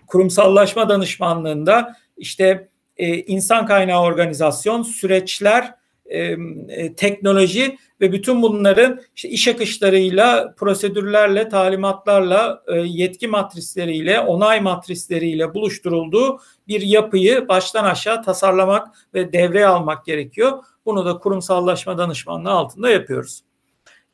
kurumsallaşma 0.07 0.89
danışmanlığında 0.89 1.97
işte 2.17 2.69
e, 2.97 3.17
insan 3.17 3.67
kaynağı 3.67 4.03
organizasyon, 4.03 4.83
süreçler, 4.83 5.75
e, 6.09 6.95
teknoloji 6.97 7.79
ve 8.01 8.13
bütün 8.13 8.43
bunların 8.43 9.01
işte 9.17 9.29
iş 9.29 9.49
akışlarıyla, 9.49 10.55
prosedürlerle, 10.57 11.49
talimatlarla, 11.49 12.63
e, 12.67 12.79
yetki 12.79 13.29
matrisleriyle, 13.29 14.21
onay 14.21 14.61
matrisleriyle 14.61 15.55
buluşturulduğu 15.55 16.41
bir 16.69 16.81
yapıyı 16.81 17.49
baştan 17.49 17.85
aşağı 17.85 18.23
tasarlamak 18.23 18.89
ve 19.15 19.33
devreye 19.33 19.67
almak 19.67 20.07
gerekiyor. 20.07 20.65
Bunu 20.87 21.07
da 21.07 21.19
kurumsallaşma 21.19 21.99
danışmanlığı 21.99 22.51
altında 22.51 22.91
yapıyoruz. 22.91 23.43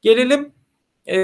Gelelim 0.03 0.53
e, 1.09 1.17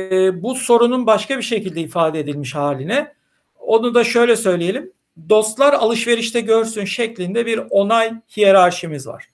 bu 0.42 0.54
sorunun 0.54 1.06
başka 1.06 1.38
bir 1.38 1.42
şekilde 1.42 1.80
ifade 1.80 2.20
edilmiş 2.20 2.54
haline. 2.54 3.12
Onu 3.58 3.94
da 3.94 4.04
şöyle 4.04 4.36
söyleyelim. 4.36 4.92
Dostlar 5.28 5.72
alışverişte 5.72 6.40
görsün 6.40 6.84
şeklinde 6.84 7.46
bir 7.46 7.60
onay 7.70 8.12
hiyerarşimiz 8.36 9.06
var. 9.06 9.28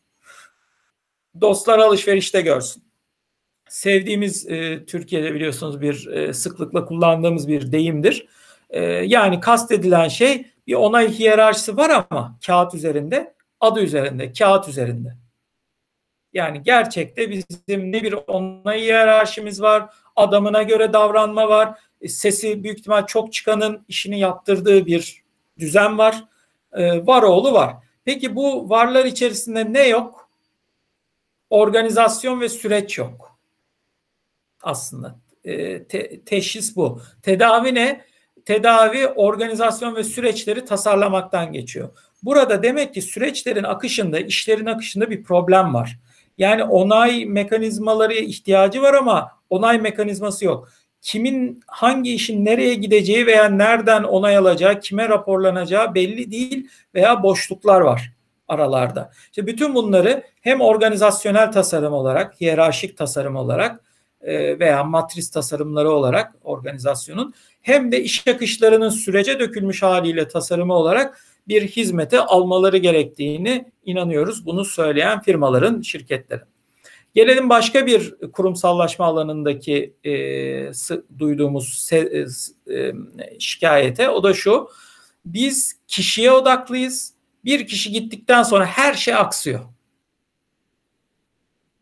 Dostlar 1.40 1.78
alışverişte 1.78 2.40
görsün. 2.40 2.82
Sevdiğimiz 3.68 4.48
e, 4.48 4.84
Türkiye'de 4.86 5.34
biliyorsunuz 5.34 5.80
bir 5.80 6.06
e, 6.06 6.32
sıklıkla 6.32 6.84
kullandığımız 6.84 7.48
bir 7.48 7.72
deyimdir. 7.72 8.26
E, 8.70 8.80
yani 8.84 9.40
kastedilen 9.40 10.08
şey 10.08 10.46
bir 10.66 10.74
onay 10.74 11.12
hiyerarşisi 11.12 11.76
var 11.76 12.06
ama 12.10 12.38
kağıt 12.46 12.74
üzerinde, 12.74 13.34
adı 13.60 13.80
üzerinde, 13.80 14.32
kağıt 14.32 14.68
üzerinde. 14.68 15.16
Yani 16.32 16.62
gerçekte 16.62 17.30
bizim 17.30 17.92
ne 17.92 18.02
bir 18.02 18.12
onay 18.12 18.80
hiyerarşimiz 18.80 19.62
var, 19.62 19.90
adamına 20.16 20.62
göre 20.62 20.92
davranma 20.92 21.48
var, 21.48 21.78
e, 22.00 22.08
sesi 22.08 22.64
büyük 22.64 22.78
ihtimal 22.78 23.06
çok 23.06 23.32
çıkanın 23.32 23.84
işini 23.88 24.18
yaptırdığı 24.20 24.86
bir 24.86 25.22
düzen 25.58 25.98
var. 25.98 26.24
E, 26.72 27.06
var 27.06 27.22
oğlu 27.22 27.52
var. 27.52 27.74
Peki 28.04 28.36
bu 28.36 28.70
varlar 28.70 29.04
içerisinde 29.04 29.72
ne 29.72 29.88
yok? 29.88 30.23
Organizasyon 31.50 32.40
ve 32.40 32.48
süreç 32.48 32.98
yok. 32.98 33.38
Aslında 34.62 35.20
e, 35.44 35.84
te, 35.84 36.20
teşhis 36.20 36.76
bu. 36.76 37.00
Tedavi 37.22 37.74
ne? 37.74 38.04
Tedavi 38.44 39.06
organizasyon 39.06 39.96
ve 39.96 40.04
süreçleri 40.04 40.64
tasarlamaktan 40.64 41.52
geçiyor. 41.52 41.88
Burada 42.22 42.62
demek 42.62 42.94
ki 42.94 43.02
süreçlerin 43.02 43.64
akışında, 43.64 44.20
işlerin 44.20 44.66
akışında 44.66 45.10
bir 45.10 45.22
problem 45.22 45.74
var. 45.74 45.98
Yani 46.38 46.64
onay 46.64 47.24
mekanizmaları 47.24 48.14
ihtiyacı 48.14 48.82
var 48.82 48.94
ama 48.94 49.30
onay 49.50 49.78
mekanizması 49.78 50.44
yok. 50.44 50.68
Kimin 51.00 51.60
hangi 51.66 52.14
işin 52.14 52.44
nereye 52.44 52.74
gideceği 52.74 53.26
veya 53.26 53.48
nereden 53.48 54.02
onay 54.02 54.36
alacağı, 54.36 54.80
kime 54.80 55.08
raporlanacağı 55.08 55.94
belli 55.94 56.30
değil 56.30 56.68
veya 56.94 57.22
boşluklar 57.22 57.80
var. 57.80 58.12
Aralarda. 58.48 59.10
İşte 59.30 59.46
bütün 59.46 59.74
bunları 59.74 60.22
hem 60.40 60.60
organizasyonel 60.60 61.52
tasarım 61.52 61.92
olarak, 61.92 62.40
hiyerarşik 62.40 62.96
tasarım 62.96 63.36
olarak 63.36 63.80
e, 64.20 64.58
veya 64.58 64.84
matris 64.84 65.30
tasarımları 65.30 65.90
olarak 65.90 66.34
organizasyonun 66.44 67.34
hem 67.62 67.92
de 67.92 68.02
iş 68.02 68.28
akışlarının 68.28 68.88
sürece 68.88 69.40
dökülmüş 69.40 69.82
haliyle 69.82 70.28
tasarımı 70.28 70.74
olarak 70.74 71.20
bir 71.48 71.62
hizmete 71.68 72.20
almaları 72.20 72.76
gerektiğini 72.76 73.72
inanıyoruz. 73.84 74.46
Bunu 74.46 74.64
söyleyen 74.64 75.20
firmaların, 75.22 75.80
şirketlerin. 75.80 76.44
Gelelim 77.14 77.48
başka 77.48 77.86
bir 77.86 78.14
kurumsallaşma 78.32 79.06
alanındaki 79.06 79.94
e, 80.04 80.12
duyduğumuz 81.18 81.90
e, 81.92 81.96
e, 81.96 82.92
şikayete. 83.38 84.08
O 84.08 84.22
da 84.22 84.34
şu. 84.34 84.68
Biz 85.26 85.76
kişiye 85.88 86.32
odaklıyız. 86.32 87.13
Bir 87.44 87.66
kişi 87.66 87.92
gittikten 87.92 88.42
sonra 88.42 88.66
her 88.66 88.94
şey 88.94 89.14
aksıyor. 89.14 89.60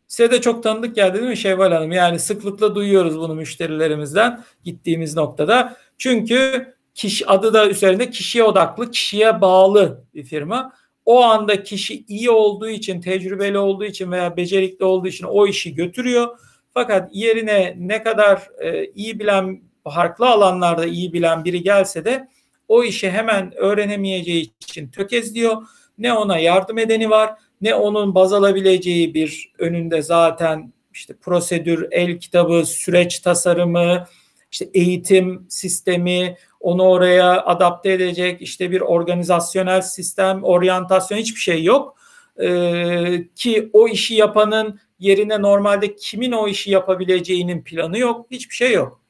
Size 0.06 0.30
de 0.30 0.40
çok 0.40 0.62
tanıdık 0.62 0.94
geldi 0.96 1.18
değil 1.18 1.28
mi 1.28 1.36
Şevval 1.36 1.72
Hanım? 1.72 1.92
Yani 1.92 2.18
sıklıkla 2.18 2.74
duyuyoruz 2.74 3.18
bunu 3.18 3.34
müşterilerimizden 3.34 4.44
gittiğimiz 4.64 5.16
noktada. 5.16 5.76
Çünkü 5.98 6.66
kişi 6.94 7.26
adı 7.26 7.54
da 7.54 7.68
üzerinde 7.68 8.10
kişiye 8.10 8.44
odaklı, 8.44 8.90
kişiye 8.90 9.40
bağlı 9.40 10.04
bir 10.14 10.24
firma. 10.24 10.72
O 11.04 11.22
anda 11.22 11.62
kişi 11.62 12.04
iyi 12.08 12.30
olduğu 12.30 12.68
için, 12.68 13.00
tecrübeli 13.00 13.58
olduğu 13.58 13.84
için 13.84 14.12
veya 14.12 14.36
becerikli 14.36 14.84
olduğu 14.84 15.08
için 15.08 15.26
o 15.26 15.46
işi 15.46 15.74
götürüyor. 15.74 16.38
Fakat 16.74 17.10
yerine 17.12 17.74
ne 17.78 18.02
kadar 18.02 18.48
e, 18.60 18.86
iyi 18.86 19.18
bilen, 19.18 19.62
farklı 19.84 20.28
alanlarda 20.28 20.86
iyi 20.86 21.12
bilen 21.12 21.44
biri 21.44 21.62
gelse 21.62 22.04
de 22.04 22.28
o 22.72 22.84
işi 22.84 23.10
hemen 23.10 23.52
öğrenemeyeceği 23.56 24.52
için 24.60 24.88
tökezliyor. 24.88 25.62
Ne 25.98 26.12
ona 26.12 26.38
yardım 26.38 26.78
edeni 26.78 27.10
var, 27.10 27.34
ne 27.60 27.74
onun 27.74 28.14
baz 28.14 28.32
alabileceği 28.32 29.14
bir 29.14 29.52
önünde 29.58 30.02
zaten 30.02 30.72
işte 30.94 31.14
prosedür, 31.16 31.88
el 31.90 32.18
kitabı, 32.18 32.66
süreç 32.66 33.20
tasarımı, 33.20 34.06
işte 34.52 34.68
eğitim 34.74 35.46
sistemi, 35.48 36.36
onu 36.60 36.82
oraya 36.82 37.44
adapte 37.44 37.92
edecek 37.92 38.42
işte 38.42 38.70
bir 38.70 38.80
organizasyonel 38.80 39.80
sistem, 39.80 40.44
oryantasyon 40.44 41.18
hiçbir 41.18 41.40
şey 41.40 41.64
yok. 41.64 41.96
Ee, 42.42 43.24
ki 43.34 43.70
o 43.72 43.88
işi 43.88 44.14
yapanın 44.14 44.80
yerine 44.98 45.42
normalde 45.42 45.96
kimin 45.96 46.32
o 46.32 46.48
işi 46.48 46.70
yapabileceğinin 46.70 47.62
planı 47.64 47.98
yok. 47.98 48.26
Hiçbir 48.30 48.54
şey 48.54 48.72
yok. 48.72 49.01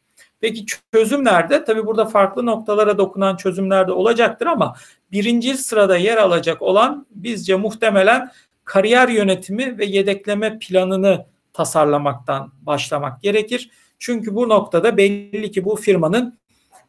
Peki 0.42 0.66
çözüm 0.92 1.24
nerede? 1.24 1.64
Tabii 1.64 1.86
burada 1.86 2.04
farklı 2.04 2.46
noktalara 2.46 2.98
dokunan 2.98 3.36
çözümler 3.36 3.88
de 3.88 3.92
olacaktır 3.92 4.46
ama 4.46 4.76
birinci 5.12 5.56
sırada 5.56 5.96
yer 5.96 6.16
alacak 6.16 6.62
olan 6.62 7.06
bizce 7.10 7.56
muhtemelen 7.56 8.30
kariyer 8.64 9.08
yönetimi 9.08 9.78
ve 9.78 9.84
yedekleme 9.84 10.58
planını 10.58 11.26
tasarlamaktan 11.52 12.52
başlamak 12.62 13.22
gerekir. 13.22 13.70
Çünkü 13.98 14.34
bu 14.34 14.48
noktada 14.48 14.96
belli 14.96 15.50
ki 15.50 15.64
bu 15.64 15.76
firmanın 15.76 16.38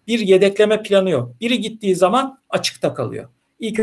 bir 0.08 0.20
yedekleme 0.20 0.84
planı 0.84 1.10
yok. 1.10 1.32
Biri 1.42 1.62
gittiği 1.62 1.96
zaman 1.96 2.40
açıkta 2.50 2.94
kalıyor. 2.94 3.30
İlk 3.60 3.82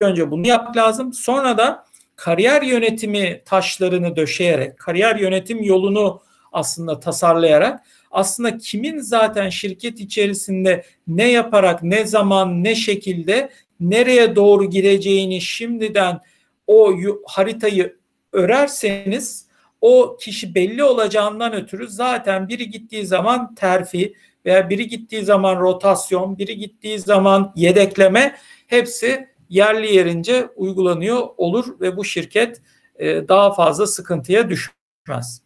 önce 0.00 0.30
bunu 0.30 0.46
yapmak 0.46 0.76
lazım. 0.76 1.12
Sonra 1.12 1.58
da 1.58 1.84
kariyer 2.16 2.62
yönetimi 2.62 3.42
taşlarını 3.44 4.16
döşeyerek, 4.16 4.78
kariyer 4.78 5.16
yönetim 5.16 5.62
yolunu 5.62 6.20
aslında 6.52 7.00
tasarlayarak 7.00 7.80
aslında 8.10 8.58
kimin 8.58 8.98
zaten 8.98 9.48
şirket 9.48 10.00
içerisinde 10.00 10.84
ne 11.06 11.30
yaparak, 11.30 11.82
ne 11.82 12.06
zaman, 12.06 12.64
ne 12.64 12.74
şekilde 12.74 13.50
nereye 13.80 14.36
doğru 14.36 14.70
gideceğini 14.70 15.40
şimdiden 15.40 16.20
o 16.66 16.96
haritayı 17.26 17.96
örerseniz 18.32 19.48
o 19.80 20.16
kişi 20.20 20.54
belli 20.54 20.84
olacağından 20.84 21.52
ötürü 21.52 21.88
zaten 21.88 22.48
biri 22.48 22.70
gittiği 22.70 23.06
zaman 23.06 23.54
terfi 23.54 24.14
veya 24.44 24.70
biri 24.70 24.88
gittiği 24.88 25.22
zaman 25.22 25.60
rotasyon, 25.60 26.38
biri 26.38 26.56
gittiği 26.56 26.98
zaman 26.98 27.52
yedekleme 27.56 28.36
hepsi 28.66 29.28
yerli 29.48 29.94
yerince 29.94 30.48
uygulanıyor 30.56 31.28
olur 31.36 31.80
ve 31.80 31.96
bu 31.96 32.04
şirket 32.04 32.62
e, 32.96 33.28
daha 33.28 33.52
fazla 33.54 33.86
sıkıntıya 33.86 34.48
düşmez. 34.48 35.42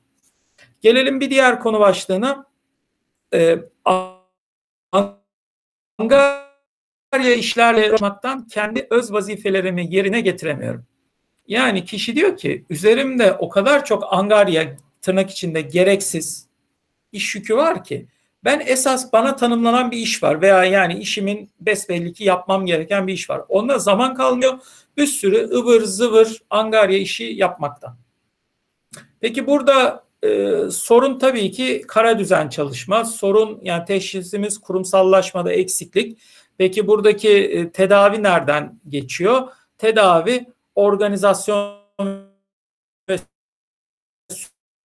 Gelelim 0.81 1.21
bir 1.21 1.31
diğer 1.31 1.61
konu 1.61 1.81
başlığına. 1.81 2.52
E, 3.35 3.59
Angarya 5.99 7.35
işlerle 7.37 7.87
yapmaktan 7.87 8.47
kendi 8.47 8.87
öz 8.91 9.13
vazifelerimi 9.13 9.95
yerine 9.95 10.21
getiremiyorum. 10.21 10.85
Yani 11.47 11.85
kişi 11.85 12.17
diyor 12.17 12.37
ki 12.37 12.65
üzerimde 12.71 13.33
o 13.33 13.49
kadar 13.49 13.85
çok 13.85 14.13
angarya 14.13 14.77
tırnak 15.01 15.31
içinde 15.31 15.61
gereksiz 15.61 16.47
iş 17.13 17.35
yükü 17.35 17.57
var 17.57 17.85
ki 17.85 18.07
ben 18.45 18.63
esas 18.67 19.13
bana 19.13 19.37
tanımlanan 19.37 19.91
bir 19.91 19.97
iş 19.97 20.23
var 20.23 20.43
veya 20.43 20.65
yani 20.65 20.99
işimin 20.99 21.51
besbelli 21.61 22.13
ki 22.13 22.25
yapmam 22.25 22.67
gereken 22.67 23.07
bir 23.07 23.13
iş 23.13 23.31
var. 23.31 23.43
Onda 23.49 23.79
zaman 23.79 24.15
kalmıyor. 24.15 24.59
Bir 24.97 25.07
sürü 25.07 25.39
ıvır 25.39 25.83
zıvır 25.83 26.43
angarya 26.51 26.99
işi 26.99 27.25
yapmaktan. 27.25 27.97
Peki 29.21 29.47
burada 29.47 30.05
e, 30.23 30.61
sorun 30.71 31.19
tabii 31.19 31.51
ki 31.51 31.85
kara 31.89 32.19
düzen 32.19 32.49
çalışma. 32.49 33.05
Sorun 33.05 33.61
yani 33.63 33.85
teşhisimiz 33.85 34.59
kurumsallaşmada 34.59 35.53
eksiklik. 35.53 36.19
Peki 36.59 36.87
buradaki 36.87 37.31
e, 37.31 37.73
tedavi 37.73 38.23
nereden 38.23 38.81
geçiyor? 38.89 39.49
Tedavi 39.79 40.47
organizasyon 40.75 41.83
ve 43.09 43.19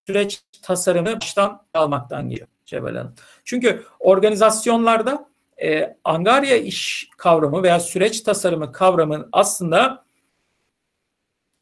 süreç 0.07 0.41
tasarımı 0.61 1.15
baştan 1.15 1.65
almaktan 1.73 2.29
geliyor 2.29 2.47
Cebel 2.65 2.95
Hanım. 2.95 3.15
Çünkü 3.45 3.83
organizasyonlarda 3.99 5.29
e, 5.63 5.97
angarya 6.03 6.57
iş 6.57 7.09
kavramı 7.17 7.63
veya 7.63 7.79
süreç 7.79 8.21
tasarımı 8.21 8.71
kavramının 8.71 9.29
aslında 9.31 10.05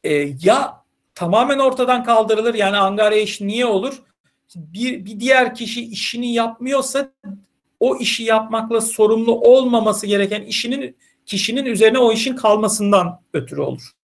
e, 0.04 0.12
ya 0.42 0.85
tamamen 1.16 1.58
ortadan 1.58 2.04
kaldırılır 2.04 2.54
yani 2.54 2.76
angarya 2.76 3.20
iş 3.20 3.40
niye 3.40 3.66
olur? 3.66 4.02
Bir, 4.56 5.04
bir 5.04 5.20
diğer 5.20 5.54
kişi 5.54 5.84
işini 5.84 6.32
yapmıyorsa 6.32 7.12
o 7.80 7.96
işi 7.96 8.24
yapmakla 8.24 8.80
sorumlu 8.80 9.40
olmaması 9.40 10.06
gereken 10.06 10.42
işinin 10.42 10.96
kişinin 11.26 11.64
üzerine 11.64 11.98
o 11.98 12.12
işin 12.12 12.36
kalmasından 12.36 13.22
ötürü 13.32 13.60
olur. 13.60 13.96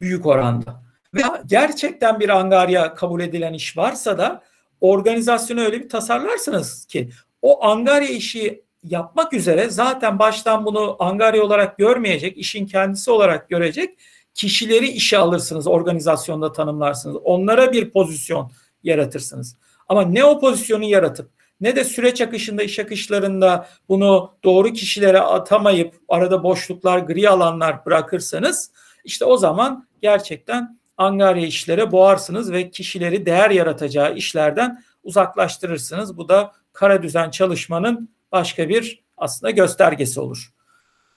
büyük 0.00 0.26
oranda. 0.26 0.82
Ve 1.14 1.22
gerçekten 1.46 2.20
bir 2.20 2.28
angarya 2.28 2.94
kabul 2.94 3.20
edilen 3.20 3.52
iş 3.52 3.76
varsa 3.76 4.18
da 4.18 4.42
organizasyonu 4.80 5.60
öyle 5.60 5.80
bir 5.80 5.88
tasarlarsınız 5.88 6.84
ki 6.84 7.10
o 7.42 7.64
angarya 7.64 8.08
işi 8.08 8.64
yapmak 8.82 9.32
üzere 9.32 9.70
zaten 9.70 10.18
baştan 10.18 10.64
bunu 10.64 10.96
angarya 10.98 11.44
olarak 11.44 11.78
görmeyecek, 11.78 12.38
işin 12.38 12.66
kendisi 12.66 13.10
olarak 13.10 13.48
görecek 13.48 13.98
kişileri 14.34 14.88
işe 14.88 15.18
alırsınız, 15.18 15.66
organizasyonda 15.66 16.52
tanımlarsınız. 16.52 17.16
Onlara 17.24 17.72
bir 17.72 17.90
pozisyon 17.90 18.50
yaratırsınız. 18.82 19.56
Ama 19.88 20.02
ne 20.02 20.24
o 20.24 20.40
pozisyonu 20.40 20.84
yaratıp 20.84 21.30
ne 21.60 21.76
de 21.76 21.84
süreç 21.84 22.20
akışında, 22.20 22.62
iş 22.62 22.78
akışlarında 22.78 23.68
bunu 23.88 24.34
doğru 24.44 24.72
kişilere 24.72 25.20
atamayıp 25.20 25.94
arada 26.08 26.42
boşluklar, 26.42 26.98
gri 26.98 27.28
alanlar 27.28 27.86
bırakırsanız 27.86 28.70
işte 29.04 29.24
o 29.24 29.36
zaman 29.36 29.88
gerçekten 30.02 30.78
angarya 30.96 31.46
işlere 31.46 31.92
boğarsınız 31.92 32.52
ve 32.52 32.70
kişileri 32.70 33.26
değer 33.26 33.50
yaratacağı 33.50 34.14
işlerden 34.14 34.82
uzaklaştırırsınız. 35.02 36.16
Bu 36.16 36.28
da 36.28 36.52
kara 36.72 37.02
düzen 37.02 37.30
çalışmanın 37.30 38.08
başka 38.32 38.68
bir 38.68 39.04
aslında 39.16 39.50
göstergesi 39.50 40.20
olur. 40.20 40.52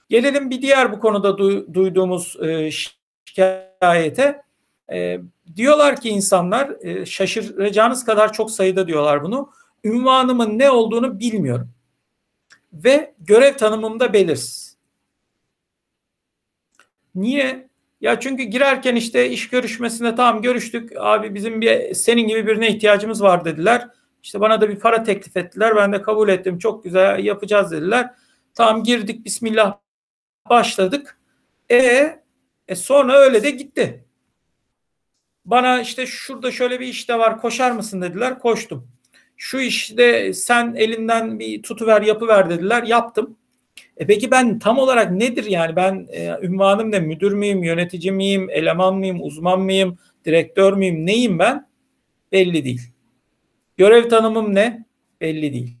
Gelelim 0.08 0.50
bir 0.50 0.62
diğer 0.62 0.92
bu 0.92 1.00
konuda 1.00 1.28
du- 1.28 1.74
duyduğumuz 1.74 2.36
e, 2.42 2.70
şikayete. 3.24 4.42
E, 4.92 5.20
diyorlar 5.56 6.00
ki 6.00 6.08
insanlar 6.08 6.84
e, 6.86 7.06
şaşıracağınız 7.06 8.04
kadar 8.04 8.32
çok 8.32 8.50
sayıda 8.50 8.86
diyorlar 8.86 9.22
bunu. 9.22 9.50
Ünvanımın 9.84 10.58
ne 10.58 10.70
olduğunu 10.70 11.20
bilmiyorum. 11.20 11.70
Ve 12.72 13.14
görev 13.18 13.56
tanımımda 13.56 14.12
belirsiz. 14.12 14.76
Niye? 17.14 17.68
Ya 18.00 18.20
çünkü 18.20 18.42
girerken 18.42 18.96
işte 18.96 19.30
iş 19.30 19.48
görüşmesine 19.48 20.14
tamam 20.14 20.42
görüştük. 20.42 20.92
Abi 20.96 21.34
bizim 21.34 21.60
bir 21.60 21.94
senin 21.94 22.28
gibi 22.28 22.46
birine 22.46 22.68
ihtiyacımız 22.68 23.22
var 23.22 23.44
dediler. 23.44 23.88
İşte 24.24 24.40
bana 24.40 24.60
da 24.60 24.68
bir 24.68 24.78
para 24.78 25.02
teklif 25.02 25.36
ettiler. 25.36 25.76
Ben 25.76 25.92
de 25.92 26.02
kabul 26.02 26.28
ettim. 26.28 26.58
Çok 26.58 26.84
güzel 26.84 27.24
yapacağız 27.24 27.70
dediler. 27.70 28.10
Tamam 28.54 28.82
girdik 28.82 29.24
bismillah 29.24 29.78
başladık. 30.50 31.18
E, 31.70 31.76
e 32.68 32.74
sonra 32.74 33.18
öyle 33.18 33.42
de 33.42 33.50
gitti. 33.50 34.04
Bana 35.44 35.80
işte 35.80 36.06
şurada 36.06 36.50
şöyle 36.50 36.80
bir 36.80 36.86
işte 36.86 37.18
var 37.18 37.40
koşar 37.40 37.70
mısın 37.70 38.02
dediler. 38.02 38.38
Koştum. 38.38 38.88
Şu 39.36 39.58
işte 39.58 40.34
sen 40.34 40.74
elinden 40.74 41.38
bir 41.38 41.62
tutuver 41.62 42.02
yapıver 42.02 42.50
dediler. 42.50 42.82
Yaptım. 42.82 43.36
E 43.96 44.06
peki 44.06 44.30
ben 44.30 44.58
tam 44.58 44.78
olarak 44.78 45.12
nedir 45.12 45.44
yani 45.44 45.76
ben 45.76 46.06
e, 46.10 46.38
ünvanım 46.42 46.90
ne 46.90 47.00
müdür 47.00 47.32
müyüm, 47.32 47.62
yönetici 47.62 48.12
miyim, 48.12 48.50
eleman 48.50 48.94
mıyım, 48.94 49.22
uzman 49.22 49.60
mıyım, 49.60 49.98
direktör 50.24 50.72
müyüm, 50.72 51.06
neyim 51.06 51.38
ben? 51.38 51.68
Belli 52.32 52.64
değil. 52.64 52.93
Görev 53.76 54.08
tanımım 54.08 54.54
ne? 54.54 54.86
Belli 55.20 55.52
değil. 55.52 55.76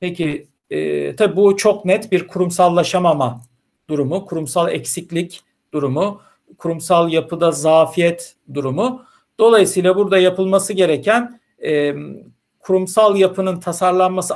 Peki 0.00 0.48
e, 0.70 1.16
tabii 1.16 1.36
bu 1.36 1.56
çok 1.56 1.84
net 1.84 2.12
bir 2.12 2.26
kurumsallaşamama 2.26 3.40
durumu, 3.90 4.26
kurumsal 4.26 4.72
eksiklik 4.72 5.40
durumu, 5.72 6.22
kurumsal 6.58 7.12
yapıda 7.12 7.50
zafiyet 7.50 8.36
durumu. 8.54 9.04
Dolayısıyla 9.38 9.96
burada 9.96 10.18
yapılması 10.18 10.72
gereken 10.72 11.40
e, 11.64 11.94
kurumsal 12.60 13.16
yapının 13.16 13.60
tasarlanması 13.60 14.34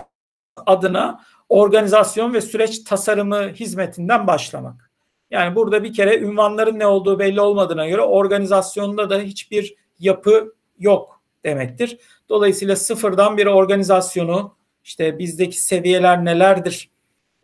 adına 0.66 1.20
organizasyon 1.48 2.34
ve 2.34 2.40
süreç 2.40 2.84
tasarımı 2.84 3.48
hizmetinden 3.48 4.26
başlamak. 4.26 4.90
Yani 5.30 5.56
burada 5.56 5.84
bir 5.84 5.92
kere 5.92 6.18
ünvanların 6.18 6.78
ne 6.78 6.86
olduğu 6.86 7.18
belli 7.18 7.40
olmadığına 7.40 7.88
göre 7.88 8.02
organizasyonda 8.02 9.10
da 9.10 9.18
hiçbir 9.20 9.74
yapı 9.98 10.54
yok 10.78 11.15
demektir. 11.44 11.98
Dolayısıyla 12.28 12.76
sıfırdan 12.76 13.36
bir 13.36 13.46
organizasyonu 13.46 14.56
işte 14.84 15.18
bizdeki 15.18 15.62
seviyeler 15.62 16.24
nelerdir? 16.24 16.90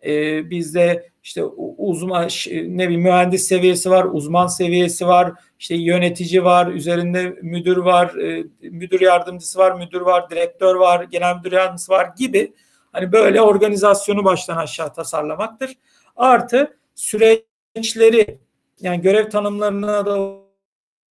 Ee, 0.06 0.50
bizde 0.50 1.10
işte 1.22 1.44
uzman 1.78 2.28
ne 2.52 2.88
bir 2.88 2.96
mühendis 2.96 3.48
seviyesi 3.48 3.90
var, 3.90 4.04
uzman 4.04 4.46
seviyesi 4.46 5.06
var, 5.06 5.32
işte 5.58 5.74
yönetici 5.74 6.44
var, 6.44 6.66
üzerinde 6.66 7.38
müdür 7.42 7.76
var, 7.76 8.14
e, 8.14 8.44
müdür 8.60 9.00
yardımcısı 9.00 9.58
var, 9.58 9.72
müdür 9.72 10.00
var, 10.00 10.30
direktör 10.30 10.74
var, 10.74 11.04
genel 11.04 11.36
müdür 11.36 11.52
yardımcısı 11.52 11.92
var 11.92 12.10
gibi 12.18 12.52
hani 12.92 13.12
böyle 13.12 13.42
organizasyonu 13.42 14.24
baştan 14.24 14.56
aşağı 14.56 14.92
tasarlamaktır. 14.92 15.78
Artı 16.16 16.76
süreçleri 16.94 18.38
yani 18.80 19.00
görev 19.00 19.30
tanımlarına 19.30 20.06
da 20.06 20.42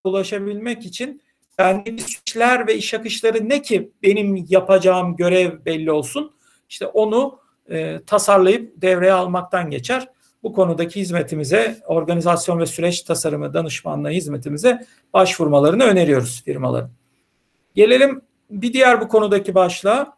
ulaşabilmek 0.03 0.85
için 0.85 1.21
yani 1.61 1.99
süreçler 2.01 2.67
ve 2.67 2.75
iş 2.75 2.93
akışları 2.93 3.49
ne 3.49 3.61
ki 3.61 3.91
benim 4.03 4.45
yapacağım 4.49 5.15
görev 5.15 5.65
belli 5.65 5.91
olsun. 5.91 6.35
İşte 6.69 6.85
onu 6.85 7.39
e, 7.69 7.99
tasarlayıp 8.05 8.81
devreye 8.81 9.13
almaktan 9.13 9.69
geçer. 9.69 10.09
Bu 10.43 10.53
konudaki 10.53 10.99
hizmetimize, 10.99 11.81
organizasyon 11.85 12.59
ve 12.59 12.65
süreç 12.65 13.01
tasarımı 13.01 13.53
danışmanlığı 13.53 14.09
hizmetimize 14.09 14.85
başvurmalarını 15.13 15.83
öneriyoruz 15.83 16.43
firmaların. 16.43 16.91
Gelelim 17.75 18.21
bir 18.49 18.73
diğer 18.73 19.01
bu 19.01 19.07
konudaki 19.07 19.55
başlığa. 19.55 20.17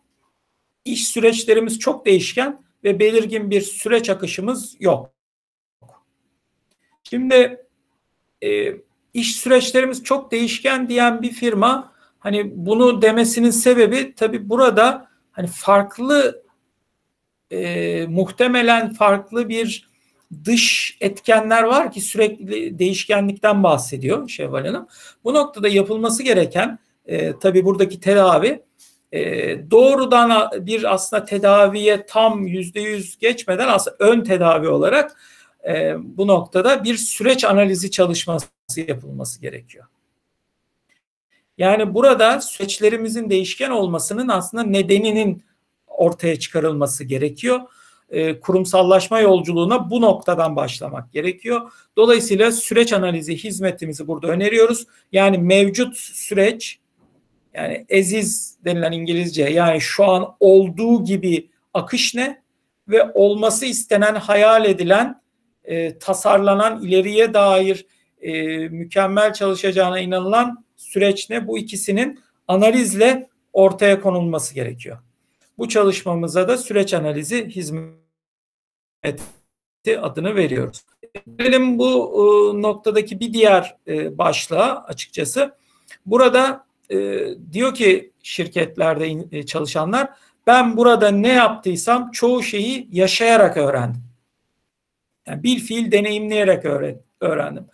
İş 0.86 1.08
süreçlerimiz 1.08 1.80
çok 1.80 2.06
değişken 2.06 2.64
ve 2.84 3.00
belirgin 3.00 3.52
bir 3.52 3.62
süreç 3.62 4.10
akışımız 4.10 4.76
yok. 4.80 5.14
Şimdi 7.04 7.66
e, 8.44 8.74
iş 9.14 9.36
süreçlerimiz 9.36 10.04
çok 10.04 10.32
değişken 10.32 10.90
diyen 10.90 11.22
bir 11.22 11.32
firma 11.32 11.92
hani 12.20 12.52
bunu 12.56 13.02
demesinin 13.02 13.52
sebebi 13.52 14.16
tabi 14.16 14.50
burada 14.50 15.08
hani 15.32 15.48
farklı 15.48 16.44
e, 17.52 18.06
muhtemelen 18.10 18.94
farklı 18.94 19.50
bir 19.50 19.90
dış 20.46 20.98
etkenler 21.02 21.64
var 21.64 21.92
ki 21.92 22.02
sürekli 22.02 22.80
değişkenlikten 22.80 23.64
bahsediyor 23.64 24.30
Şevval 24.30 24.66
Hanım. 24.66 24.88
Bu 25.24 25.34
noktada 25.34 25.68
yapılması 25.68 26.24
gereken 26.24 26.80
e, 27.06 27.40
tabi 27.40 27.66
buradaki 27.66 28.00
tedavi 28.00 28.64
e, 29.12 29.22
doğrudan 29.72 30.50
bir 30.66 30.94
aslında 30.94 31.26
tedaviye 31.26 32.06
tam 32.06 32.48
yüzde 32.48 32.80
yüz 32.82 33.18
geçmeden 33.18 33.68
aslında 33.68 33.98
ön 34.00 34.22
tedavi 34.22 34.68
olarak 34.68 35.16
e, 35.68 35.96
bu 35.98 36.28
noktada 36.28 36.84
bir 36.84 36.98
süreç 36.98 37.44
analizi 37.44 37.92
çalışması 37.92 38.48
yapılması 38.88 39.42
gerekiyor. 39.42 39.86
Yani 41.58 41.94
burada 41.94 42.42
süreçlerimizin 42.42 43.30
değişken 43.30 43.70
olmasının 43.70 44.28
aslında 44.28 44.64
nedeninin 44.64 45.44
ortaya 45.88 46.40
çıkarılması 46.40 47.04
gerekiyor. 47.04 47.62
E, 48.10 48.40
kurumsallaşma 48.40 49.20
yolculuğuna 49.20 49.90
bu 49.90 50.02
noktadan 50.02 50.56
başlamak 50.56 51.14
gerekiyor. 51.14 51.72
Dolayısıyla 51.98 52.52
süreç 52.52 52.94
analizi 52.94 53.36
hizmetimizi 53.36 54.08
burada 54.08 54.28
öneriyoruz. 54.28 54.88
Yani 55.12 55.38
mevcut 55.38 55.98
süreç 55.98 56.80
yani 57.54 57.86
eziz 57.90 58.58
denilen 58.66 58.92
İngilizce 58.92 59.44
yani 59.44 59.82
şu 59.82 60.06
an 60.06 60.36
olduğu 60.40 61.04
gibi 61.04 61.50
akış 61.74 62.16
ne 62.16 62.44
ve 62.88 63.12
olması 63.14 63.66
istenen 63.66 64.16
hayal 64.16 64.66
edilen 64.66 65.23
e, 65.66 65.98
tasarlanan 65.98 66.82
ileriye 66.82 67.34
dair 67.34 67.86
e, 68.22 68.58
mükemmel 68.68 69.34
çalışacağına 69.34 70.00
inanılan 70.00 70.66
süreç 70.76 71.30
ne? 71.30 71.48
Bu 71.48 71.58
ikisinin 71.58 72.20
analizle 72.48 73.30
ortaya 73.54 74.02
konulması 74.02 74.56
gerekiyor. 74.56 74.98
Bu 75.58 75.70
çalışmamıza 75.70 76.48
da 76.48 76.58
süreç 76.58 76.94
analizi 76.94 77.50
hizmeti 77.50 77.94
adını 80.02 80.36
veriyoruz. 80.36 80.86
Gelelim 81.38 81.80
bu 81.80 82.14
e, 82.14 82.62
noktadaki 82.62 83.20
bir 83.20 83.34
diğer 83.34 83.78
e, 83.88 84.18
başlığa 84.18 84.84
açıkçası. 84.84 85.56
Burada 86.06 86.66
e, 86.90 87.20
diyor 87.52 87.74
ki 87.74 88.12
şirketlerde 88.24 89.38
e, 89.38 89.46
çalışanlar 89.46 90.10
ben 90.48 90.78
burada 90.78 91.12
ne 91.12 91.34
yaptıysam 91.34 92.12
çoğu 92.12 92.44
şeyi 92.44 92.88
yaşayarak 92.92 93.58
öğrendim. 93.58 94.13
Yani 95.28 95.44
bir 95.44 95.60
fiil 95.60 95.92
deneyimleyerek 95.92 96.66
öğrendim. 97.22 97.66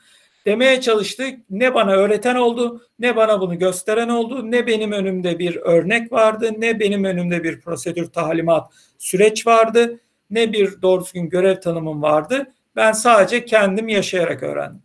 Demeye 0.46 0.82
çalıştık. 0.82 1.40
Ne 1.50 1.74
bana 1.74 1.92
öğreten 1.92 2.36
oldu, 2.36 2.82
ne 3.00 3.16
bana 3.16 3.42
bunu 3.42 3.60
gösteren 3.60 4.10
oldu, 4.10 4.52
ne 4.52 4.68
benim 4.68 4.92
önümde 4.92 5.40
bir 5.40 5.56
örnek 5.56 6.12
vardı, 6.12 6.52
ne 6.58 6.80
benim 6.80 7.04
önümde 7.04 7.44
bir 7.44 7.62
prosedür, 7.62 8.06
talimat, 8.06 8.74
süreç 8.98 9.48
vardı, 9.48 10.00
ne 10.30 10.54
bir 10.54 10.82
doğru 10.82 11.04
düzgün 11.06 11.30
görev 11.30 11.62
tanımım 11.62 12.02
vardı. 12.02 12.54
Ben 12.76 12.92
sadece 12.92 13.46
kendim 13.46 13.88
yaşayarak 13.88 14.44
öğrendim. 14.44 14.82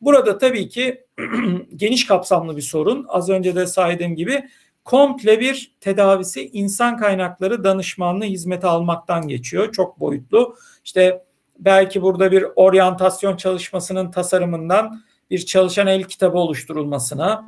Burada 0.00 0.38
tabii 0.38 0.68
ki 0.68 1.04
geniş 1.76 2.06
kapsamlı 2.06 2.56
bir 2.56 2.62
sorun. 2.62 3.06
Az 3.08 3.30
önce 3.30 3.54
de 3.54 3.66
saydığım 3.66 4.16
gibi 4.16 4.44
komple 4.84 5.40
bir 5.40 5.76
tedavisi 5.80 6.48
insan 6.48 6.96
kaynakları 6.96 7.64
danışmanlığı 7.64 8.24
hizmeti 8.24 8.66
almaktan 8.66 9.28
geçiyor. 9.28 9.72
Çok 9.72 10.00
boyutlu. 10.00 10.56
İşte 10.84 11.25
belki 11.58 12.02
burada 12.02 12.32
bir 12.32 12.46
oryantasyon 12.56 13.36
çalışmasının 13.36 14.10
tasarımından 14.10 15.02
bir 15.30 15.46
çalışan 15.46 15.86
el 15.86 16.02
kitabı 16.02 16.38
oluşturulmasına, 16.38 17.44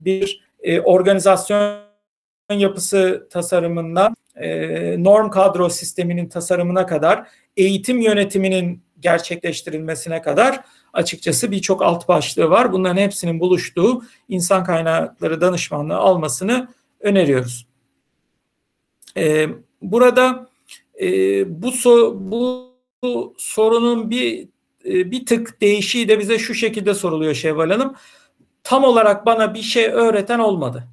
bir 0.00 0.44
e, 0.62 0.80
organizasyon 0.80 1.80
yapısı 2.50 3.28
tasarımından 3.30 4.16
e, 4.36 5.04
norm 5.04 5.30
kadro 5.30 5.68
sisteminin 5.68 6.28
tasarımına 6.28 6.86
kadar, 6.86 7.28
eğitim 7.56 8.00
yönetiminin 8.00 8.82
gerçekleştirilmesine 9.00 10.22
kadar 10.22 10.64
açıkçası 10.92 11.50
birçok 11.50 11.82
alt 11.82 12.08
başlığı 12.08 12.50
var. 12.50 12.72
Bunların 12.72 12.96
hepsinin 12.96 13.40
buluştuğu 13.40 14.02
insan 14.28 14.64
kaynakları 14.64 15.40
danışmanlığı 15.40 15.96
almasını 15.96 16.68
öneriyoruz. 17.00 17.66
Ee, 19.16 19.48
burada 19.82 20.48
e, 21.00 21.62
bu, 21.62 21.72
so, 21.72 22.14
bu, 22.18 22.72
bu 23.02 23.34
sorunun 23.38 24.10
bir 24.10 24.48
e, 24.84 25.10
bir 25.10 25.26
tık 25.26 25.60
değişiği 25.60 26.08
de 26.08 26.18
bize 26.18 26.38
şu 26.38 26.54
şekilde 26.54 26.94
soruluyor 26.94 27.34
Şevval 27.34 27.70
Hanım. 27.70 27.94
Tam 28.62 28.84
olarak 28.84 29.26
bana 29.26 29.54
bir 29.54 29.62
şey 29.62 29.86
öğreten 29.86 30.38
olmadı. 30.38 30.84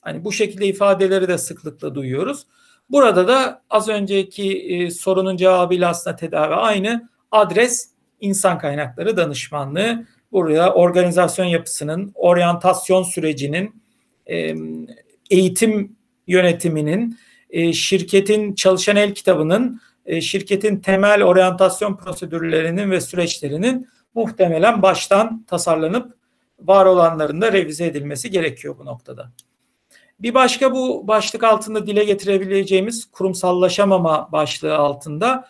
Hani 0.00 0.24
bu 0.24 0.32
şekilde 0.32 0.66
ifadeleri 0.66 1.28
de 1.28 1.38
sıklıkla 1.38 1.94
duyuyoruz. 1.94 2.46
Burada 2.90 3.28
da 3.28 3.62
az 3.70 3.88
önceki 3.88 4.58
e, 4.58 4.90
sorunun 4.90 5.36
cevabıyla 5.36 5.88
aslında 5.88 6.16
tedavi 6.16 6.54
aynı. 6.54 7.08
Adres 7.30 7.90
insan 8.20 8.58
kaynakları 8.58 9.16
danışmanlığı. 9.16 10.06
Burada 10.32 10.74
organizasyon 10.74 11.46
yapısının, 11.46 12.12
oryantasyon 12.14 13.02
sürecinin, 13.02 13.82
eğitim 15.30 15.96
yönetiminin, 16.26 17.18
e, 17.52 17.72
şirketin 17.72 18.54
çalışan 18.54 18.96
el 18.96 19.14
kitabının, 19.14 19.80
e, 20.06 20.20
şirketin 20.20 20.76
temel 20.76 21.24
oryantasyon 21.24 21.96
prosedürlerinin 21.96 22.90
ve 22.90 23.00
süreçlerinin 23.00 23.88
muhtemelen 24.14 24.82
baştan 24.82 25.44
tasarlanıp 25.44 26.14
var 26.60 26.86
olanların 26.86 27.40
da 27.40 27.52
revize 27.52 27.86
edilmesi 27.86 28.30
gerekiyor 28.30 28.78
bu 28.78 28.84
noktada. 28.84 29.32
Bir 30.20 30.34
başka 30.34 30.72
bu 30.72 31.08
başlık 31.08 31.44
altında 31.44 31.86
dile 31.86 32.04
getirebileceğimiz 32.04 33.10
kurumsallaşamama 33.10 34.32
başlığı 34.32 34.76
altında 34.76 35.48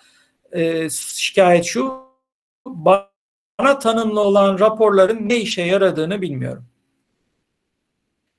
e, 0.53 0.91
şikayet 0.91 1.65
şu 1.65 2.03
bana 2.67 3.79
tanımlı 3.79 4.21
olan 4.21 4.59
raporların 4.59 5.29
ne 5.29 5.37
işe 5.37 5.63
yaradığını 5.63 6.23
bilmiyorum. 6.23 6.65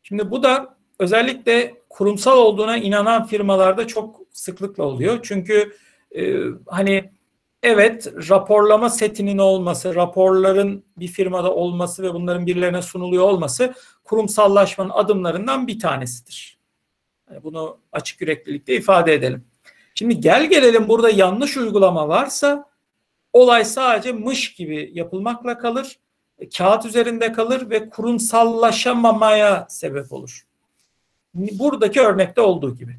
Şimdi 0.04 0.32
bu 0.32 0.44
da 0.44 0.76
özellikle 1.00 1.83
kurumsal 1.94 2.38
olduğuna 2.38 2.78
inanan 2.78 3.26
firmalarda 3.26 3.88
çok 3.88 4.20
sıklıkla 4.32 4.84
oluyor. 4.84 5.20
Çünkü 5.24 5.74
e, 6.16 6.36
hani 6.68 7.12
evet 7.64 8.14
raporlama 8.30 8.90
setinin 8.90 9.38
olması, 9.38 9.96
raporların 9.96 10.84
bir 10.98 11.08
firmada 11.08 11.54
olması 11.54 12.04
ve 12.04 12.14
bunların 12.14 12.46
birilerine 12.46 12.82
sunuluyor 12.82 13.24
olması 13.24 13.74
kurumsallaşmanın 14.04 14.90
adımlarından 14.90 15.68
bir 15.68 15.80
tanesidir. 15.80 16.58
Yani 17.30 17.44
bunu 17.44 17.78
açık 17.92 18.22
yüreklilikle 18.22 18.76
ifade 18.76 19.14
edelim. 19.14 19.46
Şimdi 19.96 20.20
gel 20.20 20.50
gelelim 20.50 20.88
burada 20.88 21.10
yanlış 21.10 21.58
uygulama 21.58 22.10
varsa 22.10 22.70
olay 23.34 23.66
sadece 23.66 24.12
mış 24.12 24.54
gibi 24.54 24.92
yapılmakla 24.94 25.58
kalır, 25.58 26.00
kağıt 26.58 26.86
üzerinde 26.86 27.32
kalır 27.32 27.70
ve 27.70 27.90
kurumsallaşamamaya 27.90 29.66
sebep 29.70 30.14
olur. 30.14 30.46
Buradaki 31.34 32.02
örnekte 32.02 32.42
olduğu 32.42 32.76
gibi. 32.76 32.96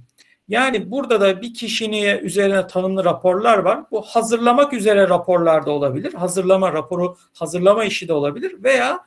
Yani 0.49 0.91
burada 0.91 1.20
da 1.20 1.43
bir 1.43 1.55
kişinin 1.55 2.18
üzerine 2.18 2.66
tanımlı 2.66 3.05
raporlar 3.05 3.59
var. 3.59 3.85
Bu 3.91 4.03
hazırlamak 4.03 4.72
üzere 4.72 5.09
raporlar 5.09 5.66
da 5.66 5.70
olabilir. 5.70 6.14
Hazırlama 6.14 6.72
raporu, 6.72 7.16
hazırlama 7.35 7.85
işi 7.85 8.09
de 8.09 8.12
olabilir 8.12 8.64
veya 8.64 9.01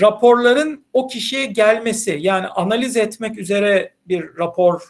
raporların 0.00 0.84
o 0.92 1.08
kişiye 1.08 1.46
gelmesi 1.46 2.18
yani 2.20 2.46
analiz 2.46 2.96
etmek 2.96 3.38
üzere 3.38 3.94
bir 4.08 4.36
rapor 4.38 4.82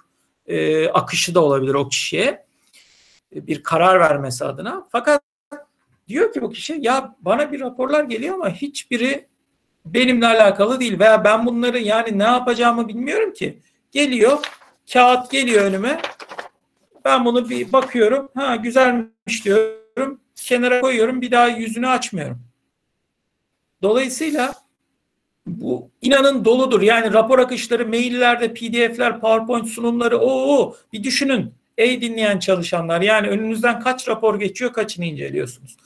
e, 0.47 0.89
akışı 0.89 1.35
da 1.35 1.41
olabilir 1.45 1.75
o 1.75 1.89
kişiye 1.89 2.47
bir 3.33 3.63
karar 3.63 4.01
vermesi 4.01 4.45
adına. 4.45 4.87
Fakat 4.93 5.23
diyor 6.09 6.33
ki 6.33 6.43
bu 6.43 6.51
kişi 6.51 6.79
ya 6.81 7.17
bana 7.21 7.53
bir 7.53 7.61
raporlar 7.61 8.05
geliyor 8.05 8.35
ama 8.35 8.51
hiçbiri 8.51 9.27
benimle 9.95 10.27
alakalı 10.27 10.81
değil 10.81 10.99
veya 10.99 11.25
ben 11.25 11.47
bunları 11.47 11.79
yani 11.79 12.19
ne 12.19 12.23
yapacağımı 12.23 12.89
bilmiyorum 12.89 13.33
ki. 13.33 13.59
Geliyor 13.93 14.39
kağıt 14.93 15.31
geliyor 15.31 15.65
önüme 15.65 16.01
ben 17.05 17.25
bunu 17.25 17.51
bir 17.51 17.73
bakıyorum 17.73 18.29
ha 18.35 18.57
güzelmiş 18.57 19.45
diyorum 19.45 20.21
kenara 20.37 20.81
koyuyorum 20.81 21.21
bir 21.21 21.31
daha 21.31 21.49
yüzünü 21.49 21.89
açmıyorum. 21.89 22.41
Dolayısıyla 23.83 24.55
bu 25.47 25.91
inanın 26.03 26.45
doludur. 26.45 26.83
Yani 26.83 27.13
rapor 27.13 27.39
akışları, 27.39 27.87
maillerde, 27.87 28.55
pdf'ler, 28.55 29.21
powerpoint 29.21 29.69
sunumları 29.69 30.19
o 30.19 30.77
bir 30.93 31.05
düşünün. 31.05 31.55
Ey 31.79 32.01
dinleyen 32.01 32.39
çalışanlar 32.39 33.01
yani 33.01 33.29
önünüzden 33.29 33.81
kaç 33.81 34.09
rapor 34.09 34.41
geçiyor 34.41 34.73
kaçını 34.73 35.05
inceliyorsunuz. 35.05 35.77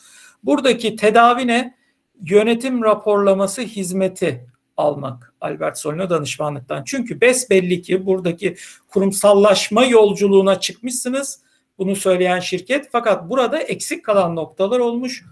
Buradaki 0.42 0.96
tedavi 0.96 1.46
ne? 1.46 1.74
Yönetim 2.22 2.84
raporlaması 2.84 3.62
hizmeti 3.62 4.46
almak 4.76 5.34
Albert 5.40 5.78
Solino 5.78 6.10
danışmanlıktan. 6.10 6.84
Çünkü 6.84 7.20
besbelli 7.20 7.82
ki 7.82 8.06
buradaki 8.06 8.56
kurumsallaşma 8.88 9.84
yolculuğuna 9.84 10.60
çıkmışsınız. 10.60 11.40
Bunu 11.78 11.96
söyleyen 11.96 12.40
şirket 12.40 12.88
fakat 12.92 13.30
burada 13.30 13.58
eksik 13.58 14.04
kalan 14.04 14.36
noktalar 14.36 14.78
olmuş. 14.78 15.24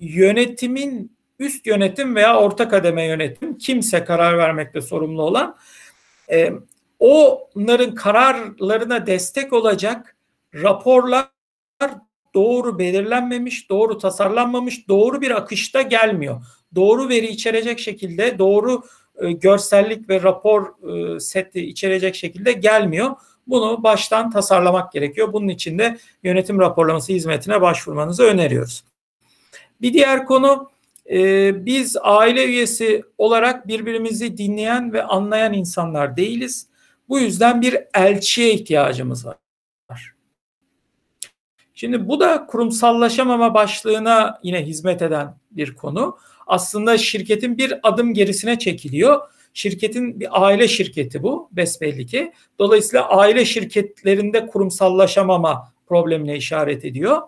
Yönetimin 0.00 1.16
üst 1.38 1.66
yönetim 1.66 2.14
veya 2.14 2.40
orta 2.40 2.68
kademe 2.68 3.04
yönetim 3.04 3.58
kimse 3.58 4.04
karar 4.04 4.38
vermekte 4.38 4.80
sorumlu 4.80 5.22
olan 5.22 5.56
e, 6.30 6.52
onların 6.98 7.94
kararlarına 7.94 9.06
destek 9.06 9.52
olacak 9.52 10.16
raporlar 10.54 11.28
doğru 12.34 12.78
belirlenmemiş, 12.78 13.70
doğru 13.70 13.98
tasarlanmamış, 13.98 14.88
doğru 14.88 15.20
bir 15.20 15.30
akışta 15.30 15.82
gelmiyor. 15.82 16.42
Doğru 16.74 17.08
veri 17.08 17.26
içerecek 17.26 17.78
şekilde, 17.78 18.38
doğru 18.38 18.82
e, 19.16 19.32
görsellik 19.32 20.08
ve 20.08 20.22
rapor 20.22 20.66
e, 20.88 21.20
seti 21.20 21.66
içerecek 21.66 22.14
şekilde 22.14 22.52
gelmiyor. 22.52 23.10
Bunu 23.46 23.82
baştan 23.82 24.30
tasarlamak 24.30 24.92
gerekiyor. 24.92 25.32
Bunun 25.32 25.48
için 25.48 25.78
de 25.78 25.98
yönetim 26.22 26.60
raporlaması 26.60 27.12
hizmetine 27.12 27.60
başvurmanızı 27.60 28.22
öneriyoruz. 28.22 28.84
Bir 29.80 29.92
diğer 29.92 30.26
konu 30.26 30.70
e, 31.10 31.66
biz 31.66 31.96
aile 32.02 32.44
üyesi 32.44 33.02
olarak 33.18 33.68
birbirimizi 33.68 34.38
dinleyen 34.38 34.92
ve 34.92 35.02
anlayan 35.02 35.52
insanlar 35.52 36.16
değiliz. 36.16 36.68
Bu 37.08 37.18
yüzden 37.18 37.62
bir 37.62 37.78
elçiye 37.94 38.52
ihtiyacımız 38.52 39.26
var. 39.26 39.36
Şimdi 41.84 42.08
bu 42.08 42.20
da 42.20 42.46
kurumsallaşamama 42.46 43.54
başlığına 43.54 44.38
yine 44.42 44.66
hizmet 44.66 45.02
eden 45.02 45.34
bir 45.50 45.74
konu. 45.74 46.18
Aslında 46.46 46.98
şirketin 46.98 47.58
bir 47.58 47.74
adım 47.82 48.14
gerisine 48.14 48.58
çekiliyor. 48.58 49.20
Şirketin 49.54 50.20
bir 50.20 50.44
aile 50.44 50.68
şirketi 50.68 51.22
bu 51.22 51.48
besbelli 51.52 52.06
ki. 52.06 52.32
Dolayısıyla 52.58 53.08
aile 53.08 53.44
şirketlerinde 53.44 54.46
kurumsallaşamama 54.46 55.72
problemine 55.86 56.36
işaret 56.36 56.84
ediyor. 56.84 57.22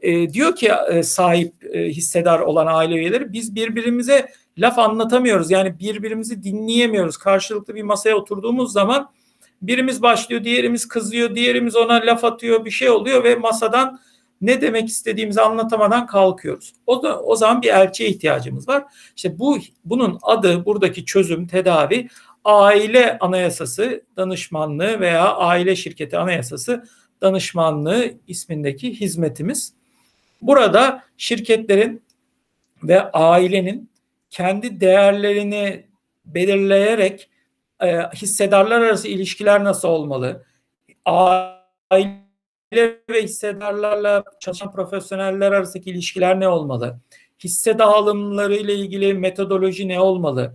E, 0.00 0.32
diyor 0.32 0.56
ki 0.56 0.70
e, 0.92 1.02
sahip 1.02 1.54
e, 1.74 1.84
hissedar 1.84 2.40
olan 2.40 2.66
aile 2.66 2.94
üyeleri 2.94 3.32
biz 3.32 3.54
birbirimize 3.54 4.28
laf 4.58 4.78
anlatamıyoruz. 4.78 5.50
Yani 5.50 5.78
birbirimizi 5.78 6.42
dinleyemiyoruz. 6.42 7.16
Karşılıklı 7.16 7.74
bir 7.74 7.82
masaya 7.82 8.14
oturduğumuz 8.14 8.72
zaman 8.72 9.10
birimiz 9.62 10.02
başlıyor, 10.02 10.44
diğerimiz 10.44 10.88
kızıyor, 10.88 11.34
diğerimiz 11.34 11.76
ona 11.76 11.94
laf 11.94 12.24
atıyor, 12.24 12.64
bir 12.64 12.70
şey 12.70 12.90
oluyor 12.90 13.24
ve 13.24 13.34
masadan 13.34 14.00
ne 14.40 14.60
demek 14.60 14.88
istediğimizi 14.88 15.40
anlatamadan 15.40 16.06
kalkıyoruz. 16.06 16.72
O 16.86 17.02
da 17.02 17.20
o 17.20 17.36
zaman 17.36 17.62
bir 17.62 17.68
elçiye 17.68 18.08
ihtiyacımız 18.08 18.68
var. 18.68 18.84
İşte 19.16 19.38
bu 19.38 19.58
bunun 19.84 20.18
adı 20.22 20.64
buradaki 20.66 21.04
çözüm, 21.04 21.46
tedavi 21.46 22.08
aile 22.44 23.18
anayasası 23.18 24.04
danışmanlığı 24.16 25.00
veya 25.00 25.34
aile 25.34 25.76
şirketi 25.76 26.18
anayasası 26.18 26.84
danışmanlığı 27.20 28.10
ismindeki 28.28 29.00
hizmetimiz. 29.00 29.72
Burada 30.42 31.02
şirketlerin 31.16 32.02
ve 32.82 33.02
ailenin 33.12 33.90
kendi 34.30 34.80
değerlerini 34.80 35.86
belirleyerek 36.24 37.28
e, 37.82 38.08
hissedarlar 38.14 38.80
arası 38.80 39.08
ilişkiler 39.08 39.64
nasıl 39.64 39.88
olmalı? 39.88 40.44
Aile 41.04 42.22
ve 43.10 43.22
hissedarlarla 43.22 44.24
çalışan 44.40 44.72
profesyoneller 44.72 45.52
arasındaki 45.52 45.90
ilişkiler 45.90 46.40
ne 46.40 46.48
olmalı? 46.48 46.98
Hisse 47.44 47.78
dağılımları 47.78 48.56
ile 48.56 48.74
ilgili 48.74 49.14
metodoloji 49.14 49.88
ne 49.88 50.00
olmalı? 50.00 50.54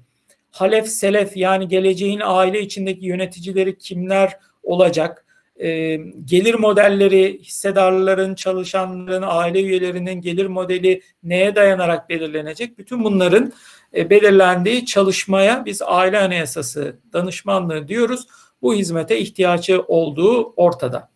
Halef 0.52 0.88
selef 0.88 1.38
yani 1.38 1.68
geleceğin 1.68 2.22
aile 2.24 2.62
içindeki 2.62 3.06
yöneticileri 3.06 3.78
kimler 3.78 4.40
olacak? 4.64 5.28
e, 5.60 5.96
gelir 6.26 6.56
modelleri 6.56 7.40
hissedarların, 7.40 8.36
çalışanların, 8.36 9.24
aile 9.28 9.62
üyelerinin 9.62 10.22
gelir 10.22 10.46
modeli 10.46 11.02
neye 11.24 11.56
dayanarak 11.56 12.10
belirlenecek? 12.10 12.78
Bütün 12.78 13.04
bunların 13.04 13.54
belirlendiği 13.94 14.86
çalışmaya 14.86 15.66
biz 15.66 15.82
aile 15.82 16.20
anayasası 16.20 17.00
danışmanlığı 17.14 17.88
diyoruz. 17.88 18.28
Bu 18.62 18.76
hizmete 18.76 19.20
ihtiyacı 19.20 19.82
olduğu 19.82 20.54
ortada. 20.56 21.10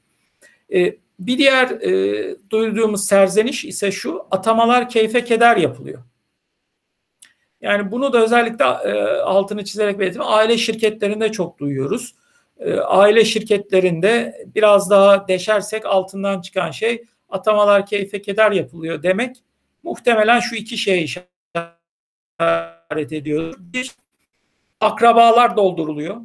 E, 0.73 0.95
bir 1.19 1.37
diğer 1.37 1.69
e, 1.69 2.35
duyduğumuz 2.49 3.05
serzeniş 3.05 3.65
ise 3.65 3.91
şu, 3.91 4.21
atamalar 4.31 4.89
keyfe 4.89 5.23
keder 5.23 5.57
yapılıyor. 5.57 6.03
Yani 7.61 7.91
bunu 7.91 8.13
da 8.13 8.23
özellikle 8.23 8.65
e, 8.65 9.19
altını 9.19 9.65
çizerek 9.65 9.99
belirttim. 9.99 10.21
Aile 10.25 10.57
şirketlerinde 10.57 11.31
çok 11.31 11.59
duyuyoruz 11.59 12.15
e, 12.61 12.73
aile 12.73 13.25
şirketlerinde 13.25 14.45
biraz 14.55 14.89
daha 14.89 15.27
deşersek 15.27 15.85
altından 15.85 16.41
çıkan 16.41 16.71
şey 16.71 17.05
atamalar 17.29 17.85
keyfe 17.85 18.21
keder 18.21 18.51
yapılıyor 18.51 19.03
demek. 19.03 19.35
Muhtemelen 19.83 20.39
şu 20.39 20.55
iki 20.55 20.77
şeye 20.77 21.01
işaret 21.01 21.30
ediyor. 22.97 23.53
Bir, 23.59 23.91
akrabalar 24.79 25.57
dolduruluyor. 25.57 26.21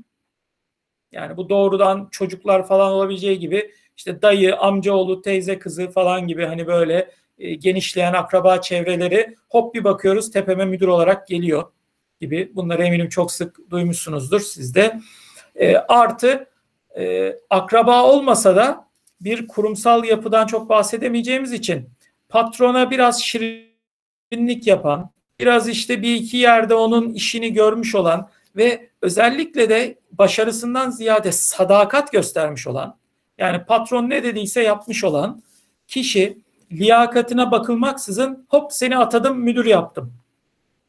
Yani 1.12 1.37
bu 1.37 1.49
doğrudan 1.49 2.09
çocuklar 2.11 2.67
falan 2.67 2.93
olabileceği 2.93 3.39
gibi 3.39 3.73
işte 3.97 4.23
dayı, 4.23 4.57
amcaoğlu, 4.57 5.23
teyze 5.23 5.59
kızı 5.59 5.91
falan 5.91 6.27
gibi 6.27 6.47
hani 6.47 6.67
böyle 6.67 7.11
e, 7.39 7.55
genişleyen 7.55 8.12
akraba 8.12 8.61
çevreleri 8.61 9.35
hop 9.49 9.75
bir 9.75 9.85
bakıyoruz 9.85 10.31
tepeme 10.31 10.64
müdür 10.64 10.89
olarak 10.89 11.27
geliyor 11.27 11.64
gibi. 12.21 12.53
Bunları 12.55 12.85
eminim 12.85 13.09
çok 13.09 13.33
sık 13.33 13.71
duymuşsunuzdur 13.71 14.41
siz 14.41 14.75
de. 14.75 15.01
E, 15.55 15.77
artı 15.77 16.47
e, 16.99 17.35
akraba 17.51 18.05
olmasa 18.05 18.57
da 18.57 18.87
bir 19.21 19.49
kurumsal 19.49 20.05
yapıdan 20.05 20.47
çok 20.47 20.69
bahsedemeyeceğimiz 20.69 21.53
için 21.53 21.91
patrona 22.29 22.91
biraz 22.91 23.23
şirinlik 23.23 24.67
yapan, 24.67 25.11
biraz 25.41 25.68
işte 25.68 26.03
bir 26.03 26.14
iki 26.14 26.37
yerde 26.37 26.74
onun 26.74 27.12
işini 27.12 27.53
görmüş 27.53 27.95
olan 27.95 28.30
ve 28.57 28.89
özellikle 29.03 29.68
de 29.68 29.99
başarısından 30.12 30.91
ziyade 30.91 31.32
sadakat 31.32 32.12
göstermiş 32.12 32.66
olan, 32.66 32.99
yani 33.39 33.64
patron 33.64 34.11
ne 34.11 34.22
dediyse 34.22 34.62
yapmış 34.62 35.05
olan 35.05 35.43
kişi 35.87 36.39
liyakatine 36.72 37.51
bakılmaksızın 37.51 38.47
hop 38.49 38.72
seni 38.72 38.99
atadım 38.99 39.39
müdür 39.39 39.64
yaptım 39.64 40.12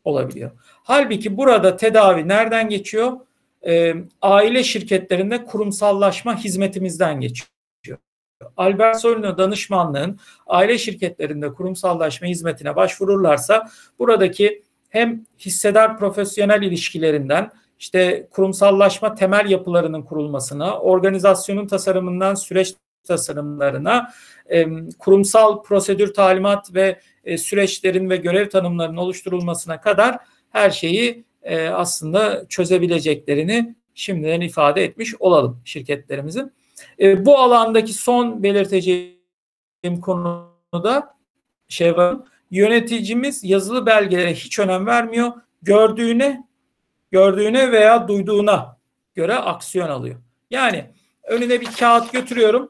olabiliyor. 0.04 0.52
Halbuki 0.84 1.38
burada 1.38 1.76
tedavi 1.78 2.28
nereden 2.28 2.70
geçiyor? 2.70 3.20
e, 3.68 3.94
aile 4.22 4.64
şirketlerinde 4.64 5.46
kurumsallaşma 5.46 6.38
hizmetimizden 6.38 7.22
geçiyor. 7.22 7.50
Albert 8.58 9.00
Solino 9.00 9.38
danışmanlığın 9.38 10.20
aile 10.48 10.78
şirketlerinde 10.78 11.54
kurumsallaşma 11.54 12.28
hizmetine 12.28 12.76
başvururlarsa 12.76 13.70
buradaki 14.00 14.64
hem 14.90 15.26
hissedar 15.40 15.98
profesyonel 15.98 16.62
ilişkilerinden 16.62 17.52
işte 17.80 18.28
kurumsallaşma 18.32 19.16
temel 19.16 19.50
yapılarının 19.50 20.02
kurulmasına, 20.02 20.80
organizasyonun 20.80 21.68
tasarımından 21.68 22.36
süreç 22.36 22.76
tasarımlarına, 23.04 24.14
kurumsal 25.00 25.64
prosedür 25.64 26.14
talimat 26.14 26.74
ve 26.74 27.00
e, 27.24 27.38
süreçlerin 27.38 28.10
ve 28.10 28.18
görev 28.18 28.50
tanımlarının 28.50 28.98
oluşturulmasına 28.98 29.82
kadar 29.82 30.18
her 30.50 30.70
şeyi 30.70 31.24
e, 31.44 31.68
aslında 31.68 32.46
çözebileceklerini 32.50 33.76
şimdiden 33.94 34.42
ifade 34.42 34.84
etmiş 34.84 35.16
olalım 35.20 35.62
şirketlerimizin. 35.66 36.52
E, 37.00 37.26
bu 37.26 37.38
alandaki 37.38 37.94
son 37.94 38.44
belirteceğim 38.44 40.02
konuda 40.02 41.18
şey 41.68 41.98
var. 41.98 42.18
Yöneticimiz 42.52 43.44
yazılı 43.44 43.86
belgelere 43.86 44.34
hiç 44.34 44.60
önem 44.60 44.86
vermiyor. 44.86 45.32
Gördüğüne, 45.62 46.48
gördüğüne 47.12 47.72
veya 47.72 48.08
duyduğuna 48.08 48.78
göre 49.16 49.36
aksiyon 49.36 49.90
alıyor. 49.90 50.16
Yani 50.50 50.92
önüne 51.24 51.62
bir 51.62 51.72
kağıt 51.72 52.12
götürüyorum. 52.12 52.70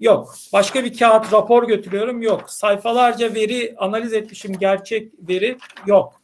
Yok. 0.00 0.34
Başka 0.52 0.84
bir 0.84 0.98
kağıt 0.98 1.32
rapor 1.32 1.68
götürüyorum. 1.68 2.22
Yok. 2.22 2.50
Sayfalarca 2.50 3.34
veri 3.34 3.74
analiz 3.78 4.12
etmişim. 4.12 4.58
Gerçek 4.58 5.12
veri 5.28 5.58
yok. 5.86 6.22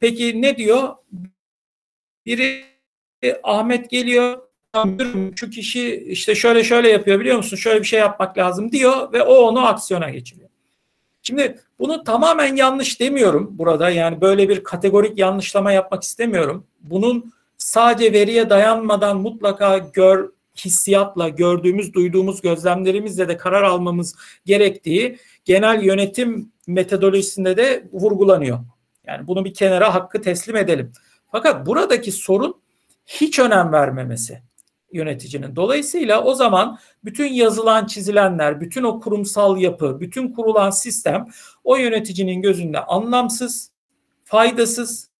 Peki 0.00 0.42
ne 0.42 0.56
diyor? 0.56 0.96
Biri 2.26 2.64
Ahmet 3.42 3.90
geliyor. 3.90 4.49
Şu 5.36 5.50
kişi 5.50 6.04
işte 6.06 6.34
şöyle 6.34 6.64
şöyle 6.64 6.88
yapıyor 6.88 7.20
biliyor 7.20 7.36
musun? 7.36 7.56
Şöyle 7.56 7.80
bir 7.80 7.86
şey 7.86 8.00
yapmak 8.00 8.38
lazım 8.38 8.72
diyor 8.72 9.12
ve 9.12 9.22
o 9.22 9.34
onu 9.34 9.66
aksiyona 9.66 10.10
geçiriyor. 10.10 10.48
Şimdi 11.22 11.58
bunu 11.78 12.04
tamamen 12.04 12.56
yanlış 12.56 13.00
demiyorum 13.00 13.48
burada. 13.58 13.90
Yani 13.90 14.20
böyle 14.20 14.48
bir 14.48 14.64
kategorik 14.64 15.18
yanlışlama 15.18 15.72
yapmak 15.72 16.02
istemiyorum. 16.02 16.66
Bunun 16.80 17.32
sadece 17.58 18.12
veriye 18.12 18.50
dayanmadan 18.50 19.20
mutlaka 19.20 19.78
gör 19.78 20.30
hissiyatla 20.56 21.28
gördüğümüz, 21.28 21.94
duyduğumuz 21.94 22.40
gözlemlerimizle 22.40 23.28
de 23.28 23.36
karar 23.36 23.62
almamız 23.62 24.16
gerektiği 24.46 25.18
genel 25.44 25.82
yönetim 25.82 26.52
metodolojisinde 26.66 27.56
de 27.56 27.88
vurgulanıyor. 27.92 28.58
Yani 29.06 29.26
bunu 29.26 29.44
bir 29.44 29.54
kenara 29.54 29.94
hakkı 29.94 30.22
teslim 30.22 30.56
edelim. 30.56 30.92
Fakat 31.32 31.66
buradaki 31.66 32.12
sorun 32.12 32.60
hiç 33.06 33.38
önem 33.38 33.72
vermemesi 33.72 34.49
yöneticinin. 34.92 35.56
Dolayısıyla 35.56 36.24
o 36.24 36.34
zaman 36.34 36.78
bütün 37.04 37.32
yazılan 37.32 37.86
çizilenler, 37.86 38.60
bütün 38.60 38.82
o 38.82 39.00
kurumsal 39.00 39.58
yapı, 39.58 40.00
bütün 40.00 40.32
kurulan 40.32 40.70
sistem 40.70 41.28
o 41.64 41.76
yöneticinin 41.76 42.42
gözünde 42.42 42.80
anlamsız, 42.80 43.70
faydasız, 44.24 45.10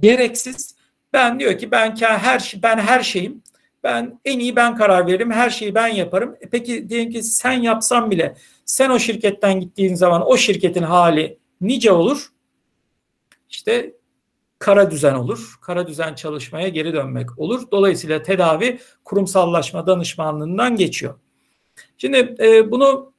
gereksiz. 0.00 0.74
Ben 1.12 1.40
diyor 1.40 1.58
ki 1.58 1.70
ben 1.70 1.96
her 1.96 2.54
ben 2.62 2.78
her 2.78 3.02
şeyim. 3.02 3.42
Ben 3.82 4.20
en 4.24 4.38
iyi 4.38 4.56
ben 4.56 4.76
karar 4.76 5.06
veririm. 5.06 5.30
Her 5.30 5.50
şeyi 5.50 5.74
ben 5.74 5.88
yaparım. 5.88 6.36
E 6.40 6.48
peki 6.48 6.88
diyelim 6.88 7.12
ki 7.12 7.22
sen 7.22 7.52
yapsan 7.52 8.10
bile 8.10 8.36
sen 8.64 8.90
o 8.90 8.98
şirketten 8.98 9.60
gittiğin 9.60 9.94
zaman 9.94 10.26
o 10.26 10.36
şirketin 10.36 10.82
hali 10.82 11.38
nice 11.60 11.92
olur? 11.92 12.32
İşte 13.50 13.92
kara 14.60 14.90
düzen 14.90 15.14
olur. 15.14 15.58
Kara 15.62 15.86
düzen 15.86 16.14
çalışmaya 16.14 16.68
geri 16.68 16.92
dönmek 16.92 17.38
olur. 17.38 17.62
Dolayısıyla 17.72 18.22
tedavi 18.22 18.78
kurumsallaşma 19.04 19.86
danışmanlığından 19.86 20.76
geçiyor. 20.76 21.14
Şimdi 21.98 22.34
e, 22.40 22.70
bunu 22.70 23.12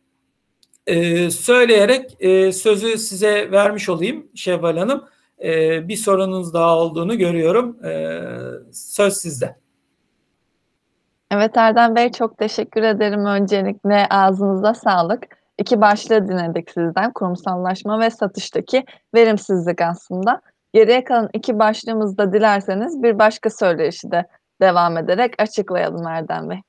e, 0.88 1.30
söyleyerek 1.32 2.18
e, 2.20 2.52
sözü 2.52 2.98
size 2.98 3.52
vermiş 3.52 3.90
olayım 3.90 4.28
Şevval 4.36 4.78
Hanım. 4.78 5.04
E, 5.44 5.88
bir 5.88 5.96
sorunuz 5.96 6.54
daha 6.54 6.78
olduğunu 6.78 7.18
görüyorum. 7.18 7.86
E, 7.86 8.22
söz 8.72 9.14
sizde. 9.14 9.56
Evet 11.32 11.58
Erdem 11.58 11.96
Bey 11.96 12.12
çok 12.12 12.38
teşekkür 12.38 12.84
ederim 12.84 13.26
öncelikle 13.26 14.08
ağzınıza 14.10 14.74
sağlık. 14.74 15.24
İki 15.58 15.82
başlığı 15.82 16.28
dinledik 16.28 16.72
sizden 16.72 17.14
kurumsallaşma 17.14 18.00
ve 18.00 18.10
satıştaki 18.10 18.86
verimsizlik 19.16 19.82
aslında. 19.82 20.42
Geriye 20.74 21.04
kalan 21.04 21.30
iki 21.34 21.60
başlığımızda 21.60 22.34
dilerseniz 22.34 23.04
bir 23.04 23.20
başka 23.20 23.50
söyleşi 23.50 24.12
de 24.12 24.26
devam 24.62 24.98
ederek 24.98 25.34
açıklayalım 25.38 26.08
Erdem 26.08 26.50
Bey. 26.50 26.62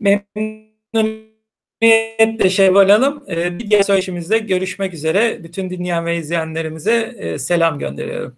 Memnuniyetle 0.00 2.50
Şevval 2.50 2.88
Hanım. 2.88 3.24
Ee, 3.28 3.58
bir 3.58 3.70
diğer 3.70 3.82
söyleşimizde 3.82 4.38
görüşmek 4.38 4.94
üzere. 4.94 5.44
Bütün 5.44 5.70
dinleyen 5.70 6.06
ve 6.06 6.16
izleyenlerimize 6.16 7.14
e, 7.18 7.38
selam 7.38 7.78
gönderiyorum. 7.78 8.36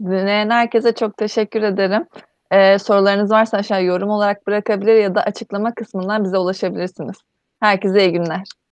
Dinleyen 0.00 0.50
herkese 0.50 0.92
çok 0.92 1.16
teşekkür 1.16 1.62
ederim. 1.62 2.06
Ee, 2.50 2.78
sorularınız 2.78 3.30
varsa 3.30 3.56
aşağı 3.56 3.84
yorum 3.84 4.10
olarak 4.10 4.46
bırakabilir 4.46 4.94
ya 4.94 5.14
da 5.14 5.22
açıklama 5.22 5.74
kısmından 5.74 6.24
bize 6.24 6.38
ulaşabilirsiniz. 6.38 7.16
Herkese 7.60 8.00
iyi 8.00 8.12
günler. 8.12 8.42